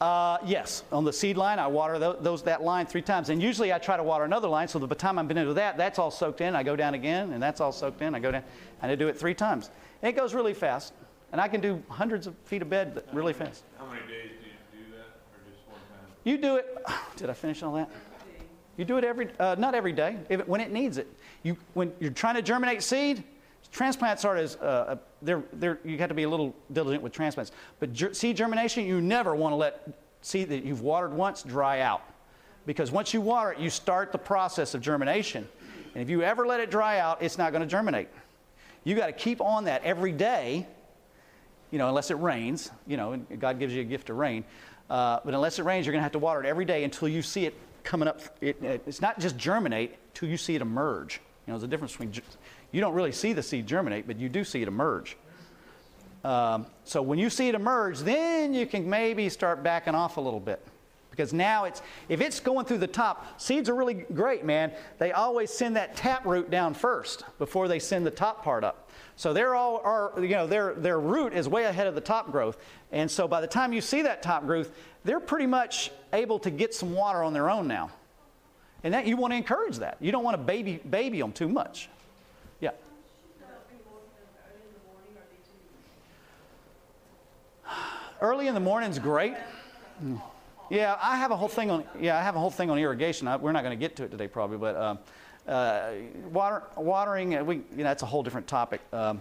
[0.00, 3.30] Uh, yes, on the seed line, I water tho- those, that line three times.
[3.30, 5.54] And usually I try to water another line, so by the time I'm been into
[5.54, 6.56] that, that's all soaked in.
[6.56, 8.16] I go down again, and that's all soaked in.
[8.16, 8.42] I go down,
[8.82, 9.70] and I do it three times.
[10.02, 10.92] And it goes really fast.
[11.30, 13.62] And I can do hundreds of feet of bed really fast.
[13.78, 16.08] How many days do you do that, or just one time?
[16.24, 16.76] You do it.
[17.16, 17.90] Did I finish all that?
[18.76, 21.06] You do it every, uh, not every day, if when it needs it.
[21.42, 23.22] You, when you're trying to germinate seed,
[23.70, 27.52] transplants are as, uh, they're, they're, you have to be a little diligent with transplants.
[27.78, 29.88] But ger- seed germination, you never want to let
[30.22, 32.02] seed that you've watered once dry out.
[32.66, 35.46] Because once you water it, you start the process of germination.
[35.94, 38.08] And if you ever let it dry out, it's not going to germinate.
[38.84, 40.66] You got to keep on that every day
[41.70, 44.44] you know, unless it rains, you know, and God gives you a gift of rain.
[44.90, 47.08] Uh, but unless it rains, you're going to have to water it every day until
[47.08, 47.54] you see it
[47.84, 48.20] coming up.
[48.40, 51.20] It, it- it's not just germinate until you see it emerge.
[51.46, 52.12] You know, there's a difference between,
[52.72, 55.16] you don't really see the seed germinate, but you do see it emerge.
[56.24, 60.20] Um, so when you see it emerge, then you can maybe start backing off a
[60.20, 60.64] little bit.
[61.10, 64.72] Because now it's, if it's going through the top, seeds are really great, man.
[64.98, 68.89] They always send that tap root down first before they send the top part up.
[69.20, 72.32] So they're all, are, you know, their, their root is way ahead of the top
[72.32, 72.56] growth.
[72.90, 74.72] And so by the time you see that top growth,
[75.04, 77.90] they're pretty much able to get some water on their own now.
[78.82, 79.98] And that, you want to encourage that.
[80.00, 81.90] You don't want to baby, baby them too much.
[82.60, 82.70] Yeah.
[88.22, 89.34] Early in the morning's great.
[90.70, 91.84] Yeah, I have a whole thing on.
[92.00, 93.28] Yeah, I have a whole thing on irrigation.
[93.28, 94.98] I, we're not going to get to it today, probably, but um,
[95.46, 95.90] uh,
[96.32, 97.36] water, watering.
[97.36, 98.80] uh, We, you know, that's a whole different topic.
[98.92, 99.20] Um,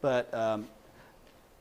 [0.00, 0.66] but um,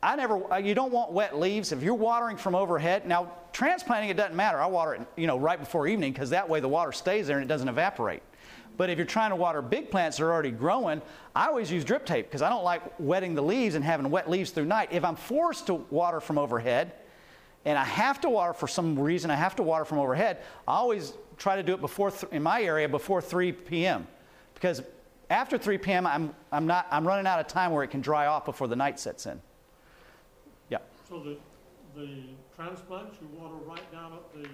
[0.02, 0.52] I never.
[0.52, 3.08] uh, You don't want wet leaves if you're watering from overhead.
[3.08, 4.60] Now, transplanting it doesn't matter.
[4.60, 7.38] I water it, you know, right before evening because that way the water stays there
[7.38, 8.24] and it doesn't evaporate.
[8.78, 11.02] But if you're trying to water big plants that are already growing,
[11.36, 14.30] I always use drip tape because I don't like wetting the leaves and having wet
[14.30, 14.90] leaves through night.
[14.92, 16.94] If I'm forced to water from overhead,
[17.66, 20.38] and I have to water for some reason, I have to water from overhead,
[20.68, 24.08] I always try to do it before, th- in my area, before 3 p.m.
[24.54, 24.84] Because
[25.32, 28.28] after 3 p.m., I'm, I'm, not, I'm running out of time where it can dry
[28.28, 29.42] off before the night sets in.
[30.70, 30.78] Yeah.
[31.10, 31.38] So the,
[32.00, 32.10] the
[32.56, 34.48] transplants, you water right down at the,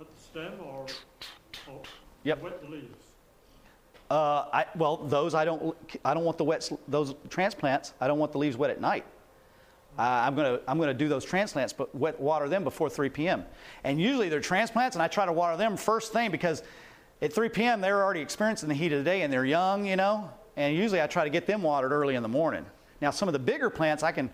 [0.00, 0.86] at the stem or,
[1.68, 1.82] or
[2.22, 2.42] Yep.
[2.42, 3.04] wet the leaves?
[4.10, 8.18] Uh, I, well, those I don't, I don't want the wet, those transplants, I don't
[8.20, 9.04] want the leaves wet at night.
[9.98, 13.08] Uh, I'm going to I'm to do those transplants, but wet, water them before 3
[13.10, 13.44] p.m.
[13.84, 16.62] And usually they're transplants, and I try to water them first thing because
[17.22, 17.80] at 3 p.m.
[17.80, 20.30] they're already experiencing the heat of the day and they're young, you know.
[20.56, 22.66] And usually I try to get them watered early in the morning.
[23.00, 24.30] Now some of the bigger plants I can,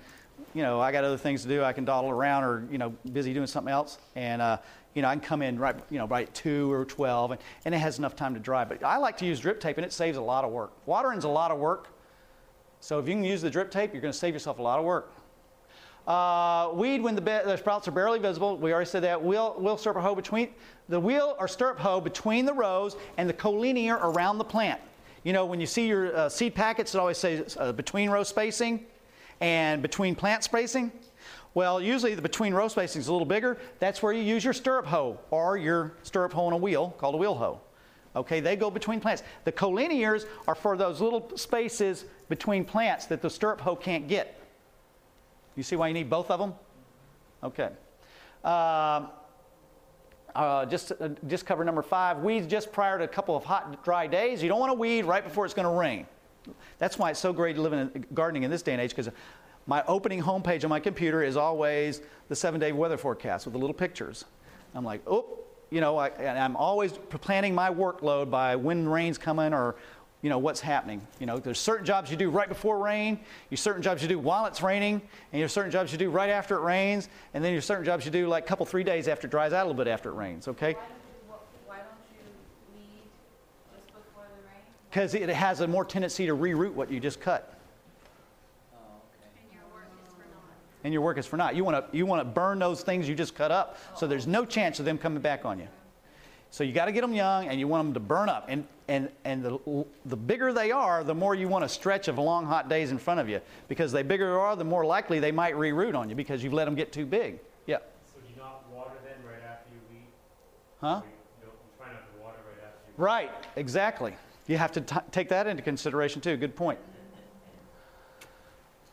[0.54, 1.62] you know, I got other things to do.
[1.62, 4.58] I can dawdle around or you know busy doing something else, and uh,
[4.94, 7.40] you know I can come in right you know right at 2 or 12, and,
[7.66, 8.64] and it has enough time to dry.
[8.64, 10.72] But I like to use drip tape, and it saves a lot of work.
[10.86, 11.88] Watering's a lot of work.
[12.80, 14.78] So if you can use the drip tape, you're going to save yourself a lot
[14.78, 15.12] of work.
[16.06, 18.56] Uh, weed when the, the sprouts are barely visible.
[18.56, 19.22] We already said that.
[19.22, 20.50] Wheel, wheel stirrup hoe between
[20.88, 24.80] the wheel or stirrup hoe between the rows and the collinear around the plant.
[25.22, 28.22] You know, when you see your uh, seed packets, it always says uh, between row
[28.22, 28.86] spacing
[29.40, 30.90] and between plant spacing.
[31.52, 33.58] Well, usually the between row spacing is a little bigger.
[33.80, 37.14] That's where you use your stirrup hoe or your stirrup hoe on a wheel called
[37.14, 37.60] a wheel hoe.
[38.16, 39.22] Okay, they go between plants.
[39.44, 44.39] The collinears are for those little spaces between plants that the stirrup hoe can't get.
[45.56, 46.54] You see why you need both of them?
[47.42, 47.70] Okay.
[48.44, 49.08] Um,
[50.34, 52.18] uh, just, uh, just cover number five.
[52.18, 54.42] Weeds just prior to a couple of hot, dry days.
[54.42, 56.06] You don't want to weed right before it's going to rain.
[56.78, 59.10] That's why it's so great to live in gardening in this day and age because
[59.66, 63.58] my opening homepage on my computer is always the seven day weather forecast with the
[63.58, 64.24] little pictures.
[64.74, 65.40] I'm like, oh,
[65.70, 69.76] you know, I, I'm always planning my workload by when rain's coming or,
[70.22, 71.00] you know, what's happening.
[71.18, 73.18] You know, there's certain jobs you do right before rain,
[73.48, 75.00] there's certain jobs you do while it's raining,
[75.32, 78.04] and there's certain jobs you do right after it rains, and then there's certain jobs
[78.04, 80.10] you do like a couple, three days after it dries out a little bit after
[80.10, 80.74] it rains, okay?
[80.74, 83.08] Why don't you, wh- why don't you weed
[83.74, 84.62] just before the rain?
[84.90, 87.54] Because it has a more tendency to reroot what you just cut.
[89.32, 90.54] And your work is for naught.
[90.84, 91.56] and your work is for naught.
[91.56, 94.26] You want to you want to burn those things you just cut up, so there's
[94.26, 95.68] no chance of them coming back on you.
[96.50, 98.46] So you got to get them young, and you want them to burn up.
[98.48, 102.18] And and and the the bigger they are, the more you want a stretch of
[102.18, 105.20] long hot days in front of you, because the bigger they are, the more likely
[105.20, 107.38] they might reroot on you because you've let them get too big.
[107.66, 107.76] Yeah.
[108.12, 110.06] So do you not water then right after you weed?
[110.80, 111.02] Huh?
[111.40, 111.48] You
[111.78, 113.04] try not to water right after you weed?
[113.04, 113.30] Right.
[113.56, 114.14] Exactly.
[114.48, 116.36] You have to t- take that into consideration too.
[116.36, 116.80] Good point.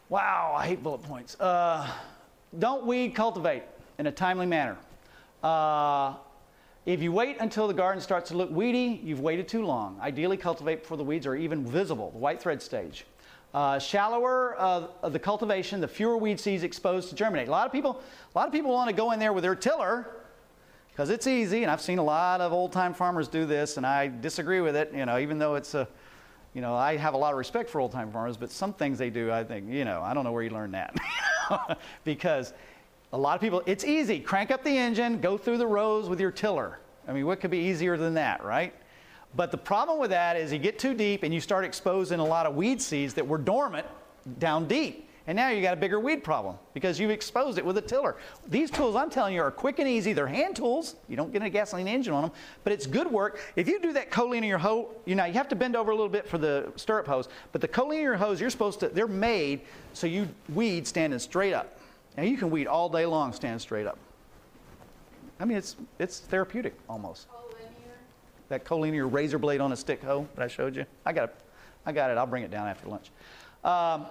[0.10, 1.40] Wow, I hate bullet points.
[1.40, 1.92] Uh,
[2.60, 3.64] don't weed, cultivate
[3.98, 4.78] in a timely manner.
[5.44, 6.14] Uh,
[6.88, 10.00] if you wait until the garden starts to look weedy, you've waited too long.
[10.02, 13.06] Ideally, cultivate before the weeds are even visible, the white thread stage.
[13.54, 17.50] Uh, shallower uh, the cultivation, the fewer weed seeds exposed to germinate.
[17.50, 18.02] A lot of people,
[18.34, 20.08] a lot of people want to go in there with their tiller
[20.90, 24.08] because it's easy, and I've seen a lot of old-time farmers do this, and I
[24.08, 24.94] disagree with it.
[24.96, 25.90] You know, even though it's a,
[26.54, 29.10] you know, I have a lot of respect for old-time farmers, but some things they
[29.10, 30.96] do, I think, you know, I don't know where you learned that,
[32.06, 32.54] because
[33.14, 34.20] a lot of people, it's easy.
[34.20, 36.80] Crank up the engine, go through the rows with your tiller.
[37.08, 38.74] I mean, what could be easier than that, right?
[39.36, 42.26] But the problem with that is you get too deep and you start exposing a
[42.26, 43.86] lot of weed seeds that were dormant
[44.40, 45.08] down deep.
[45.28, 48.16] And now you got a bigger weed problem because you exposed it with a tiller.
[48.48, 50.14] These tools I'm telling you are quick and easy.
[50.14, 50.96] They're hand tools.
[51.10, 52.32] You don't get a gasoline engine on them,
[52.64, 53.42] but it's good work.
[53.58, 55.96] If you do that collinear your hoe, you know, you have to bend over a
[55.96, 59.62] little bit for the stirrup hose, but the collinear hoes, you're supposed to, they're made
[59.92, 61.77] so you weed standing straight up.
[62.18, 64.00] Now you can weed all day long standing straight up.
[65.40, 67.28] I mean, it's, it's therapeutic almost.
[68.50, 70.86] That collinear razor blade on a stick hoe that I showed you.
[71.06, 71.36] I got it.
[71.86, 72.18] I got it.
[72.18, 73.12] I'll bring it down after lunch.
[73.64, 74.08] Um,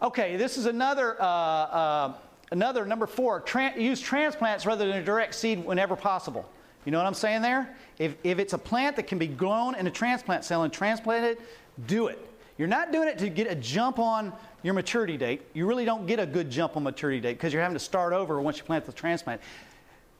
[0.00, 2.14] okay, this is another, uh, uh,
[2.50, 3.42] another number four.
[3.42, 6.48] Tran- use transplants rather than direct seed whenever possible.
[6.84, 7.76] You know what I'm saying there?
[7.98, 11.38] If, if it's a plant that can be grown in a transplant cell and transplanted,
[11.86, 12.27] do it.
[12.58, 14.32] You're not doing it to get a jump on
[14.64, 15.42] your maturity date.
[15.54, 18.12] You really don't get a good jump on maturity date because you're having to start
[18.12, 19.40] over once you plant the transplant.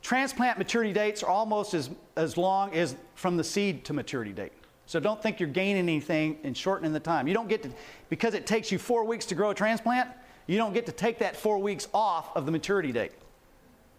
[0.03, 4.53] Transplant maturity dates are almost as, as long as from the seed to maturity date.
[4.87, 7.27] So don't think you're gaining anything and shortening the time.
[7.27, 7.71] You don't get to,
[8.09, 10.09] because it takes you four weeks to grow a transplant,
[10.49, 13.13] You don't get to take that four weeks off of the maturity date.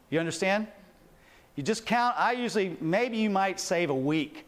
[0.10, 0.68] You understand?
[1.56, 4.46] You just count, I usually, maybe you might save a week,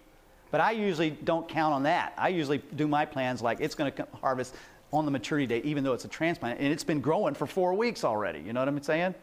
[0.52, 2.14] but I usually don't count on that.
[2.18, 4.56] I usually do my plans like it's going to harvest
[4.94, 7.74] on the maturity date, even though it's a transplant, and it's been growing for four
[7.74, 8.40] weeks already.
[8.40, 9.16] You know what I'm saying?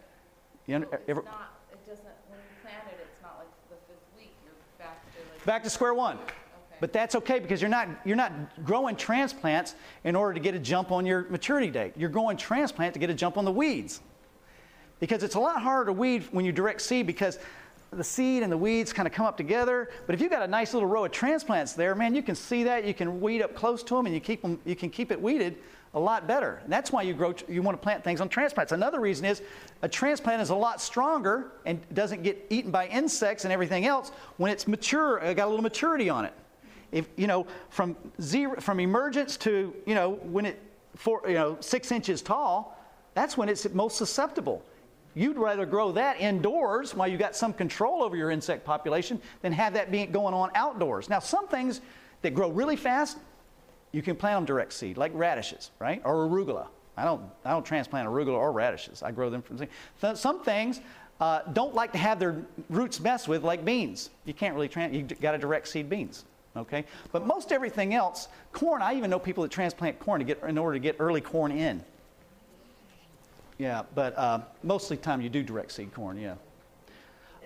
[0.67, 3.49] You under, So ever- It's not, it doesn't, when you plant it, it's not like
[3.69, 5.45] the fifth week, you're back to like.
[5.45, 6.17] back to square one.
[6.17, 6.35] Okay.
[6.81, 9.75] But that's okay because you're not, you're not growing transplants
[10.05, 11.93] in order to get a jump on your maturity date.
[11.97, 14.01] You're growing transplant to get a jump on the weeds.
[15.01, 17.39] Because it's a lot harder to weed when you direct seed because
[17.91, 19.91] the seed and the weeds kind of come up together.
[20.07, 22.65] But if you've got a nice little row of transplants there, man, you can see
[22.65, 22.85] that.
[22.85, 25.21] You can weed up close to them and you, keep them, you can keep it
[25.21, 25.57] weeded
[25.95, 26.61] a lot better.
[26.65, 28.73] And that's why you, grow, you want to plant things on transplants.
[28.73, 29.43] Another reason is
[29.83, 34.11] a transplant is a lot stronger and doesn't get eaten by insects and everything else
[34.37, 36.35] when it's mature, uh, got a little maturity on it.
[36.93, 40.63] If, you know, from, zero, from emergence to, you know, when it,
[40.95, 42.79] four, you know, six inches tall,
[43.15, 44.63] that's when it's most susceptible.
[45.15, 49.53] You'd rather grow that indoors while you've got some control over your insect population than
[49.53, 51.09] have that being going on outdoors.
[51.09, 51.81] Now, some things
[52.23, 53.19] that grow really fast,
[53.93, 56.01] you can plant them direct seed, like radishes, right?
[56.05, 56.69] Or arugula.
[56.97, 59.03] I don't, I don't transplant arugula or radishes.
[59.03, 59.69] I grow them from seed.
[60.15, 60.81] Some things
[61.21, 64.11] uh, don't like to have their roots messed with, like beans.
[64.25, 64.95] You can't really trans.
[64.95, 66.25] You got to direct seed beans,
[66.57, 66.85] okay?
[67.13, 68.83] But most everything else, corn.
[68.83, 71.51] I even know people that transplant corn to get in order to get early corn
[71.51, 71.83] in.
[73.59, 76.37] Yeah, but uh, mostly time you do direct seed corn, yeah.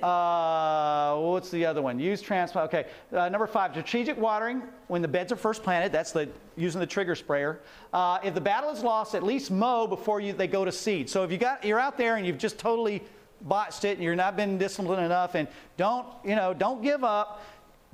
[0.02, 1.98] Uh, what's the other one?
[1.98, 2.68] Use transplant.
[2.74, 5.92] Okay, uh, number five, strategic watering when the beds are first planted.
[5.92, 7.60] That's the using the trigger sprayer.
[7.92, 11.08] Uh, if the battle is lost, at least mow before you, they go to seed.
[11.08, 13.02] So if you got you're out there and you've just totally
[13.42, 17.44] botched it and you're not been disciplined enough, and don't you know don't give up,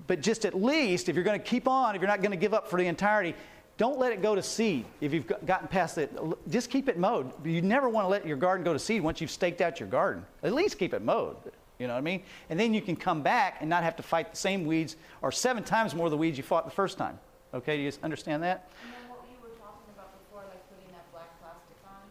[0.06, 2.38] but just at least if you're going to keep on, if you're not going to
[2.38, 3.34] give up for the entirety,
[3.78, 4.84] don't let it go to seed.
[5.00, 6.12] If you've gotten past it,
[6.48, 7.32] just keep it mowed.
[7.46, 9.88] You never want to let your garden go to seed once you've staked out your
[9.88, 10.26] garden.
[10.42, 11.36] At least keep it mowed.
[11.78, 12.22] You know what I mean?
[12.50, 15.30] And then you can come back and not have to fight the same weeds or
[15.30, 17.20] seven times more of the weeds you fought the first time.
[17.54, 18.68] Okay, do you understand that?
[18.82, 22.02] And then what you were talking about before, like putting that black plastic on,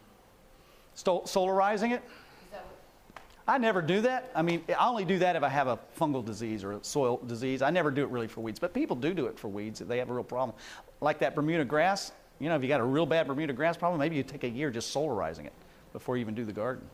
[0.96, 2.02] Stol- solarizing it?
[3.48, 4.30] I never do that.
[4.34, 7.16] I mean, I only do that if I have a fungal disease or a soil
[7.26, 7.62] disease.
[7.62, 9.88] I never do it really for weeds, but people do do it for weeds if
[9.88, 10.54] they have a real problem.
[11.00, 13.98] Like that Bermuda grass, you know, if you got a real bad Bermuda grass problem,
[13.98, 15.54] maybe you take a year just solarizing it
[15.94, 16.84] before you even do the garden.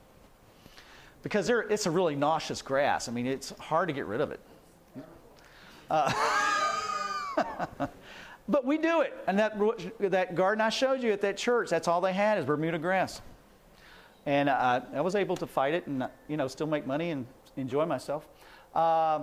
[1.24, 3.08] Because there, it's a really nauseous grass.
[3.08, 4.40] I mean, it's hard to get rid of it.
[5.90, 6.12] Uh,
[8.48, 9.12] but we do it.
[9.26, 9.58] And that,
[9.98, 13.20] that garden I showed you at that church, that's all they had is Bermuda grass
[14.26, 17.10] and uh, I was able to fight it and uh, you know still make money
[17.10, 17.26] and
[17.56, 18.26] enjoy myself.
[18.74, 19.22] Uh,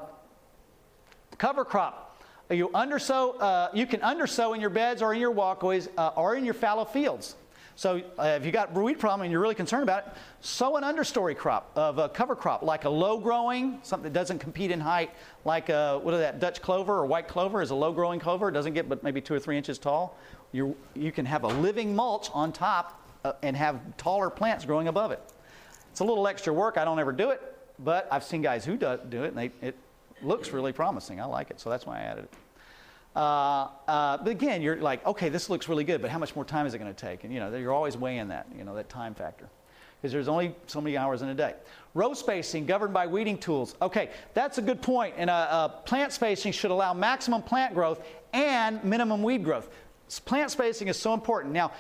[1.37, 2.23] cover crop.
[2.49, 3.39] You undersow.
[3.39, 6.53] Uh, you can undersow in your beds or in your walkways uh, or in your
[6.53, 7.35] fallow fields.
[7.75, 10.83] So uh, if you got weed problem and you're really concerned about it, sow an
[10.83, 14.79] understory crop of a cover crop, like a low growing, something that doesn't compete in
[14.79, 15.11] height,
[15.45, 18.49] like a, what is that Dutch clover or white clover is a low growing clover.
[18.49, 20.17] It doesn't get but maybe two or three inches tall.
[20.51, 24.87] You you can have a living mulch on top uh, and have taller plants growing
[24.87, 25.21] above it.
[25.91, 26.77] It's a little extra work.
[26.77, 27.41] I don't ever do it,
[27.79, 29.75] but I've seen guys who do, do it, and they, it
[30.21, 31.19] looks really promising.
[31.19, 32.33] I like it, so that's why I added it.
[33.13, 36.45] Uh, uh, but again, you're like, okay, this looks really good, but how much more
[36.45, 37.25] time is it going to take?
[37.25, 39.49] And you know, you're always weighing that, you know, that time factor,
[40.01, 41.55] because there's only so many hours in a day.
[41.93, 43.75] Row spacing governed by weeding tools.
[43.81, 45.15] Okay, that's a good point.
[45.17, 49.69] And uh, uh, plant spacing should allow maximum plant growth and minimum weed growth.
[50.23, 51.53] Plant spacing is so important.
[51.53, 51.73] Now,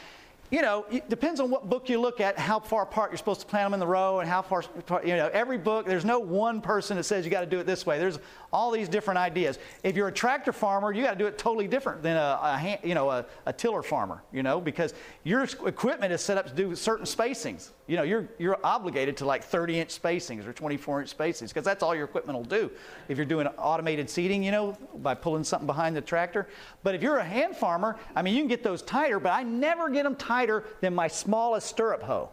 [0.51, 3.39] you know, it depends on what book you look at, how far apart you're supposed
[3.39, 4.63] to plant them in the row, and how far
[5.03, 7.65] you know, every book, there's no one person that says you got to do it
[7.65, 7.97] this way.
[7.97, 8.19] There's
[8.53, 9.59] all these different ideas.
[9.83, 12.79] If you're a tractor farmer, you got to do it totally different than a, a
[12.83, 16.53] you know, a, a tiller farmer, you know, because your equipment is set up to
[16.53, 17.69] do certain spacings.
[17.87, 21.63] You know, you're, you're obligated to like 30 inch spacings or 24 inch spacings because
[21.63, 22.69] that's all your equipment will do.
[23.07, 26.47] If you're doing automated seeding, you know, by pulling something behind the tractor.
[26.83, 29.43] But if you're a hand farmer, I mean, you can get those tighter, but I
[29.43, 32.29] never get them tighter than my smallest stirrup hoe.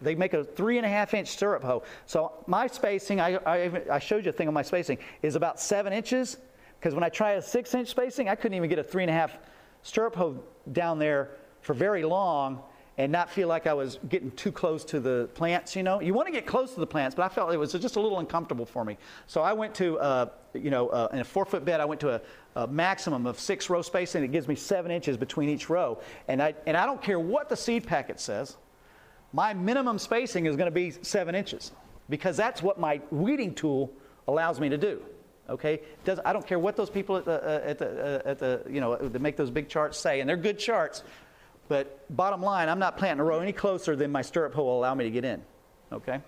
[0.00, 1.82] They make a three and a half inch stirrup hoe.
[2.06, 5.60] So my spacing, I, I, I showed you a thing on my spacing, is about
[5.60, 6.38] seven inches.
[6.78, 9.10] Because when I try a six inch spacing, I couldn't even get a three and
[9.10, 9.36] a half
[9.82, 10.42] stirrup hoe
[10.72, 11.30] down there
[11.60, 12.62] for very long
[12.98, 16.00] and not feel like I was getting too close to the plants, you know.
[16.00, 18.00] You want to get close to the plants, but I felt it was just a
[18.00, 18.98] little uncomfortable for me.
[19.28, 22.00] So I went to, uh, you know, uh, in a four foot bed, I went
[22.00, 22.20] to a,
[22.56, 24.24] a maximum of six row spacing.
[24.24, 26.00] It gives me seven inches between each row.
[26.26, 28.56] And I, and I don't care what the seed packet says,
[29.32, 31.72] my minimum spacing is going to be seven inches
[32.08, 33.92] because that's what my weeding tool
[34.26, 35.02] allows me to do.
[35.50, 37.86] Okay, Does, I don't care what those people at the, uh, at the,
[38.26, 41.02] uh, at the you know that make those big charts say, and they're good charts.
[41.68, 44.78] But bottom line, I'm not planting a row any closer than my stirrup hoe will
[44.78, 45.42] allow me to get in.
[45.92, 46.20] Okay?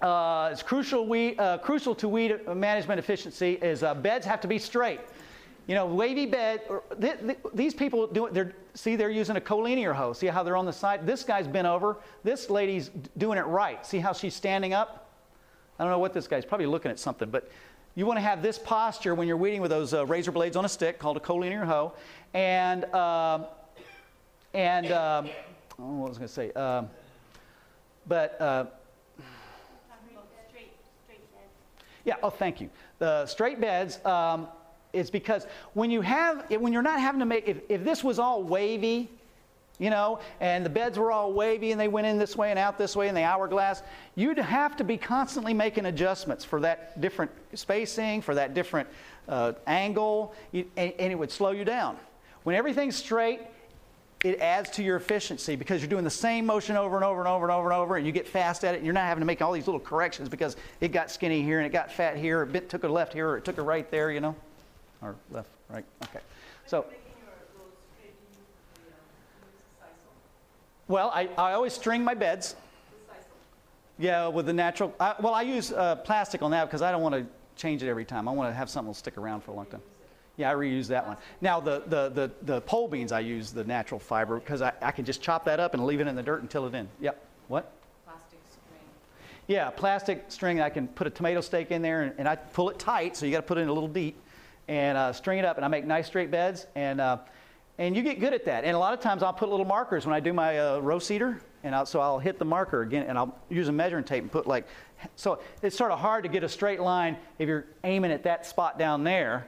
[0.00, 4.48] Uh, it's crucial, weed, uh, crucial to weed management efficiency is uh, beds have to
[4.48, 5.00] be straight.
[5.66, 6.62] You know, wavy bed.
[6.68, 8.34] or- th- th- these people do it.
[8.34, 10.12] They're see they're using a collinear hoe.
[10.12, 11.06] See how they're on the side.
[11.06, 11.96] This guy's bent over.
[12.22, 13.84] This lady's d- doing it right.
[13.86, 15.08] See how she's standing up.
[15.78, 17.50] I don't know what this guy's probably looking at something, but
[17.94, 20.64] you want to have this posture when you're weeding with those uh, razor blades on
[20.64, 21.92] a stick called a collinear hoe,
[22.34, 23.46] and um,
[24.52, 25.28] and um,
[25.78, 26.52] oh, what was I going to say?
[26.52, 26.90] Um,
[28.06, 28.66] but uh,
[30.48, 30.72] straight,
[31.04, 31.52] straight beds.
[32.04, 32.68] yeah, oh, thank you.
[32.98, 34.48] The straight beds um,
[34.94, 38.18] is because when you have, when you're not having to make, if, if this was
[38.18, 39.10] all wavy,
[39.78, 42.58] you know, and the beds were all wavy and they went in this way and
[42.58, 43.82] out this way in the hourglass,
[44.14, 48.88] you'd have to be constantly making adjustments for that different spacing, for that different
[49.28, 51.96] uh, angle, and, and it would slow you down.
[52.44, 53.40] When everything's straight,
[54.22, 57.28] it adds to your efficiency because you're doing the same motion over and over and
[57.28, 59.20] over and over and over, and you get fast at it, and you're not having
[59.20, 62.16] to make all these little corrections because it got skinny here and it got fat
[62.16, 64.34] here, it bit, took a left here, or it took a right there, you know?
[65.04, 66.20] Or left, right, okay.
[66.66, 67.28] So, Making your
[67.60, 68.44] roads straight, do you,
[68.74, 72.56] the, um, use a sisal, well, I, I always string my beds.
[73.98, 74.94] Yeah, with the natural.
[74.98, 77.88] I, well, I use uh, plastic on that because I don't want to change it
[77.88, 78.26] every time.
[78.28, 79.82] I want to have something that'll stick around for a long time.
[80.36, 81.16] Yeah, I reuse that one.
[81.40, 84.90] Now, the, the, the, the pole beans, I use the natural fiber because I, I
[84.90, 86.88] can just chop that up and leave it in the dirt and till it in.
[87.00, 87.24] Yep.
[87.46, 87.70] What?
[88.04, 88.80] Plastic string.
[89.46, 90.60] Yeah, plastic string.
[90.60, 93.26] I can put a tomato stake in there and, and I pull it tight, so
[93.26, 94.16] you got to put it in a little deep
[94.68, 95.56] and uh, string it up.
[95.56, 97.18] And I make nice straight beds, and uh,
[97.78, 98.64] and you get good at that.
[98.64, 100.98] And a lot of times I'll put little markers when I do my uh, row
[100.98, 104.22] seeder, and I'll, so I'll hit the marker again, and I'll use a measuring tape
[104.22, 104.66] and put like.
[105.16, 108.46] So it's sort of hard to get a straight line if you're aiming at that
[108.46, 109.46] spot down there,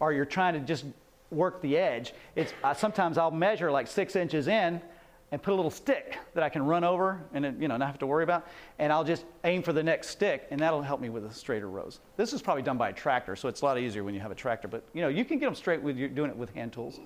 [0.00, 0.84] or you're trying to just
[1.30, 2.14] work the edge.
[2.34, 4.80] It's uh, sometimes I'll measure like six inches in
[5.30, 7.98] and put a little stick that I can run over and you know not have
[7.98, 8.46] to worry about,
[8.78, 11.68] and I'll just aim for the next stick, and that'll help me with the straighter
[11.68, 12.00] rows.
[12.16, 14.30] This is probably done by a tractor, so it's a lot easier when you have
[14.30, 14.68] a tractor.
[14.68, 17.00] But you know you can get them straight with you doing it with hand tools.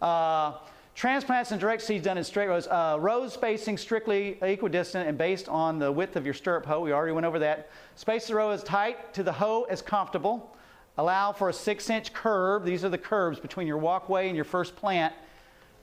[0.00, 0.54] Uh,
[0.94, 2.66] transplants and direct seeds done in straight rows.
[2.66, 6.80] Uh, rows spacing strictly equidistant and based on the width of your stirrup hoe.
[6.80, 7.70] We already went over that.
[7.94, 10.56] Space the row as tight to the hoe as comfortable.
[10.96, 12.64] Allow for a six-inch curve.
[12.64, 15.14] These are the curves between your walkway and your first plant.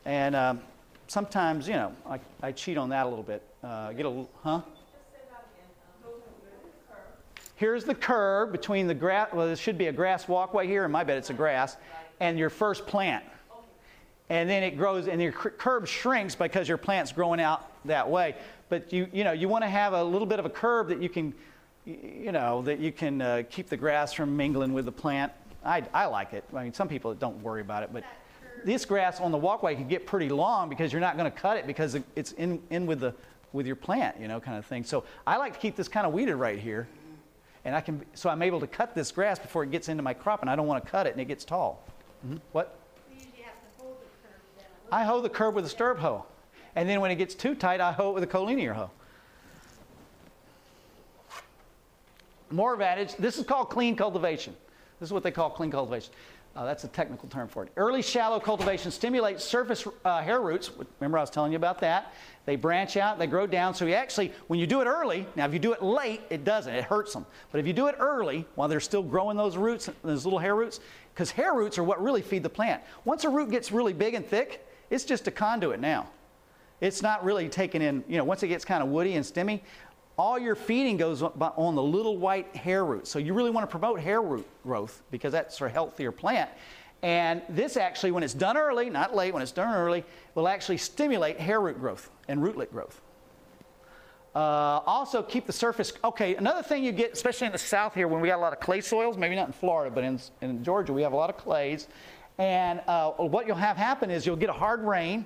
[0.04, 0.62] And um,
[1.08, 3.42] sometimes, you know, I, I cheat on that a little bit.
[3.64, 4.62] Uh, get a huh?
[7.58, 10.84] Here's the curve between the grass, well, this should be a grass walkway here.
[10.84, 11.78] In my bed, it's a grass,
[12.20, 13.24] and your first plant.
[14.30, 18.10] And then it grows, and your cur- curve shrinks because your plant's growing out that
[18.10, 18.36] way.
[18.68, 21.02] But you, you know, you want to have a little bit of a curve that
[21.02, 21.34] you can,
[21.86, 25.32] you know, that you can uh, keep the grass from mingling with the plant.
[25.64, 26.44] I, I like it.
[26.54, 28.04] I mean, some people don't worry about it, but
[28.66, 31.56] this grass on the walkway can get pretty long because you're not going to cut
[31.56, 33.14] it because it's in, in with the
[33.54, 34.84] with your plant, you know, kind of thing.
[34.84, 36.88] So I like to keep this kind of weeded right here,
[37.64, 40.14] and I can so I'm able to cut this grass before it gets into my
[40.14, 41.84] crop, and I don't want to cut it and it gets tall.
[42.28, 42.42] Mhm.
[42.52, 42.76] What?
[43.08, 45.00] We usually have to hold the curve then a little.
[45.00, 46.26] I hoe the curb with a stirrup hoe,
[46.76, 48.90] and then when it gets too tight, I hoe it with a collinear hoe.
[52.52, 53.16] More advantage.
[53.16, 54.56] This is called clean cultivation.
[55.00, 56.12] This is what they call clean cultivation.
[56.56, 57.72] Uh, that's a technical term for it.
[57.76, 60.72] Early shallow cultivation stimulates surface uh, hair roots.
[61.02, 62.14] Remember, I was telling you about that.
[62.46, 63.74] They branch out, they grow down.
[63.74, 66.46] So you actually, when you do it early, now if you do it late, it
[66.46, 66.74] doesn't.
[66.74, 67.26] It hurts them.
[67.52, 70.56] But if you do it early, while they're still growing those roots, those little hair
[70.56, 70.80] roots,
[71.14, 72.82] because hair roots are what really feed the plant.
[73.04, 76.08] Once a root gets really big and thick, it's just a conduit now.
[76.80, 79.62] It's not really taking in, you know, once it gets kind of woody and stemmy,
[80.18, 83.10] all your feeding goes on the little white hair roots.
[83.10, 86.50] So you really want to promote hair root growth because that's a healthier plant.
[87.02, 90.78] And this actually, when it's done early, not late, when it's done early, will actually
[90.78, 93.02] stimulate hair root growth and rootlet growth.
[94.34, 95.94] Uh, also, keep the surface.
[96.04, 98.54] Okay, another thing you get, especially in the south here, when we got a lot
[98.54, 101.30] of clay soils, maybe not in Florida, but in, in Georgia, we have a lot
[101.30, 101.88] of clays.
[102.38, 105.26] And uh, what you'll have happen is you'll get a hard rain,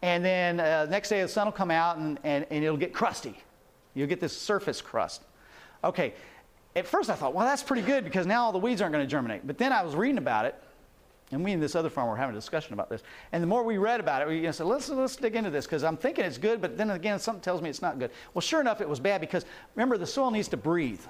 [0.00, 2.94] and then uh, next day the sun will come out and, and, and it'll get
[2.94, 3.36] crusty.
[3.94, 5.22] You'll get this surface crust.
[5.82, 6.14] Okay,
[6.76, 9.04] at first I thought, well, that's pretty good because now all the weeds aren't going
[9.04, 9.46] to germinate.
[9.46, 10.60] But then I was reading about it,
[11.30, 13.02] and me and this other farmer were having a discussion about this.
[13.32, 15.50] And the more we read about it, we you know, said, let's, let's dig into
[15.50, 18.10] this because I'm thinking it's good, but then again, something tells me it's not good.
[18.34, 19.44] Well, sure enough, it was bad because
[19.74, 21.00] remember, the soil needs to breathe.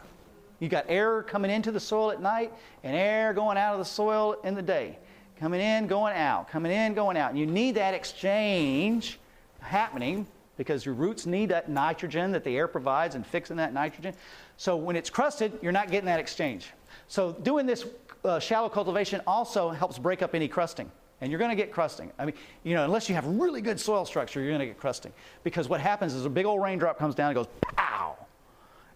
[0.60, 2.52] You got air coming into the soil at night
[2.84, 4.98] and air going out of the soil in the day.
[5.40, 7.30] Coming in, going out, coming in, going out.
[7.30, 9.18] And you need that exchange
[9.60, 14.14] happening because your roots need that nitrogen that the air provides and fixing that nitrogen.
[14.56, 16.70] So when it's crusted, you're not getting that exchange.
[17.08, 17.86] So doing this
[18.24, 20.90] uh, shallow cultivation also helps break up any crusting
[21.20, 22.10] And you're going to get crusting.
[22.18, 24.78] I mean, you know, unless you have really good soil structure, you're going to get
[24.78, 25.12] crusting.
[25.42, 28.16] Because what happens is a big old raindrop comes down and goes, pow!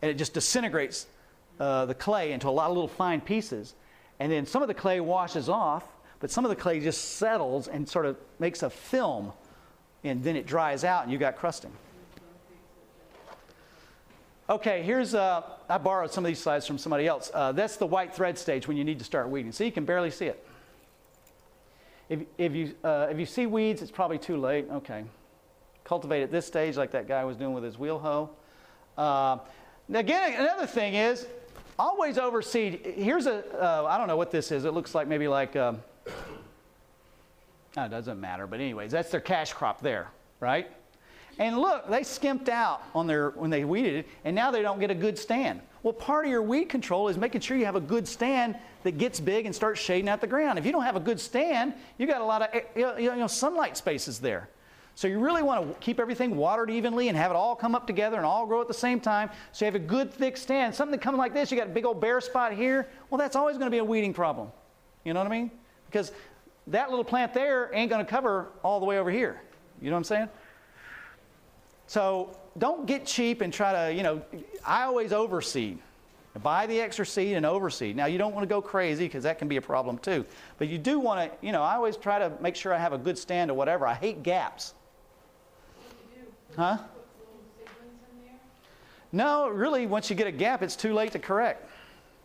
[0.02, 1.06] And it just disintegrates
[1.58, 3.74] uh, the clay into a lot of little fine pieces.
[4.20, 5.84] And then some of the clay washes off,
[6.20, 9.32] but some of the clay just settles and sort of makes a film.
[10.04, 11.72] And then it dries out and you got crusting.
[14.50, 17.30] Okay, here's, uh, I borrowed some of these slides from somebody else.
[17.34, 19.52] Uh, that's the white thread stage when you need to start weeding.
[19.52, 20.42] See, you can barely see it.
[22.08, 24.66] If, if, you, uh, if you see weeds, it's probably too late.
[24.72, 25.04] Okay.
[25.84, 28.30] Cultivate at this stage like that guy was doing with his wheel hoe.
[28.96, 29.38] Uh,
[29.92, 31.26] again, another thing is
[31.78, 32.94] always overseed.
[32.94, 34.64] Here's a uh, I don't know what this is.
[34.64, 35.82] It looks like maybe like, um,
[37.78, 38.46] oh, it doesn't matter.
[38.46, 40.08] But anyways, that's their cash crop there,
[40.40, 40.70] right?
[41.38, 44.80] And look, they skimped out on their when they weeded it, and now they don't
[44.80, 45.60] get a good stand.
[45.82, 48.98] Well, part of your weed control is making sure you have a good stand that
[48.98, 50.58] gets big and starts shading out the ground.
[50.58, 53.76] If you don't have a good stand, you got a lot of you know, sunlight
[53.76, 54.48] spaces there.
[54.96, 57.86] So you really want to keep everything watered evenly and have it all come up
[57.86, 59.30] together and all grow at the same time.
[59.52, 60.74] So you have a good thick stand.
[60.74, 62.88] Something coming like this, you got a big old bare spot here.
[63.08, 64.48] Well, that's always going to be a weeding problem.
[65.04, 65.52] You know what I mean?
[65.86, 66.10] Because
[66.68, 69.40] that little plant there ain't going to cover all the way over here.
[69.80, 70.28] You know what I'm saying?
[71.86, 74.22] So don't get cheap and try to, you know,
[74.64, 75.78] I always overseed.
[76.42, 77.96] Buy the extra seed and overseed.
[77.96, 80.24] Now, you don't want to go crazy because that can be a problem too.
[80.58, 82.92] But you do want to, you know, I always try to make sure I have
[82.92, 83.86] a good stand or whatever.
[83.86, 84.74] I hate gaps.
[86.54, 86.78] Huh?
[89.10, 91.68] No, really, once you get a gap, it's too late to correct.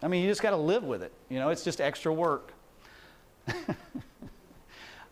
[0.01, 1.13] I mean, you just got to live with it.
[1.29, 2.51] You know, it's just extra work.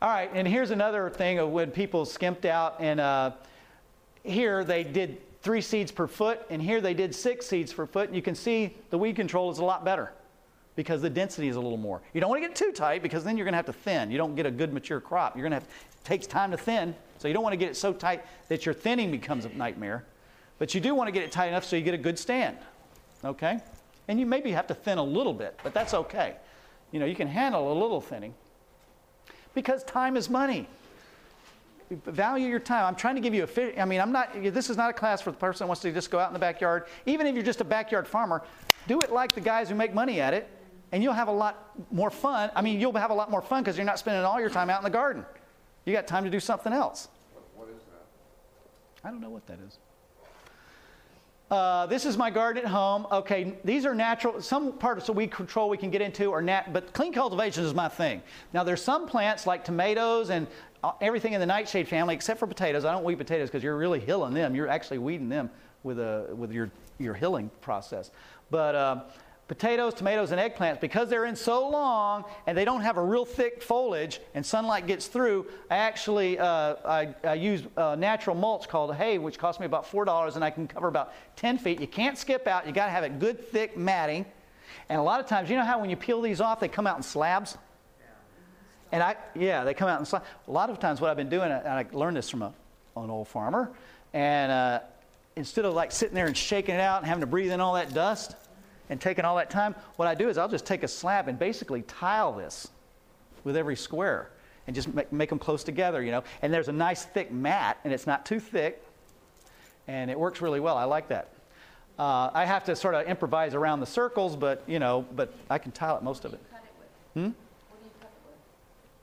[0.02, 3.32] All right, and here's another thing of when people skimped out and, uh,
[4.24, 8.08] here they did three seeds per foot, and here they did six seeds per foot.
[8.08, 10.12] And you can see the weed control is a lot better
[10.76, 12.02] because the density is a little more.
[12.14, 14.12] You don't want to get too tight because then you're going to have to thin.
[14.12, 15.36] You don't get a good mature crop.
[15.36, 17.70] You're going to have it takes time to thin, so you don't want to get
[17.70, 20.06] it so tight that your thinning becomes a nightmare.
[20.58, 22.58] But you do want to get it tight enough so you get a good stand.
[23.24, 23.60] Okay?
[24.08, 26.36] And you maybe have to thin a little bit, but that's okay.
[26.92, 28.34] You know, you can handle a little thinning
[29.54, 30.68] because time is money
[32.06, 32.86] value your time.
[32.86, 35.22] I'm trying to give you a, I mean, I'm not, this is not a class
[35.22, 36.86] for the person who wants to just go out in the backyard.
[37.06, 38.44] Even if you're just a backyard farmer,
[38.88, 40.50] do it like the guys who make money at it,
[40.92, 42.50] and you'll have a lot more fun.
[42.56, 44.70] I mean, you'll have a lot more fun because you're not spending all your time
[44.70, 45.26] out in the garden.
[45.86, 47.08] You got time to do something else.
[47.34, 49.08] What, what is that?
[49.08, 49.78] I don't know what that is.
[51.52, 53.06] Uh, this is my garden at home.
[53.12, 54.42] Okay, these are natural.
[54.42, 57.74] Some parts that we control we can get into are nat, but clean cultivation is
[57.74, 58.22] my thing.
[58.54, 60.48] Now there's some plants like tomatoes and
[60.82, 62.86] uh, everything in the nightshade family except for potatoes.
[62.86, 64.56] I don't weed potatoes because you're really hilling them.
[64.56, 65.50] You're actually weeding them
[65.84, 68.12] with, a, with your, your hilling process.
[68.50, 69.02] But uh,
[69.52, 73.26] potatoes, tomatoes, and eggplants, because they're in so long and they don't have a real
[73.26, 78.70] thick foliage and sunlight gets through, I actually uh, I, I, use uh, natural mulch
[78.70, 81.82] called hay, which costs me about $4 and I can cover about 10 feet.
[81.82, 82.66] You can't skip out.
[82.66, 84.26] You got to have a good, thick matting.
[84.88, 86.88] And a lot of times, you know how when you peel these off, they come
[86.88, 87.58] out in slabs?
[88.94, 90.26] And I, yeah, they come out in slabs.
[90.48, 92.54] A lot of times, what I've been doing, and I learned this from a,
[92.96, 93.70] an old farmer,
[94.14, 94.80] and uh,
[95.36, 97.74] instead of like sitting there and shaking it out and having to breathe in all
[97.74, 98.36] that dust
[98.92, 101.40] and taking all that time, what I do is I'll just take a slab and
[101.40, 102.68] basically tile this
[103.46, 104.30] with every square
[104.68, 106.26] and just make, make them close together, you know.
[106.42, 108.84] And there's a nice thick mat, and it's not too thick,
[109.88, 110.78] and it works really well.
[110.78, 111.30] I like that.
[111.98, 115.58] Uh, I have to sort of improvise around the circles, but you know, but I
[115.58, 116.42] can tile it most of it.
[117.14, 117.22] Hmm?
[117.22, 118.38] What do you cut it with?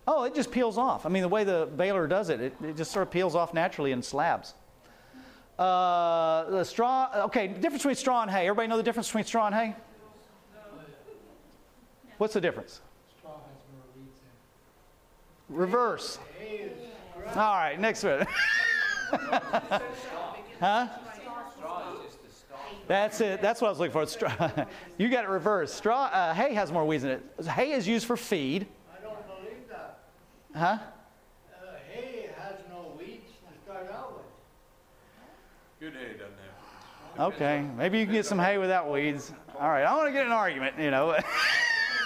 [0.07, 1.07] oh, it just peels off.
[1.07, 3.55] I mean, the way the baler does it, it, it just sort of peels off
[3.55, 4.53] naturally in slabs.
[5.59, 8.47] Uh, the straw, okay, difference between straw and hay.
[8.47, 9.77] Everybody know the difference between straw and hay?
[12.19, 12.81] What's the difference?
[13.19, 13.41] Straw has
[13.73, 14.21] more weeds
[15.49, 16.19] in Reverse.
[17.35, 18.27] All right, next one.
[20.61, 20.89] huh?
[22.89, 23.43] That's it.
[23.43, 24.07] That's what I was looking for.
[24.07, 24.51] Straw.
[24.99, 25.75] you got it reversed.
[25.75, 26.07] Straw.
[26.07, 27.47] Uh, hay has more weeds in it.
[27.47, 28.67] Hay is used for feed.
[28.91, 29.99] I don't believe that.
[30.55, 30.79] Huh?
[31.53, 34.25] Uh, hay has no weeds to start out with.
[35.81, 37.35] Good hay doesn't.
[37.35, 39.33] Okay, maybe you can get some hay without weeds.
[39.61, 41.17] All right, I want to get an argument, you know.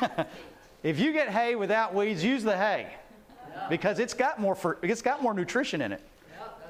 [0.83, 2.93] if you get hay without weeds, use the hay
[3.71, 6.03] because it's got more for, it's got more nutrition in it.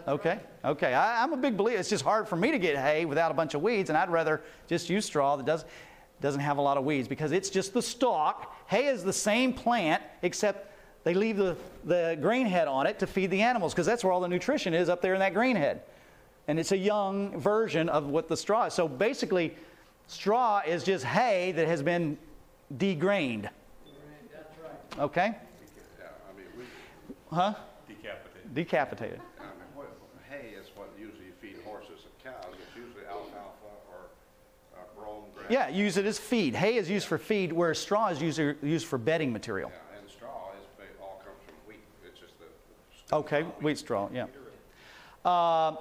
[0.07, 0.95] Okay, okay.
[0.95, 1.79] I, I'm a big believer.
[1.79, 4.11] It's just hard for me to get hay without a bunch of weeds, and I'd
[4.11, 5.65] rather just use straw that does,
[6.20, 8.55] doesn't have a lot of weeds because it's just the stalk.
[8.69, 10.73] Hay is the same plant, except
[11.03, 14.12] they leave the, the grain head on it to feed the animals because that's where
[14.12, 15.83] all the nutrition is up there in that grain head.
[16.48, 18.74] And it's a young version of what the straw is.
[18.74, 19.55] So basically,
[20.06, 22.19] straw is just hay that has been
[22.77, 23.48] degrained.
[24.32, 25.02] That's right.
[25.05, 25.36] Okay?
[25.98, 26.64] Yeah, I mean, we,
[27.31, 27.55] Huh?
[27.86, 28.55] Decapitated.
[28.55, 29.20] Decapitated.
[29.39, 29.89] I mean, what,
[30.28, 32.55] hay is what usually you feed horses and cows.
[32.55, 33.39] It's usually alfalfa
[33.89, 34.10] or
[34.74, 35.47] uh, brome grass.
[35.48, 36.56] Yeah, use it as feed.
[36.56, 39.70] Hay is used for feed, whereas straw is used, used for bedding material.
[39.73, 41.85] Yeah, and straw is, all comes from wheat.
[42.05, 42.47] It's just the.
[43.09, 44.27] the Okay, wheat straw, yeah.
[45.24, 45.77] Uh,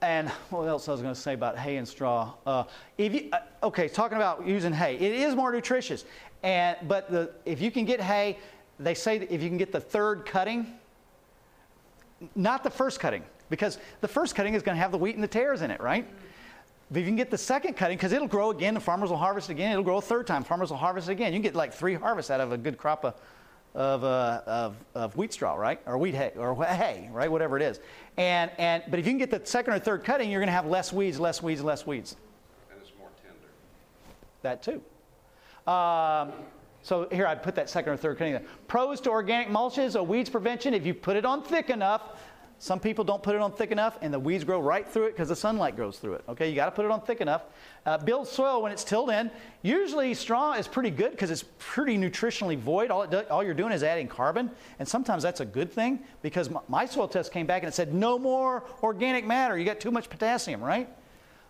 [0.00, 2.34] and what else I was going to say about hay and straw?
[2.46, 2.64] Uh,
[2.98, 6.04] if you, uh, okay, talking about using hay, it is more nutritious.
[6.42, 8.38] And but the, if you can get hay,
[8.78, 10.66] they say that if you can get the third cutting,
[12.34, 15.22] not the first cutting, because the first cutting is going to have the wheat and
[15.22, 16.06] the tares in it, right?
[16.90, 19.16] But if you can get the second cutting, because it'll grow again, the farmers will
[19.16, 21.32] harvest again, it'll grow a third time, farmers will harvest again.
[21.32, 23.14] You can get like three harvests out of a good crop of,
[23.74, 25.80] of, uh, of, of wheat straw, right?
[25.86, 27.30] Or wheat hay, or hay, right?
[27.30, 27.80] Whatever it is.
[28.16, 30.52] And, and, but if you can get the second or third cutting, you're going to
[30.52, 32.16] have less weeds, less weeds, less weeds.
[32.70, 33.48] And it's more tender.
[34.42, 34.82] That too.
[35.70, 36.32] Um,
[36.82, 38.42] so here I put that second or third cutting there.
[38.66, 40.74] Pros to organic mulches or weeds prevention.
[40.74, 42.18] If you put it on thick enough,
[42.62, 45.14] some people don't put it on thick enough, and the weeds grow right through it
[45.14, 46.24] because the sunlight grows through it.
[46.28, 47.42] Okay, you got to put it on thick enough.
[47.84, 49.32] Uh, build soil when it's tilled in.
[49.62, 52.92] Usually, straw is pretty good because it's pretty nutritionally void.
[52.92, 54.48] All, do, all you're doing is adding carbon,
[54.78, 57.74] and sometimes that's a good thing because my, my soil test came back and it
[57.74, 59.58] said no more organic matter.
[59.58, 60.88] You got too much potassium, right?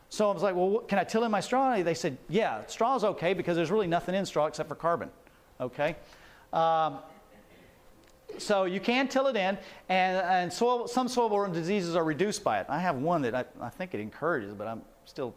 [0.09, 1.83] So I was like, well, what- can I till in my straw?
[1.83, 5.11] They said, yeah, straw is okay because there's really nothing in straw except for carbon.
[5.61, 5.95] Okay?
[6.55, 7.01] Um,
[8.39, 12.61] so you can till it in, and, and soil, some soil-borne diseases are reduced by
[12.61, 12.67] it.
[12.69, 15.35] I have one that I, I think it encourages, but I'm still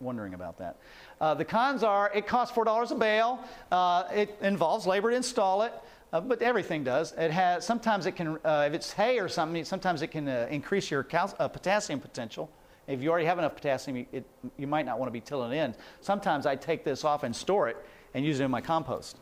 [0.00, 0.76] wondering about that.
[1.20, 3.42] Uh, the cons are it costs $4 a bale.
[3.70, 5.72] Uh, it involves labor to install it.
[6.12, 7.12] Uh, but everything does.
[7.18, 10.46] It has sometimes it can, uh, if it's hay or something, sometimes it can uh,
[10.50, 12.48] increase your cal- uh, potassium potential.
[12.86, 14.24] If you already have enough potassium, you, it,
[14.56, 15.74] you might not want to be tilling it in.
[16.00, 17.76] Sometimes I take this off and store it
[18.14, 19.18] and use it in my compost.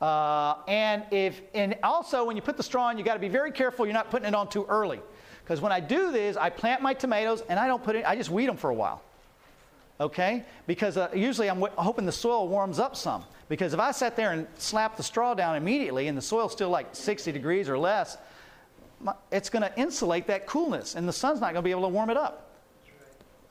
[0.00, 3.28] Uh, and if and also when you put the straw in, you got to be
[3.28, 5.00] very careful you're not putting it on too early,
[5.42, 8.04] because when I do this, I plant my tomatoes and I don't put it.
[8.06, 9.02] I just weed them for a while.
[9.98, 13.24] Okay, because uh, usually I'm w- hoping the soil warms up some.
[13.48, 16.68] Because if I sat there and slapped the straw down immediately and the soil's still
[16.68, 18.18] like 60 degrees or less,
[19.00, 21.82] my, it's going to insulate that coolness, and the sun's not going to be able
[21.82, 22.45] to warm it up.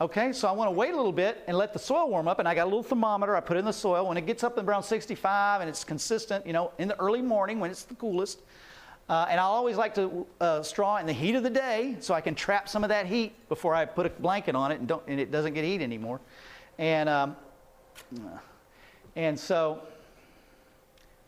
[0.01, 2.39] Okay, so I want to wait a little bit and let the soil warm up,
[2.39, 4.05] and I got a little thermometer I put in the soil.
[4.05, 7.61] When it gets up around 65 and it's consistent, you know, in the early morning
[7.61, 8.41] when it's the coolest,
[9.07, 12.13] uh, and I always like to uh, straw in the heat of the day so
[12.13, 14.91] I can trap some of that heat before I put a blanket on it and,
[15.07, 16.19] and it doesn't get heat anymore.
[16.77, 17.37] And, um,
[19.15, 19.79] and so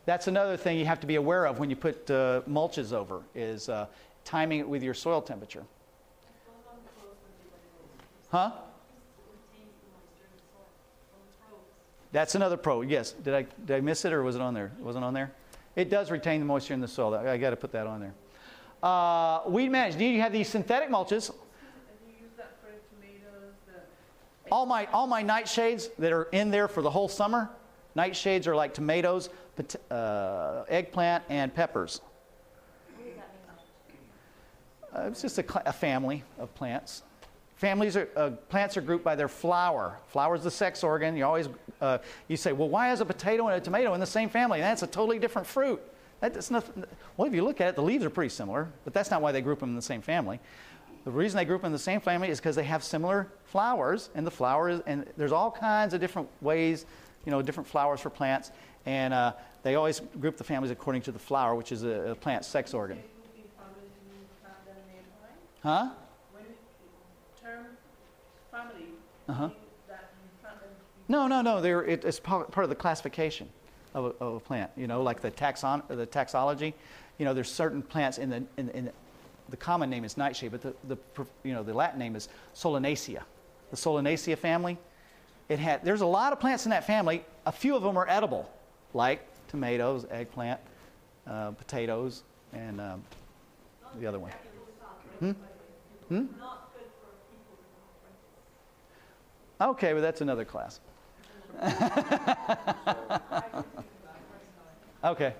[0.04, 3.22] that's another thing you have to be aware of when you put uh, mulches over
[3.34, 3.86] is uh,
[4.26, 5.64] timing it with your soil temperature.
[8.30, 8.52] Huh?
[12.12, 12.82] That's another pro.
[12.82, 13.12] Yes.
[13.12, 14.72] Did I did I miss it or was it on there?
[14.78, 15.32] It wasn't on there.
[15.76, 17.14] It does retain the moisture in the soil.
[17.14, 18.14] I, got to put that on there.
[18.82, 19.98] Uh, weed management.
[19.98, 21.30] Do you have these synthetic mulches.
[21.30, 21.38] And
[22.06, 26.66] you use that for tomatoes, the All my all my nightshades that are in there
[26.68, 27.50] for the whole summer.
[27.96, 32.00] Nightshades are like tomatoes, pot- uh, eggplant, and peppers.
[34.94, 37.02] Uh, it's just a, cl- a family of plants.
[37.58, 39.98] Families are, uh, plants are grouped by their flower.
[40.06, 41.16] Flower is the sex organ.
[41.16, 41.48] You always,
[41.80, 41.98] uh,
[42.28, 44.60] you say, well, why is a potato and a tomato in the same family?
[44.60, 45.82] That's a totally different fruit.
[46.20, 46.84] That's nothing.
[47.16, 49.32] Well, if you look at it, the leaves are pretty similar, but that's not why
[49.32, 50.38] they group them in the same family.
[51.04, 54.10] The reason they group them in the same family is because they have similar flowers,
[54.14, 56.86] and the flowers, and there's all kinds of different ways,
[57.26, 58.52] you know, different flowers for plants,
[58.86, 59.32] and uh,
[59.64, 62.72] they always group the families according to the flower, which is a, a plant sex
[62.72, 62.98] organ.
[62.98, 64.76] grouping families you plant them
[65.64, 65.86] nearby.
[65.88, 65.94] Huh?
[68.66, 68.86] When you term family,
[69.28, 69.48] Uh-huh.
[69.48, 69.56] mean
[69.88, 70.70] that you plant them
[71.08, 71.60] No, no, no.
[71.60, 73.48] They're, it, it's part, of the classification
[73.94, 74.70] of a, of a plant.
[74.76, 76.74] You know, like the taxon, the taxology.
[77.18, 78.90] You know, there's certain plants in the, in, in
[79.48, 80.96] the common name is nightshade, but the, the,
[81.42, 83.20] you know, the Latin name is Solanaceae.
[83.70, 84.78] The Solanaceae family.
[85.48, 87.24] It had, there's a lot of plants in that family.
[87.46, 88.50] A few of them are edible,
[88.92, 90.60] like tomatoes, eggplant,
[91.26, 92.22] uh, potatoes,
[92.52, 93.02] and um,
[93.98, 94.32] the other one.
[95.20, 95.30] Hmm?
[96.08, 96.26] Hmm?
[99.60, 100.80] Okay, but that's another class.
[105.04, 105.34] okay.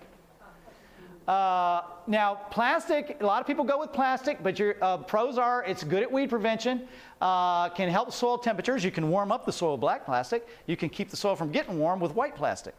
[1.29, 5.63] Uh, now, plastic, a lot of people go with plastic, but your uh, pros are
[5.65, 6.89] it's good at weed prevention,
[7.21, 8.83] uh, can help soil temperatures.
[8.83, 10.49] You can warm up the soil with black plastic.
[10.67, 12.75] You can keep the soil from getting warm with white plastic.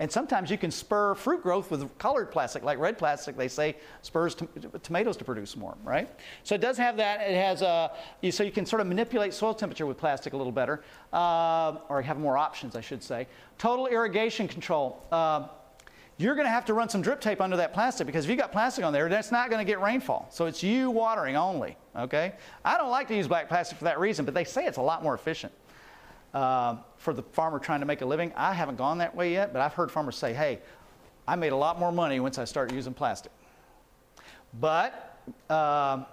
[0.00, 3.76] And sometimes you can spur fruit growth with colored plastic, like red plastic, they say
[4.02, 4.48] spurs to-
[4.82, 6.08] tomatoes to produce more, right?
[6.44, 7.20] So it does have that.
[7.20, 7.88] It has, uh,
[8.20, 11.78] you, so you can sort of manipulate soil temperature with plastic a little better, uh,
[11.88, 13.26] or have more options, I should say.
[13.58, 15.04] Total irrigation control.
[15.10, 15.48] Uh,
[16.16, 18.36] you're going to have to run some drip tape under that plastic because if you
[18.36, 20.26] got plastic on there, that's not going to get rainfall.
[20.30, 21.76] So it's you watering only.
[21.96, 22.34] Okay.
[22.64, 24.82] I don't like to use black plastic for that reason, but they say it's a
[24.82, 25.52] lot more efficient
[26.34, 28.32] uh, for the farmer trying to make a living.
[28.36, 30.60] I haven't gone that way yet, but I've heard farmers say, "Hey,
[31.26, 33.32] I made a lot more money once I started using plastic."
[34.60, 35.18] But
[35.50, 36.04] uh,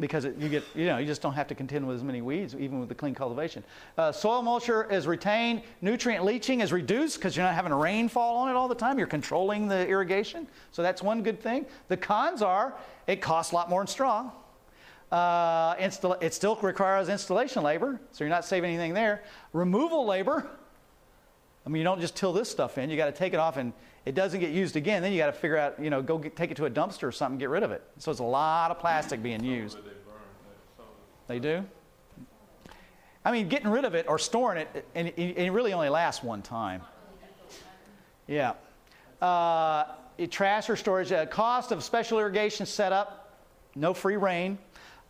[0.00, 2.20] because it, you get, you know, you just don't have to contend with as many
[2.20, 3.62] weeds, even with the clean cultivation.
[3.96, 5.62] Uh, soil moisture is retained.
[5.82, 8.98] Nutrient leaching is reduced because you're not having rainfall on it all the time.
[8.98, 11.66] You're controlling the irrigation, so that's one good thing.
[11.88, 12.74] The cons are
[13.06, 14.30] it costs a lot more than straw.
[15.14, 19.22] Uh, install, it still requires installation labor, so you're not saving anything there.
[19.52, 20.44] Removal labor.
[21.64, 22.90] I mean, you don't just till this stuff in.
[22.90, 23.72] You got to take it off and
[24.06, 26.34] it doesn't get used again, then you got to figure out, you know, go get,
[26.34, 27.84] take it to a dumpster or something, get rid of it.
[27.98, 29.78] So it's a lot of plastic being used.
[31.28, 31.64] They do?
[33.24, 36.42] I mean, getting rid of it or storing it, and it, really only lasts one
[36.42, 36.82] time.
[38.26, 38.54] Yeah.
[39.22, 39.84] Uh,
[40.28, 43.38] trash or storage, uh, cost of special irrigation setup,
[43.76, 44.58] no free rain.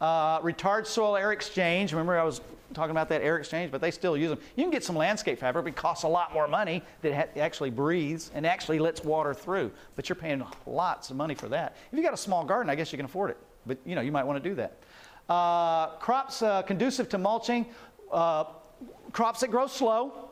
[0.05, 1.91] Uh, retard soil air exchange.
[1.91, 2.43] Remember, I was
[2.75, 4.39] talking about that air exchange, but they still use them.
[4.55, 7.71] You can get some landscape fabric, it costs a lot more money that ha- actually
[7.71, 9.73] breathes and actually lets water through.
[9.97, 11.79] But you're paying lots of money for that.
[11.91, 13.39] If you got a small garden, I guess you can afford it.
[13.65, 14.77] But you know, you might want to do that.
[15.27, 17.65] Uh, crops uh, conducive to mulching.
[18.13, 18.45] Uh,
[19.13, 20.29] crops that grow slow.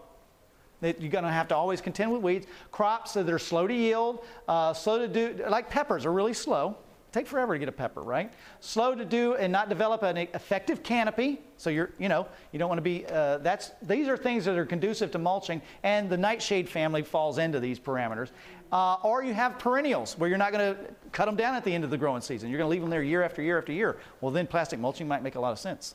[0.83, 2.47] That you're going to have to always contend with weeds.
[2.73, 6.77] Crops that are slow to yield, uh, slow to do, like peppers are really slow
[7.13, 8.33] take forever to get a pepper, right?
[8.61, 11.41] Slow to do and not develop an effective canopy.
[11.59, 13.07] So you're, you know, you don't want to be.
[13.07, 17.39] Uh, that's these are things that are conducive to mulching, and the nightshade family falls
[17.39, 18.31] into these parameters.
[18.73, 20.81] Uh, or you have perennials where you're not going to
[21.13, 22.49] cut them down at the end of the growing season.
[22.49, 23.99] You're going to leave them there year after year after year.
[24.23, 25.95] Well, then plastic mulching might make a lot of sense.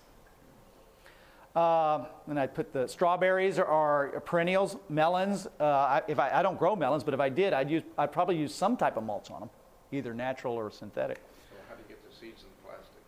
[1.55, 5.47] Uh, and I put the strawberries are, are perennials, melons.
[5.59, 8.11] Uh, I, if I, I, don't grow melons, but if I did, I'd use I'd
[8.11, 9.49] probably use some type of mulch on them
[9.91, 11.17] either natural or synthetic.
[11.49, 13.01] So how do you get the seeds in the plastic?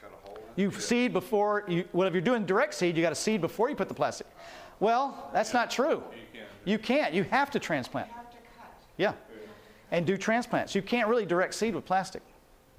[0.00, 3.10] Cut a hole You seed before, you, well, if you're doing direct seed, you got
[3.10, 4.26] to seed before you put the plastic.
[4.80, 6.02] Well, that's not true.
[6.12, 6.48] You can't.
[6.64, 7.14] You can't.
[7.14, 8.08] You have to transplant.
[8.08, 8.72] You have to cut.
[8.96, 9.12] Yeah.
[9.90, 10.74] And do transplants.
[10.74, 12.22] You can't really direct seed with plastic.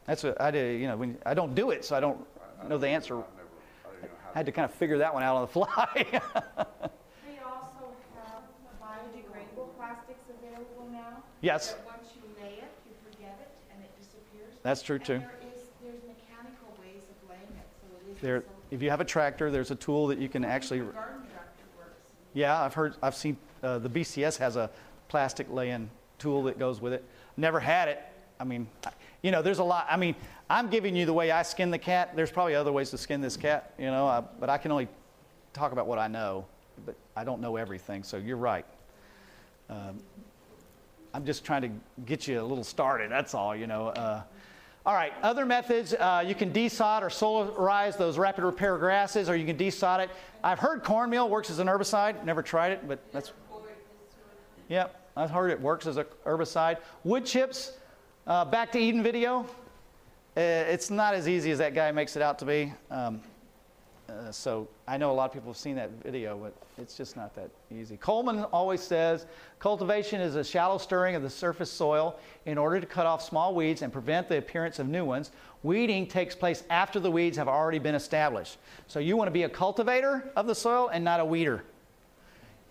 [0.06, 2.20] That's what I did, you know, when, I don't do it, so I don't
[2.68, 3.18] know the answer.
[3.18, 6.06] I had to kind of figure that one out on the fly.
[7.26, 8.44] They also have
[8.82, 11.24] biodegradable plastics available now.
[11.42, 11.76] Yes.
[14.66, 15.20] That's true too.
[15.20, 18.20] There is, there's mechanical ways of laying it, so it is.
[18.20, 20.80] There, if you have a tractor, there's a tool that you can actually.
[20.80, 21.92] Garden tractor works.
[22.34, 24.72] Yeah, I've heard, I've seen, uh, the BCS has a
[25.08, 27.04] plastic laying tool that goes with it.
[27.38, 28.02] Never had it.
[28.40, 28.68] I mean,
[29.22, 29.86] you know, there's a lot.
[29.88, 30.16] I mean,
[30.50, 32.16] I'm giving you the way I skin the cat.
[32.16, 34.88] There's probably other ways to skin this cat, you know, I, but I can only
[35.54, 36.44] talk about what I know,
[36.88, 38.66] but I don't know everything, so you're right.
[39.70, 40.00] Um,
[41.14, 41.70] I'm just trying to
[42.08, 43.90] get you a little started, that's all, you know.
[43.90, 44.24] Uh,
[44.86, 49.36] all right, other methods, uh, you can desod or solarize those rapid repair grasses, or
[49.36, 50.12] you can desod it.
[50.44, 52.24] I've heard cornmeal works as an herbicide.
[52.24, 53.34] Never tried it, but that's.
[54.70, 56.78] Yep, I've heard it works as a herbicide.
[57.03, 57.74] Wood chips,
[58.28, 59.45] uh, back to Eden video.
[60.38, 62.72] Uh, it's not as easy as that guy makes it out to be.
[62.91, 63.22] Um,
[64.07, 67.16] uh, so I know a lot of people have seen that video, but it's just
[67.16, 67.96] not that easy.
[67.96, 69.26] Coleman always says
[69.60, 73.56] cultivation is a shallow stirring of the surface soil in order to cut off small
[73.56, 75.32] weeds and prevent the appearance of new ones.
[75.64, 78.58] Weeding takes place after the weeds have already been established.
[78.88, 81.64] So you want to be a cultivator of the soil and not a weeder.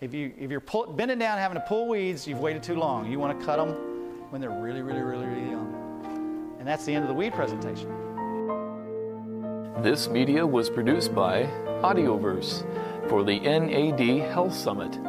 [0.01, 3.11] If, you, if you're pull, bending down having to pull weeds, you've waited too long.
[3.11, 3.71] You want to cut them
[4.31, 6.57] when they're really, really, really, really young.
[6.59, 7.89] And that's the end of the weed presentation.
[9.83, 11.45] This media was produced by
[11.83, 12.65] Audioverse
[13.09, 15.01] for the NAD Health Summit.